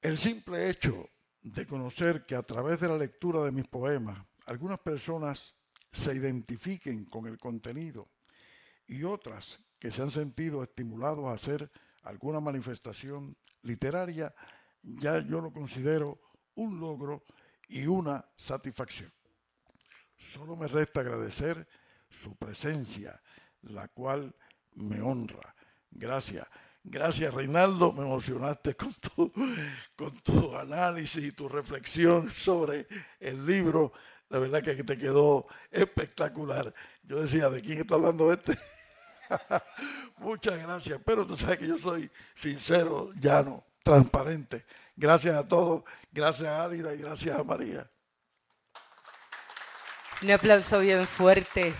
El 0.00 0.18
simple 0.18 0.68
hecho 0.68 1.08
de 1.42 1.66
conocer 1.66 2.26
que 2.26 2.34
a 2.34 2.42
través 2.42 2.80
de 2.80 2.88
la 2.88 2.98
lectura 2.98 3.42
de 3.42 3.52
mis 3.52 3.66
poemas 3.66 4.18
algunas 4.46 4.80
personas 4.80 5.54
se 5.92 6.14
identifiquen 6.14 7.04
con 7.04 7.26
el 7.26 7.38
contenido 7.38 8.08
y 8.86 9.04
otras 9.04 9.60
que 9.78 9.90
se 9.90 10.02
han 10.02 10.10
sentido 10.10 10.62
estimulados 10.62 11.24
a 11.26 11.32
hacer 11.32 11.70
alguna 12.02 12.40
manifestación 12.40 13.36
literaria, 13.62 14.34
ya 14.82 15.24
yo 15.24 15.40
lo 15.40 15.52
considero 15.52 16.20
un 16.54 16.80
logro 16.80 17.24
y 17.68 17.86
una 17.86 18.24
satisfacción. 18.36 19.12
Solo 20.16 20.56
me 20.56 20.68
resta 20.68 21.00
agradecer 21.00 21.66
su 22.08 22.36
presencia, 22.36 23.20
la 23.62 23.88
cual 23.88 24.34
me 24.74 25.00
honra. 25.00 25.54
Gracias. 25.90 26.46
Gracias 26.84 27.32
Reinaldo, 27.32 27.92
me 27.92 28.02
emocionaste 28.02 28.74
con 28.76 28.92
tu, 28.94 29.32
con 29.94 30.18
tu 30.20 30.56
análisis 30.56 31.22
y 31.22 31.32
tu 31.32 31.48
reflexión 31.48 32.30
sobre 32.30 32.86
el 33.20 33.46
libro. 33.46 33.92
La 34.28 34.38
verdad 34.38 34.62
que 34.62 34.74
te 34.82 34.96
quedó 34.96 35.46
espectacular. 35.70 36.74
Yo 37.02 37.20
decía, 37.20 37.50
¿de 37.50 37.60
quién 37.60 37.80
está 37.80 37.96
hablando 37.96 38.32
este? 38.32 38.58
Muchas 40.18 40.58
gracias, 40.62 41.00
pero 41.04 41.26
tú 41.26 41.36
sabes 41.36 41.58
que 41.58 41.68
yo 41.68 41.78
soy 41.78 42.10
sincero, 42.34 43.12
llano, 43.20 43.64
transparente. 43.82 44.64
Gracias 44.96 45.36
a 45.36 45.46
todos, 45.46 45.84
gracias 46.10 46.48
a 46.48 46.64
Álida 46.64 46.94
y 46.94 46.98
gracias 46.98 47.38
a 47.38 47.44
María. 47.44 47.88
Un 50.22 50.30
aplauso 50.30 50.80
bien 50.80 51.06
fuerte 51.06 51.74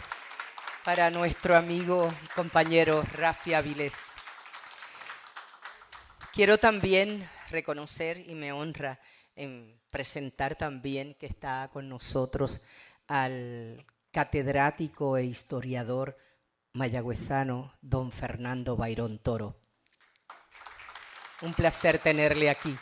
para 0.85 1.11
nuestro 1.11 1.57
amigo 1.57 2.09
y 2.25 2.27
compañero 2.29 3.05
Rafi 3.13 3.55
Avilés. 3.55 3.95
Quiero 6.33 6.59
también 6.59 7.29
reconocer 7.51 8.19
y 8.19 8.35
me 8.35 8.53
honra 8.53 8.99
en 9.37 9.81
presentar 9.91 10.57
también 10.57 11.15
que 11.15 11.27
está 11.27 11.71
con 11.73 11.89
nosotros 11.89 12.63
al 13.07 13.87
catedrático 14.11 15.17
e 15.17 15.25
historiador 15.25 16.17
mayagüezano 16.73 17.75
don 17.81 18.11
Fernando 18.11 18.77
Bayrón 18.77 19.19
Toro. 19.19 19.57
Un 21.43 21.55
placer 21.55 21.99
tenerle 21.99 22.51
aquí. 22.51 22.77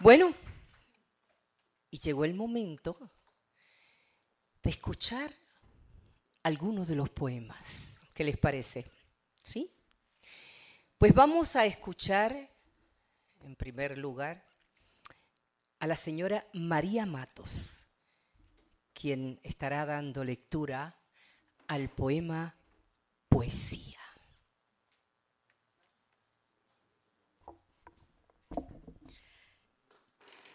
Bueno, 0.00 0.32
y 1.90 1.98
llegó 2.00 2.24
el 2.24 2.34
momento 2.34 2.96
de 4.64 4.70
escuchar 4.70 5.30
algunos 6.42 6.88
de 6.88 6.96
los 6.96 7.10
poemas. 7.10 8.00
¿Qué 8.14 8.24
les 8.24 8.38
parece? 8.38 8.90
¿Sí? 9.42 9.70
Pues 10.96 11.14
vamos 11.14 11.54
a 11.54 11.66
escuchar, 11.66 12.50
en 13.42 13.56
primer 13.56 13.98
lugar, 13.98 14.42
a 15.80 15.86
la 15.86 15.96
señora 15.96 16.46
María 16.54 17.04
Matos, 17.04 17.84
quien 18.94 19.38
estará 19.42 19.84
dando 19.84 20.24
lectura 20.24 20.96
al 21.68 21.90
poema 21.90 22.54
Poesía. 23.28 23.98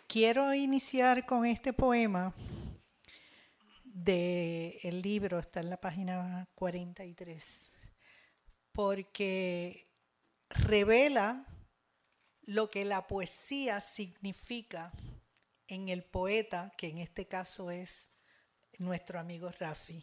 Quiero 0.07 0.51
iniciar 0.55 1.27
con 1.27 1.45
este 1.45 1.73
poema 1.73 2.33
del 4.03 5.01
libro, 5.01 5.39
está 5.39 5.59
en 5.59 5.69
la 5.69 5.81
página 5.81 6.47
43, 6.55 7.73
porque 8.71 9.83
revela 10.49 11.45
lo 12.43 12.69
que 12.69 12.85
la 12.85 13.07
poesía 13.07 13.81
significa 13.81 14.93
en 15.67 15.89
el 15.89 16.03
poeta, 16.03 16.71
que 16.77 16.87
en 16.87 16.99
este 16.99 17.27
caso 17.27 17.71
es 17.71 18.15
nuestro 18.77 19.19
amigo 19.19 19.51
Rafi. 19.51 20.01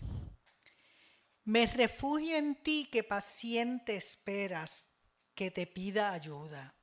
Me 1.44 1.66
refugio 1.66 2.36
en 2.36 2.62
ti 2.62 2.88
que 2.92 3.02
paciente 3.02 3.96
esperas 3.96 4.88
que 5.34 5.50
te 5.50 5.66
pida 5.66 6.12
ayuda. 6.12 6.74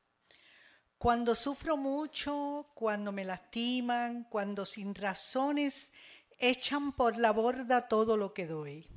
Cuando 0.98 1.36
sufro 1.36 1.78
mucho, 1.78 2.72
cuando 2.74 3.12
me 3.12 3.24
lastiman, 3.24 4.24
cuando 4.30 4.66
sin 4.66 4.96
razones 4.96 5.94
echan 6.40 6.92
por 6.94 7.18
la 7.18 7.32
borda 7.32 7.88
todo 7.88 8.18
lo 8.18 8.34
que 8.34 8.48
doy. 8.48 8.88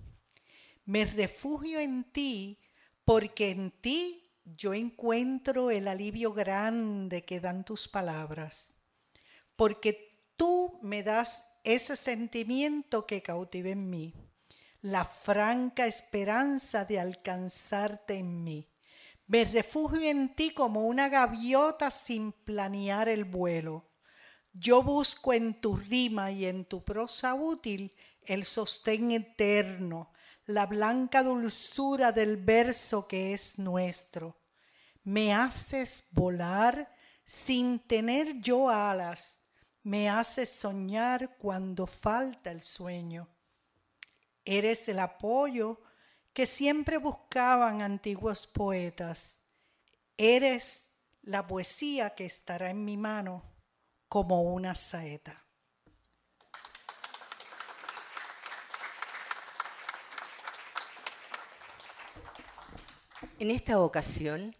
Me 0.85 1.05
refugio 1.05 1.81
en 1.81 2.05
ti 2.05 2.59
porque 3.05 3.51
en 3.51 3.71
ti 3.71 4.27
yo 4.45 4.75
encuentro 4.75 5.71
el 5.71 5.89
alivio 5.89 6.33
grande 6.33 7.25
que 7.25 7.41
dan 7.41 7.65
tus 7.65 7.89
palabras, 7.89 8.77
porque 9.57 10.21
tú 10.37 10.79
me 10.83 11.03
das 11.03 11.61
ese 11.65 11.97
sentimiento 11.97 13.07
que 13.07 13.23
cautiva 13.23 13.71
en 13.71 13.91
mí, 13.91 14.15
la 14.83 15.05
franca 15.05 15.87
esperanza 15.87 16.85
de 16.85 17.01
alcanzarte 17.01 18.15
en 18.15 18.45
mí. 18.45 18.69
Me 19.27 19.45
refugio 19.45 20.03
en 20.03 20.35
ti 20.35 20.51
como 20.51 20.87
una 20.87 21.09
gaviota 21.09 21.91
sin 21.91 22.31
planear 22.31 23.09
el 23.09 23.25
vuelo. 23.25 23.85
Yo 24.59 24.83
busco 24.83 25.35
en 25.35 25.61
tu 25.61 25.77
rima 25.77 26.31
y 26.31 26.47
en 26.47 26.65
tu 26.65 26.83
prosa 26.83 27.35
útil 27.35 27.95
el 28.23 28.47
sostén 28.47 29.11
eterno, 29.11 30.11
la 30.47 30.65
blanca 30.65 31.23
dulzura 31.23 32.11
del 32.11 32.39
verso 32.39 33.07
que 33.07 33.35
es 33.35 33.59
nuestro. 33.59 34.35
Me 35.05 35.35
haces 35.35 36.09
volar 36.13 36.91
sin 37.23 37.81
tener 37.81 38.41
yo 38.41 38.71
alas, 38.71 39.43
me 39.83 40.09
haces 40.09 40.49
soñar 40.49 41.37
cuando 41.37 41.87
falta 41.87 42.51
el 42.51 42.63
sueño. 42.63 43.29
Eres 44.43 44.89
el 44.89 45.01
apoyo 45.01 45.83
que 46.33 46.47
siempre 46.47 46.97
buscaban 46.97 47.83
antiguos 47.83 48.47
poetas. 48.47 49.41
Eres 50.17 51.19
la 51.23 51.47
poesía 51.47 52.15
que 52.15 52.25
estará 52.25 52.71
en 52.71 52.83
mi 52.87 52.97
mano 52.97 53.56
como 54.09 54.43
una 54.43 54.75
saeta. 54.75 55.47
En 63.39 63.51
esta 63.51 63.81
ocasión 63.81 64.57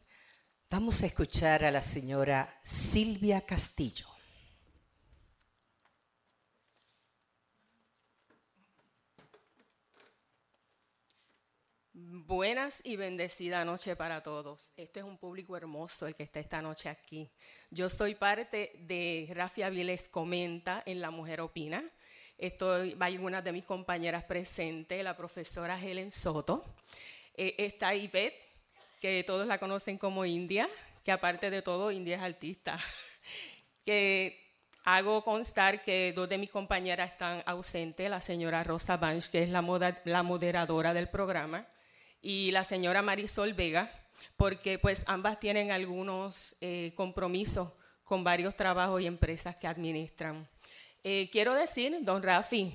vamos 0.69 1.03
a 1.03 1.07
escuchar 1.07 1.65
a 1.65 1.71
la 1.71 1.83
señora 1.83 2.61
Silvia 2.63 3.41
Castillo. 3.47 4.16
Buenas 12.25 12.81
y 12.87 12.97
bendecida 12.97 13.63
noche 13.67 13.95
para 13.95 14.23
todos. 14.23 14.73
Este 14.79 15.01
es 15.01 15.05
un 15.05 15.19
público 15.19 15.55
hermoso 15.55 16.07
el 16.07 16.15
que 16.15 16.23
está 16.23 16.41
esta 16.41 16.63
noche 16.63 16.89
aquí. 16.89 17.29
Yo 17.71 17.91
soy 17.91 18.15
parte 18.15 18.73
de 18.79 19.31
Rafi 19.35 19.63
Aviles 19.63 20.09
Comenta 20.09 20.83
en 20.87 21.03
La 21.03 21.11
Mujer 21.11 21.43
Opina. 21.43 21.85
Estoy, 22.39 22.97
hay 22.99 23.17
algunas 23.17 23.45
de 23.45 23.53
mis 23.53 23.67
compañeras 23.67 24.25
presentes, 24.25 25.05
la 25.05 25.15
profesora 25.15 25.79
Helen 25.79 26.11
Soto. 26.11 26.65
Eh, 27.35 27.55
está 27.59 27.95
Ivette, 27.95 28.41
que 28.99 29.23
todos 29.23 29.47
la 29.47 29.59
conocen 29.59 29.99
como 29.99 30.25
India, 30.25 30.71
que 31.05 31.13
aparte 31.13 31.51
de 31.51 31.61
todo, 31.61 31.93
India 31.93 32.17
es 32.17 32.23
artista. 32.23 32.81
que 33.85 34.41
hago 34.85 35.23
constar 35.23 35.85
que 35.85 36.15
dos 36.15 36.31
de 36.31 36.39
mis 36.39 36.49
compañeras 36.49 37.13
están 37.13 37.43
ausentes, 37.45 38.09
la 38.09 38.23
señora 38.23 38.65
Rosa 38.65 38.97
Banch, 38.97 39.29
que 39.31 39.43
es 39.43 39.51
la, 39.51 39.63
la 40.05 40.23
moderadora 40.23 40.95
del 40.95 41.11
programa, 41.11 41.67
y 42.23 42.51
la 42.51 42.65
señora 42.65 43.03
Marisol 43.03 43.53
Vega, 43.53 43.91
porque 44.37 44.79
pues 44.79 45.05
ambas 45.07 45.41
tienen 45.41 45.71
algunos 45.71 46.57
eh, 46.61 46.93
compromisos 46.97 47.73
con 48.05 48.25
varios 48.25 48.57
trabajos 48.57 49.01
y 49.01 49.07
empresas 49.07 49.57
que 49.57 49.67
administran. 49.67 50.49
Eh, 51.03 51.29
quiero 51.31 51.55
decir, 51.55 51.97
don 52.03 52.23
Rafi, 52.23 52.73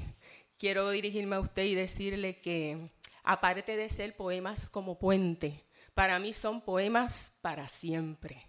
quiero 0.57 0.89
dirigirme 0.89 1.35
a 1.35 1.39
usted 1.39 1.63
y 1.63 1.75
decirle 1.75 2.39
que 2.39 2.77
aparte 3.23 3.75
de 3.75 3.89
ser 3.89 4.15
poemas 4.15 4.69
como 4.69 4.97
puente, 4.97 5.63
para 5.93 6.19
mí 6.19 6.33
son 6.33 6.61
poemas 6.61 7.39
para 7.41 7.67
siempre. 7.67 8.47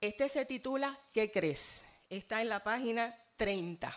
Este 0.00 0.28
se 0.28 0.44
titula 0.44 0.98
¿Qué 1.12 1.30
crees? 1.30 1.84
Está 2.10 2.42
en 2.42 2.48
la 2.48 2.62
página 2.62 3.16
30. 3.36 3.94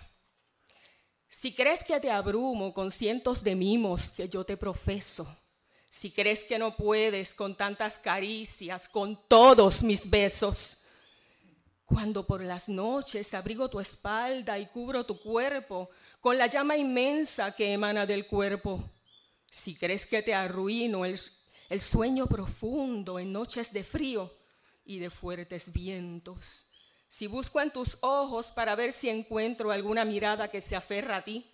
Si 1.27 1.53
crees 1.53 1.83
que 1.83 1.99
te 1.99 2.09
abrumo 2.09 2.73
con 2.73 2.89
cientos 2.89 3.43
de 3.43 3.55
mimos 3.55 4.09
que 4.09 4.27
yo 4.27 4.43
te 4.43 4.57
profeso, 4.57 5.27
si 5.89 6.11
crees 6.11 6.43
que 6.43 6.59
no 6.59 6.75
puedes 6.75 7.33
con 7.33 7.55
tantas 7.55 7.97
caricias, 7.97 8.87
con 8.87 9.19
todos 9.27 9.81
mis 9.81 10.07
besos, 10.09 10.85
cuando 11.89 12.25
por 12.25 12.43
las 12.43 12.69
noches 12.69 13.33
abrigo 13.33 13.67
tu 13.67 13.79
espalda 13.79 14.59
y 14.59 14.67
cubro 14.67 15.05
tu 15.05 15.19
cuerpo 15.19 15.89
con 16.21 16.37
la 16.37 16.45
llama 16.45 16.77
inmensa 16.77 17.55
que 17.55 17.73
emana 17.73 18.05
del 18.05 18.27
cuerpo, 18.27 18.91
Si 19.51 19.75
crees 19.75 20.05
que 20.05 20.21
te 20.21 20.35
arruino 20.35 21.05
el, 21.05 21.17
sueño 21.81 22.27
profundo 22.27 23.17
en 23.17 23.33
noches 23.33 23.73
de 23.73 23.83
frío 23.83 24.31
y 24.85 24.99
de 24.99 25.09
fuertes 25.09 25.73
vientos. 25.73 26.67
Si 27.07 27.25
busco 27.25 27.59
en 27.59 27.71
tus 27.71 27.97
ojos 28.01 28.51
para 28.51 28.75
ver 28.75 28.93
si 28.93 29.09
encuentro 29.09 29.71
alguna 29.71 30.05
mirada 30.05 30.49
que 30.49 30.61
se 30.61 30.75
aferra 30.75 31.17
a 31.17 31.23
ti 31.23 31.49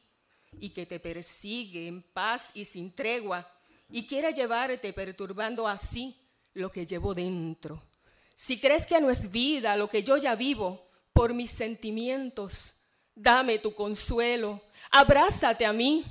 y 0.60 0.72
que 0.72 0.86
te 0.86 1.00
persigue 1.00 1.88
en 1.88 2.02
paz 2.02 2.50
y 2.54 2.66
sin 2.66 2.94
tregua 2.94 3.50
y 3.90 4.08
quiera 4.08 4.32
llevarte 4.32 4.94
perturbando 4.94 5.68
así 5.68 6.18
lo 6.54 6.72
que 6.72 6.86
llevo 6.86 7.14
dentro. 7.14 7.82
Si 8.36 8.60
crees 8.60 8.86
que 8.86 9.00
no 9.00 9.10
es 9.10 9.32
vida 9.32 9.76
lo 9.78 9.90
que 9.90 10.04
yo 10.04 10.18
ya 10.18 10.36
vivo 10.36 10.90
por 11.14 11.34
mis 11.34 11.52
sentimientos, 11.52 12.82
dame 13.14 13.60
tu 13.60 13.74
consuelo, 13.74 14.62
abrázate 14.92 15.66
a 15.66 15.74
mí, 15.74 16.06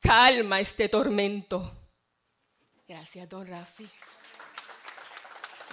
calma 0.00 0.60
este 0.60 0.88
tormento. 0.88 1.72
Gracias, 2.86 3.28
don 3.28 3.46
Rafi. 3.46 3.88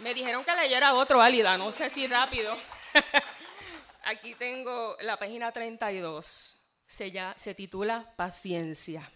Me 0.01 0.14
dijeron 0.14 0.45
que 0.45 0.55
leyera 0.55 0.93
otro, 0.93 1.22
Álida, 1.22 1.58
no 1.58 1.72
sé 1.72 1.89
si 1.89 2.05
rápido. 2.05 2.55
Aquí 4.03 4.36
tengo 4.36 4.95
la 5.01 5.18
página 5.18 5.51
32, 5.51 6.60
se, 6.86 7.12
ya, 7.12 7.34
se 7.36 7.55
titula 7.55 8.14
Paciencia. 8.16 9.10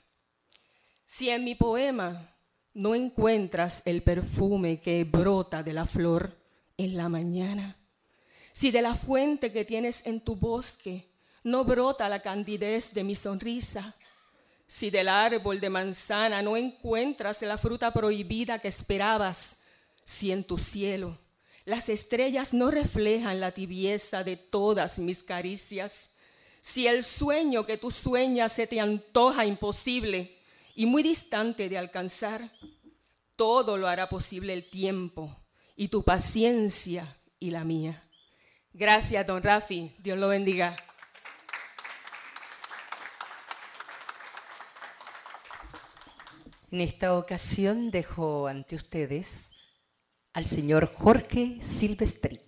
Si 1.06 1.30
en 1.30 1.44
mi 1.44 1.56
poema 1.56 2.31
no 2.74 2.95
encuentras 2.95 3.84
el 3.86 4.01
perfume 4.01 4.80
que 4.80 5.03
brota 5.03 5.63
de 5.63 5.74
la 5.74 5.86
flor 5.86 6.38
en 6.78 6.97
la 6.97 7.09
mañana, 7.09 7.78
si 8.53 8.72
de 8.72 8.82
la 8.82 8.95
fuente 8.95 9.51
que 9.51 9.65
tienes 9.65 10.05
en 10.05 10.22
tu 10.22 10.36
bosque 10.36 11.09
no 11.43 11.63
brota 11.63 12.07
la 12.09 12.22
candidez 12.22 12.93
de 12.93 13.03
mi 13.03 13.15
sonrisa, 13.15 13.95
si 14.67 14.89
del 14.89 15.09
árbol 15.09 15.59
de 15.59 15.69
manzana 15.69 16.41
no 16.41 16.55
encuentras 16.55 17.41
la 17.41 17.57
fruta 17.57 17.91
prohibida 17.91 18.59
que 18.59 18.67
esperabas, 18.67 19.63
si 20.03 20.32
en 20.32 20.43
tu 20.43 20.57
cielo 20.57 21.17
las 21.65 21.89
estrellas 21.89 22.53
no 22.53 22.72
reflejan 22.72 23.39
la 23.39 23.51
tibieza 23.51 24.24
de 24.24 24.38
todas 24.38 24.99
mis 24.99 25.24
caricias, 25.24 26.15
si 26.61 26.88
el 26.88 27.03
sueño 27.03 27.65
que 27.65 27.78
tú 27.78 27.91
sueñas 27.91 28.53
se 28.53 28.67
te 28.67 28.80
antoja 28.80 29.45
imposible 29.45 30.41
y 30.76 30.86
muy 30.86 31.03
distante 31.03 31.69
de 31.69 31.78
alcanzar, 31.78 32.51
todo 33.36 33.78
lo 33.78 33.88
hará 33.88 34.09
posible 34.09 34.53
el 34.53 34.69
tiempo 34.69 35.36
y 35.76 35.88
tu 35.88 36.03
paciencia 36.03 37.05
y 37.39 37.51
la 37.51 37.63
mía. 37.63 38.03
Gracias, 38.74 39.26
don 39.26 39.41
Rafi. 39.41 39.95
Dios 39.99 40.17
lo 40.17 40.30
bendiga. 40.30 40.78
En 46.72 46.80
esta 46.80 47.17
ocasión 47.17 47.91
dejo 47.91 48.47
ante 48.47 48.76
ustedes 48.76 49.51
al 50.34 50.45
señor 50.45 50.86
Jorge 50.93 51.57
Silvestri. 51.61 52.39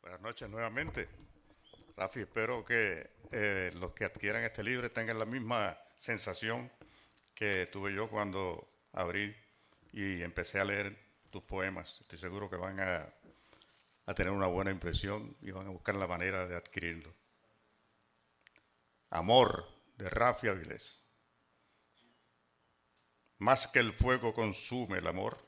Buenas 0.00 0.19
noches 0.30 0.48
nuevamente. 0.48 1.08
Rafi, 1.96 2.20
espero 2.20 2.64
que 2.64 3.10
eh, 3.32 3.72
los 3.74 3.92
que 3.94 4.04
adquieran 4.04 4.44
este 4.44 4.62
libro 4.62 4.88
tengan 4.88 5.18
la 5.18 5.24
misma 5.24 5.76
sensación 5.96 6.70
que 7.34 7.66
tuve 7.66 7.92
yo 7.92 8.08
cuando 8.08 8.68
abrí 8.92 9.34
y 9.92 10.22
empecé 10.22 10.60
a 10.60 10.64
leer 10.64 10.96
tus 11.30 11.42
poemas. 11.42 11.98
Estoy 12.02 12.20
seguro 12.20 12.48
que 12.48 12.54
van 12.54 12.78
a 12.78 14.14
tener 14.14 14.32
una 14.32 14.46
buena 14.46 14.70
impresión 14.70 15.36
y 15.42 15.50
van 15.50 15.66
a 15.66 15.70
buscar 15.70 15.96
la 15.96 16.06
manera 16.06 16.46
de 16.46 16.56
adquirirlo. 16.56 17.12
Amor 19.10 19.66
de 19.96 20.08
Rafi 20.10 20.46
Avilés. 20.46 21.02
Más 23.38 23.66
que 23.66 23.80
el 23.80 23.92
fuego 23.92 24.32
consume 24.32 24.98
el 24.98 25.08
amor, 25.08 25.44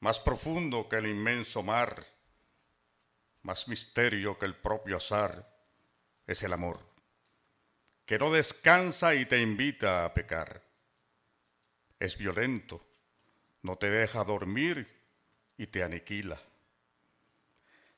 más 0.00 0.18
profundo 0.18 0.88
que 0.88 0.96
el 0.96 1.08
inmenso 1.08 1.62
mar, 1.62 2.13
más 3.44 3.68
misterio 3.68 4.38
que 4.38 4.46
el 4.46 4.56
propio 4.56 4.96
azar, 4.96 5.48
es 6.26 6.42
el 6.42 6.52
amor, 6.52 6.80
que 8.04 8.18
no 8.18 8.30
descansa 8.30 9.14
y 9.14 9.24
te 9.24 9.38
invita 9.40 10.04
a 10.04 10.12
pecar. 10.12 10.62
Es 11.98 12.18
violento, 12.18 12.84
no 13.62 13.76
te 13.76 13.88
deja 13.88 14.24
dormir 14.24 14.88
y 15.56 15.68
te 15.68 15.82
aniquila 15.82 16.40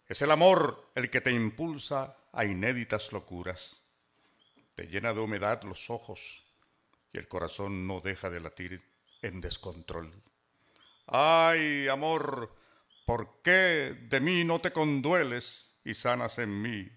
es 0.09 0.23
el 0.23 0.31
amor 0.31 0.91
el 0.95 1.11
que 1.11 1.21
te 1.21 1.33
impulsa 1.33 2.17
a 2.33 2.45
inéditas 2.45 3.13
locuras. 3.13 3.85
Te 4.75 4.87
llena 4.87 5.13
de 5.13 5.21
humedad 5.21 5.63
los 5.63 5.91
ojos 5.91 6.45
y 7.13 7.19
el 7.19 7.27
corazón 7.27 7.87
no 7.87 8.01
deja 8.01 8.31
de 8.31 8.41
latir 8.41 8.81
en 9.23 9.41
descontrol. 9.41 10.13
Ay, 11.07 11.89
amor, 11.89 12.55
¿por 13.07 13.41
qué 13.43 13.97
de 14.11 14.21
mí 14.21 14.45
no 14.45 14.61
te 14.61 14.73
condueles 14.73 15.81
y 15.85 15.95
sanas 15.95 16.39
en 16.39 16.61
mí 16.61 16.91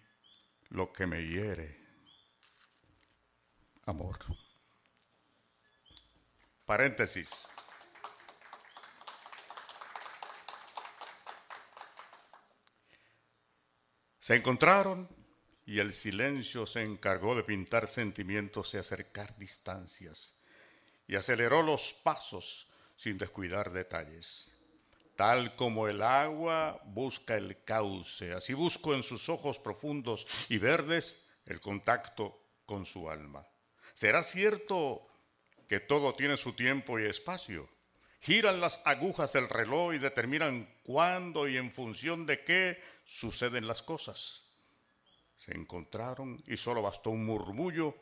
lo 0.70 0.92
que 0.92 1.06
me 1.06 1.26
hiere? 1.26 1.80
Amor. 3.86 4.18
Paréntesis. 6.66 7.48
Se 14.20 14.36
encontraron 14.36 15.08
y 15.66 15.80
el 15.80 15.94
silencio 15.94 16.66
se 16.66 16.84
encargó 16.84 17.36
de 17.36 17.44
pintar 17.44 17.88
sentimientos 17.88 18.74
y 18.74 18.78
acercar 18.78 19.38
distancias, 19.38 20.44
y 21.08 21.16
aceleró 21.16 21.62
los 21.62 21.94
pasos 22.04 22.68
sin 22.96 23.18
descuidar 23.18 23.72
detalles. 23.72 24.59
Tal 25.20 25.54
como 25.58 25.90
el 25.90 26.02
agua 26.02 26.80
busca 26.86 27.36
el 27.36 27.62
cauce, 27.66 28.32
así 28.32 28.54
busco 28.54 28.94
en 28.94 29.04
sus 29.04 29.28
ojos 29.28 29.60
profundos 29.60 30.26
y 30.48 30.60
verdes 30.60 31.28
el 31.46 31.60
contacto 31.60 32.42
con 32.66 32.86
su 32.86 33.10
alma. 33.10 33.46
¿Será 33.94 34.24
cierto 34.24 35.06
que 35.68 35.82
todo 35.82 36.16
tiene 36.16 36.38
su 36.38 36.54
tiempo 36.54 36.98
y 36.98 37.04
espacio? 37.04 37.68
giran 38.22 38.62
las 38.62 38.82
agujas 38.86 39.34
del 39.34 39.50
reloj 39.50 39.94
y 39.94 39.98
determinan 39.98 40.74
cuándo 40.84 41.50
y 41.50 41.58
en 41.58 41.74
función 41.74 42.26
de 42.26 42.46
qué 42.46 42.82
suceden 43.04 43.68
las 43.68 43.82
cosas. 43.82 44.54
Se 45.36 45.54
encontraron 45.54 46.42
y 46.48 46.56
solo 46.56 46.82
bastó 46.82 47.10
un 47.10 47.26
murmullo 47.26 47.94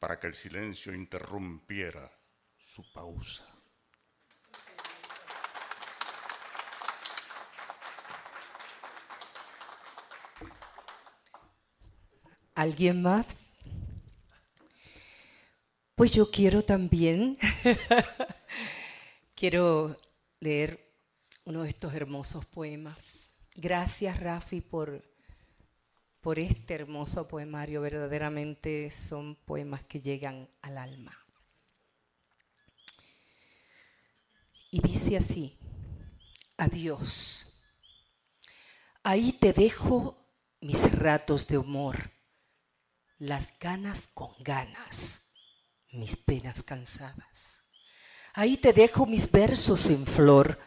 para 0.00 0.18
que 0.18 0.26
el 0.26 0.34
silencio 0.34 0.92
interrumpiera 0.92 2.10
su 2.58 2.92
pausa. 2.92 3.55
¿Alguien 12.56 13.00
más? 13.00 13.38
Pues 15.94 16.12
yo 16.12 16.28
quiero 16.30 16.64
también 16.64 17.38
Quiero 19.36 19.94
leer 20.40 20.80
uno 21.44 21.64
de 21.64 21.68
estos 21.68 21.92
hermosos 21.92 22.46
poemas. 22.46 23.28
Gracias, 23.54 24.18
Rafi, 24.18 24.62
por, 24.62 25.04
por 26.22 26.38
este 26.38 26.72
hermoso 26.72 27.28
poemario. 27.28 27.82
Verdaderamente 27.82 28.88
son 28.88 29.36
poemas 29.36 29.84
que 29.84 30.00
llegan 30.00 30.46
al 30.62 30.78
alma. 30.78 31.22
Y 34.70 34.80
dice 34.80 35.18
así, 35.18 35.58
adiós. 36.56 37.62
Ahí 39.02 39.32
te 39.34 39.52
dejo 39.52 40.16
mis 40.62 40.90
ratos 40.98 41.46
de 41.46 41.58
humor, 41.58 42.10
las 43.18 43.58
ganas 43.58 44.08
con 44.08 44.32
ganas, 44.40 45.32
mis 45.92 46.16
penas 46.16 46.62
cansadas. 46.62 47.70
Ahí 48.34 48.56
te 48.58 48.72
dejo 48.72 49.06
mis 49.06 49.30
versos 49.30 49.86
en 49.86 50.06
flor, 50.06 50.58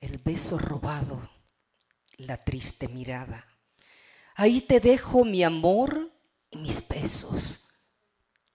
el 0.00 0.18
beso 0.18 0.58
robado, 0.58 1.30
la 2.16 2.42
triste 2.42 2.88
mirada. 2.88 3.46
Ahí 4.34 4.62
te 4.62 4.80
dejo 4.80 5.24
mi 5.24 5.44
amor 5.44 6.10
y 6.50 6.58
mis 6.58 6.86
besos, 6.88 7.68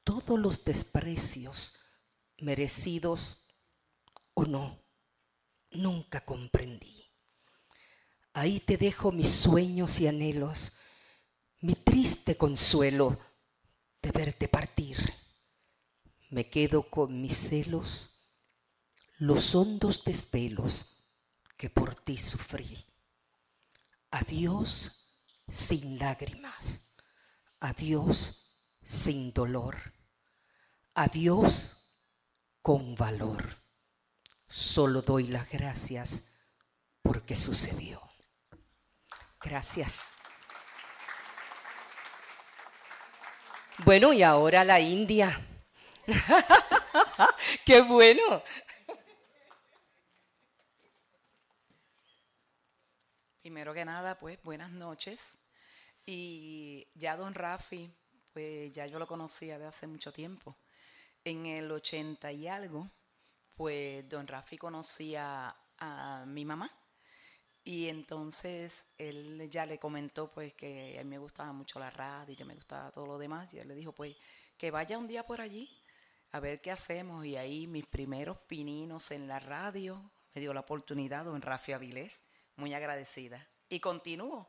todos 0.03 0.37
los 0.37 0.65
desprecios, 0.65 1.79
merecidos 2.39 3.45
o 4.33 4.45
no, 4.45 4.83
nunca 5.71 6.25
comprendí. 6.25 7.05
Ahí 8.33 8.59
te 8.59 8.77
dejo 8.77 9.11
mis 9.11 9.29
sueños 9.29 9.99
y 9.99 10.07
anhelos, 10.07 10.79
mi 11.61 11.73
triste 11.73 12.37
consuelo 12.37 13.17
de 14.01 14.11
verte 14.11 14.47
partir. 14.47 14.97
Me 16.29 16.49
quedo 16.49 16.89
con 16.89 17.21
mis 17.21 17.35
celos 17.37 18.09
los 19.17 19.55
hondos 19.55 20.03
desvelos 20.03 20.97
que 21.57 21.69
por 21.69 21.95
ti 21.95 22.17
sufrí. 22.17 22.85
Adiós 24.11 25.23
sin 25.47 25.97
lágrimas, 25.97 26.95
adiós 27.59 28.75
sin 28.83 29.33
dolor, 29.33 29.93
adiós 30.93 32.03
con 32.61 32.95
valor. 32.95 33.61
Solo 34.47 35.01
doy 35.01 35.27
las 35.27 35.49
gracias 35.49 36.37
porque 37.01 37.35
sucedió. 37.35 38.01
Gracias. 39.41 40.16
Bueno, 43.85 44.11
y 44.11 44.23
ahora 44.23 44.63
la 44.63 44.79
India. 44.79 45.39
¡Qué 47.65 47.81
bueno! 47.81 48.41
Primero 53.41 53.75
que 53.75 53.85
nada, 53.85 54.17
pues 54.17 54.41
buenas 54.41 54.71
noches. 54.71 55.37
Y 56.07 56.87
ya 56.95 57.15
don 57.15 57.35
Rafi, 57.35 57.93
pues 58.33 58.71
ya 58.71 58.87
yo 58.87 58.97
lo 58.97 59.05
conocía 59.05 59.59
de 59.59 59.67
hace 59.67 59.85
mucho 59.85 60.11
tiempo. 60.11 60.57
En 61.23 61.45
el 61.45 61.71
80 61.71 62.31
y 62.31 62.47
algo, 62.47 62.89
pues 63.53 64.09
don 64.09 64.25
Rafi 64.25 64.57
conocía 64.57 65.55
a 65.77 66.23
mi 66.25 66.45
mamá. 66.45 66.71
Y 67.67 67.89
entonces 67.89 68.93
él 68.97 69.49
ya 69.49 69.65
le 69.65 69.77
comentó 69.77 70.31
pues 70.31 70.53
que 70.53 70.97
a 70.97 71.03
mí 71.03 71.09
me 71.09 71.17
gustaba 71.17 71.51
mucho 71.51 71.79
la 71.79 71.89
radio 71.89 72.31
y 72.31 72.37
que 72.37 72.45
me 72.45 72.55
gustaba 72.55 72.93
todo 72.93 73.05
lo 73.05 73.17
demás. 73.17 73.53
Y 73.53 73.59
él 73.59 73.67
le 73.67 73.75
dijo 73.75 73.91
pues 73.91 74.15
que 74.57 74.71
vaya 74.71 74.97
un 74.97 75.05
día 75.05 75.23
por 75.23 75.41
allí 75.41 75.69
a 76.31 76.39
ver 76.39 76.61
qué 76.61 76.71
hacemos. 76.71 77.25
Y 77.25 77.35
ahí 77.35 77.67
mis 77.67 77.85
primeros 77.85 78.37
pininos 78.37 79.11
en 79.11 79.27
la 79.27 79.41
radio 79.41 80.01
me 80.33 80.39
dio 80.39 80.53
la 80.53 80.61
oportunidad 80.61 81.25
don 81.25 81.41
Rafi 81.41 81.73
Avilés, 81.73 82.21
muy 82.55 82.73
agradecida. 82.73 83.45
Y 83.67 83.81
continúo, 83.81 84.47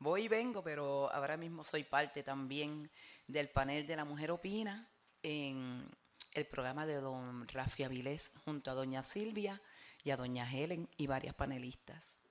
voy 0.00 0.24
y 0.24 0.28
vengo, 0.28 0.60
pero 0.64 1.08
ahora 1.12 1.36
mismo 1.36 1.62
soy 1.62 1.84
parte 1.84 2.24
también 2.24 2.90
del 3.28 3.48
panel 3.48 3.86
de 3.86 3.94
la 3.94 4.04
Mujer 4.04 4.32
Opina 4.32 4.88
en 5.22 5.88
el 6.32 6.46
programa 6.46 6.84
de 6.84 6.96
don 6.96 7.46
Rafi 7.46 7.84
Avilés 7.84 8.40
junto 8.44 8.72
a 8.72 8.74
doña 8.74 9.04
Silvia 9.04 9.62
y 10.02 10.10
a 10.10 10.16
doña 10.16 10.50
Helen 10.52 10.88
y 10.96 11.06
varias 11.06 11.36
panelistas. 11.36 12.25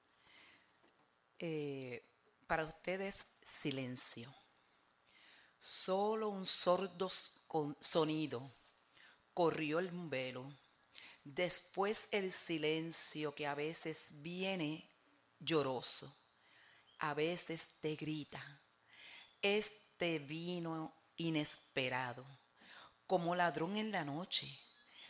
Eh, 1.40 2.04
para 2.48 2.66
ustedes, 2.66 3.38
silencio. 3.44 4.34
Solo 5.60 6.30
un 6.30 6.46
sordo 6.46 7.10
sonido 7.80 8.52
corrió 9.34 9.80
el 9.80 9.90
velo. 9.92 10.52
Después 11.24 12.08
el 12.12 12.32
silencio 12.32 13.34
que 13.36 13.48
a 13.48 13.56
veces 13.56 14.22
viene 14.22 14.88
lloroso, 15.40 16.16
a 17.00 17.14
veces 17.14 17.78
te 17.82 17.96
grita. 17.96 18.62
Este 19.42 20.20
vino 20.20 20.94
inesperado, 21.18 22.26
como 23.08 23.36
ladrón 23.36 23.76
en 23.76 23.92
la 23.92 24.06
noche, 24.06 24.48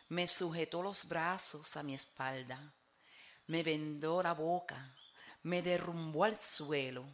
me 0.10 0.28
sujetó 0.28 0.82
los 0.82 1.08
brazos 1.08 1.76
a 1.78 1.84
mi 1.84 1.94
espalda, 1.94 2.74
me 3.48 3.62
vendó 3.62 4.24
la 4.24 4.34
boca, 4.34 4.96
me 5.46 5.62
derrumbó 5.62 6.24
al 6.24 6.40
suelo, 6.40 7.06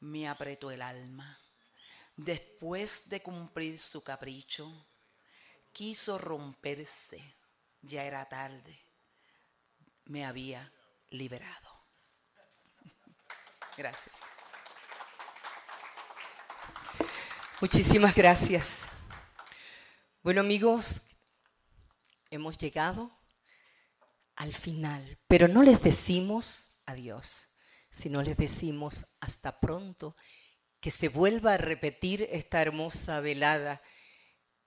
me 0.00 0.28
apretó 0.28 0.70
el 0.70 0.82
alma. 0.82 1.40
Después 2.14 3.08
de 3.08 3.22
cumplir 3.22 3.78
su 3.78 4.04
capricho, 4.04 4.86
quiso 5.72 6.18
romperse, 6.18 7.38
ya 7.80 8.04
era 8.04 8.28
tarde, 8.28 8.78
me 10.04 10.26
había 10.26 10.70
liberado. 11.08 11.70
Gracias. 13.78 14.20
Muchísimas 17.62 18.14
gracias. 18.14 18.86
Bueno 20.22 20.42
amigos, 20.42 21.16
hemos 22.28 22.58
llegado 22.58 23.10
al 24.34 24.52
final, 24.52 25.18
pero 25.26 25.48
no 25.48 25.62
les 25.62 25.82
decimos 25.82 26.75
adiós, 26.86 27.56
no 28.10 28.22
les 28.22 28.36
decimos 28.36 29.06
hasta 29.20 29.58
pronto, 29.58 30.16
que 30.80 30.90
se 30.90 31.08
vuelva 31.08 31.54
a 31.54 31.58
repetir 31.58 32.28
esta 32.30 32.62
hermosa 32.62 33.20
velada 33.20 33.82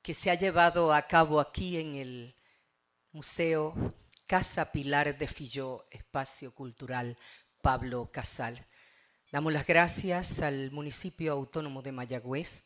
que 0.02 0.14
se 0.14 0.32
ha 0.32 0.36
llevado 0.36 0.94
a 0.94 1.04
cabo 1.04 1.40
aquí 1.40 1.78
en 1.78 1.96
el 1.96 2.36
Museo 3.12 3.96
Casa 4.26 4.72
Pilar 4.72 5.18
de 5.18 5.28
Filló, 5.28 5.88
Espacio 5.92 6.54
Cultural 6.54 7.18
Pablo 7.62 8.10
Casal. 8.12 8.66
Damos 9.32 9.54
las 9.54 9.66
gracias 9.66 10.42
al 10.42 10.72
municipio 10.72 11.34
autónomo 11.34 11.82
de 11.82 11.92
Mayagüez, 11.92 12.66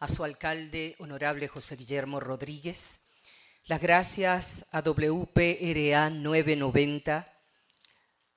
a 0.00 0.08
su 0.08 0.22
alcalde 0.22 0.96
honorable 0.98 1.48
José 1.48 1.76
Guillermo 1.76 2.20
Rodríguez, 2.20 3.08
las 3.64 3.80
gracias 3.80 4.66
a 4.72 4.82
WPRA 4.82 6.10
990, 6.10 7.33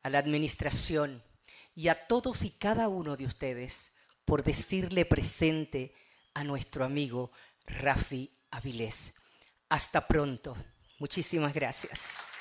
a 0.03 0.09
la 0.09 0.19
administración 0.19 1.21
y 1.75 1.89
a 1.89 2.07
todos 2.07 2.43
y 2.43 2.51
cada 2.51 2.87
uno 2.89 3.17
de 3.17 3.25
ustedes 3.25 3.95
por 4.25 4.43
decirle 4.43 5.05
presente 5.05 5.93
a 6.33 6.43
nuestro 6.43 6.85
amigo 6.85 7.31
Rafi 7.65 8.31
Avilés. 8.51 9.15
Hasta 9.69 10.07
pronto. 10.07 10.55
Muchísimas 10.99 11.53
gracias. 11.53 12.36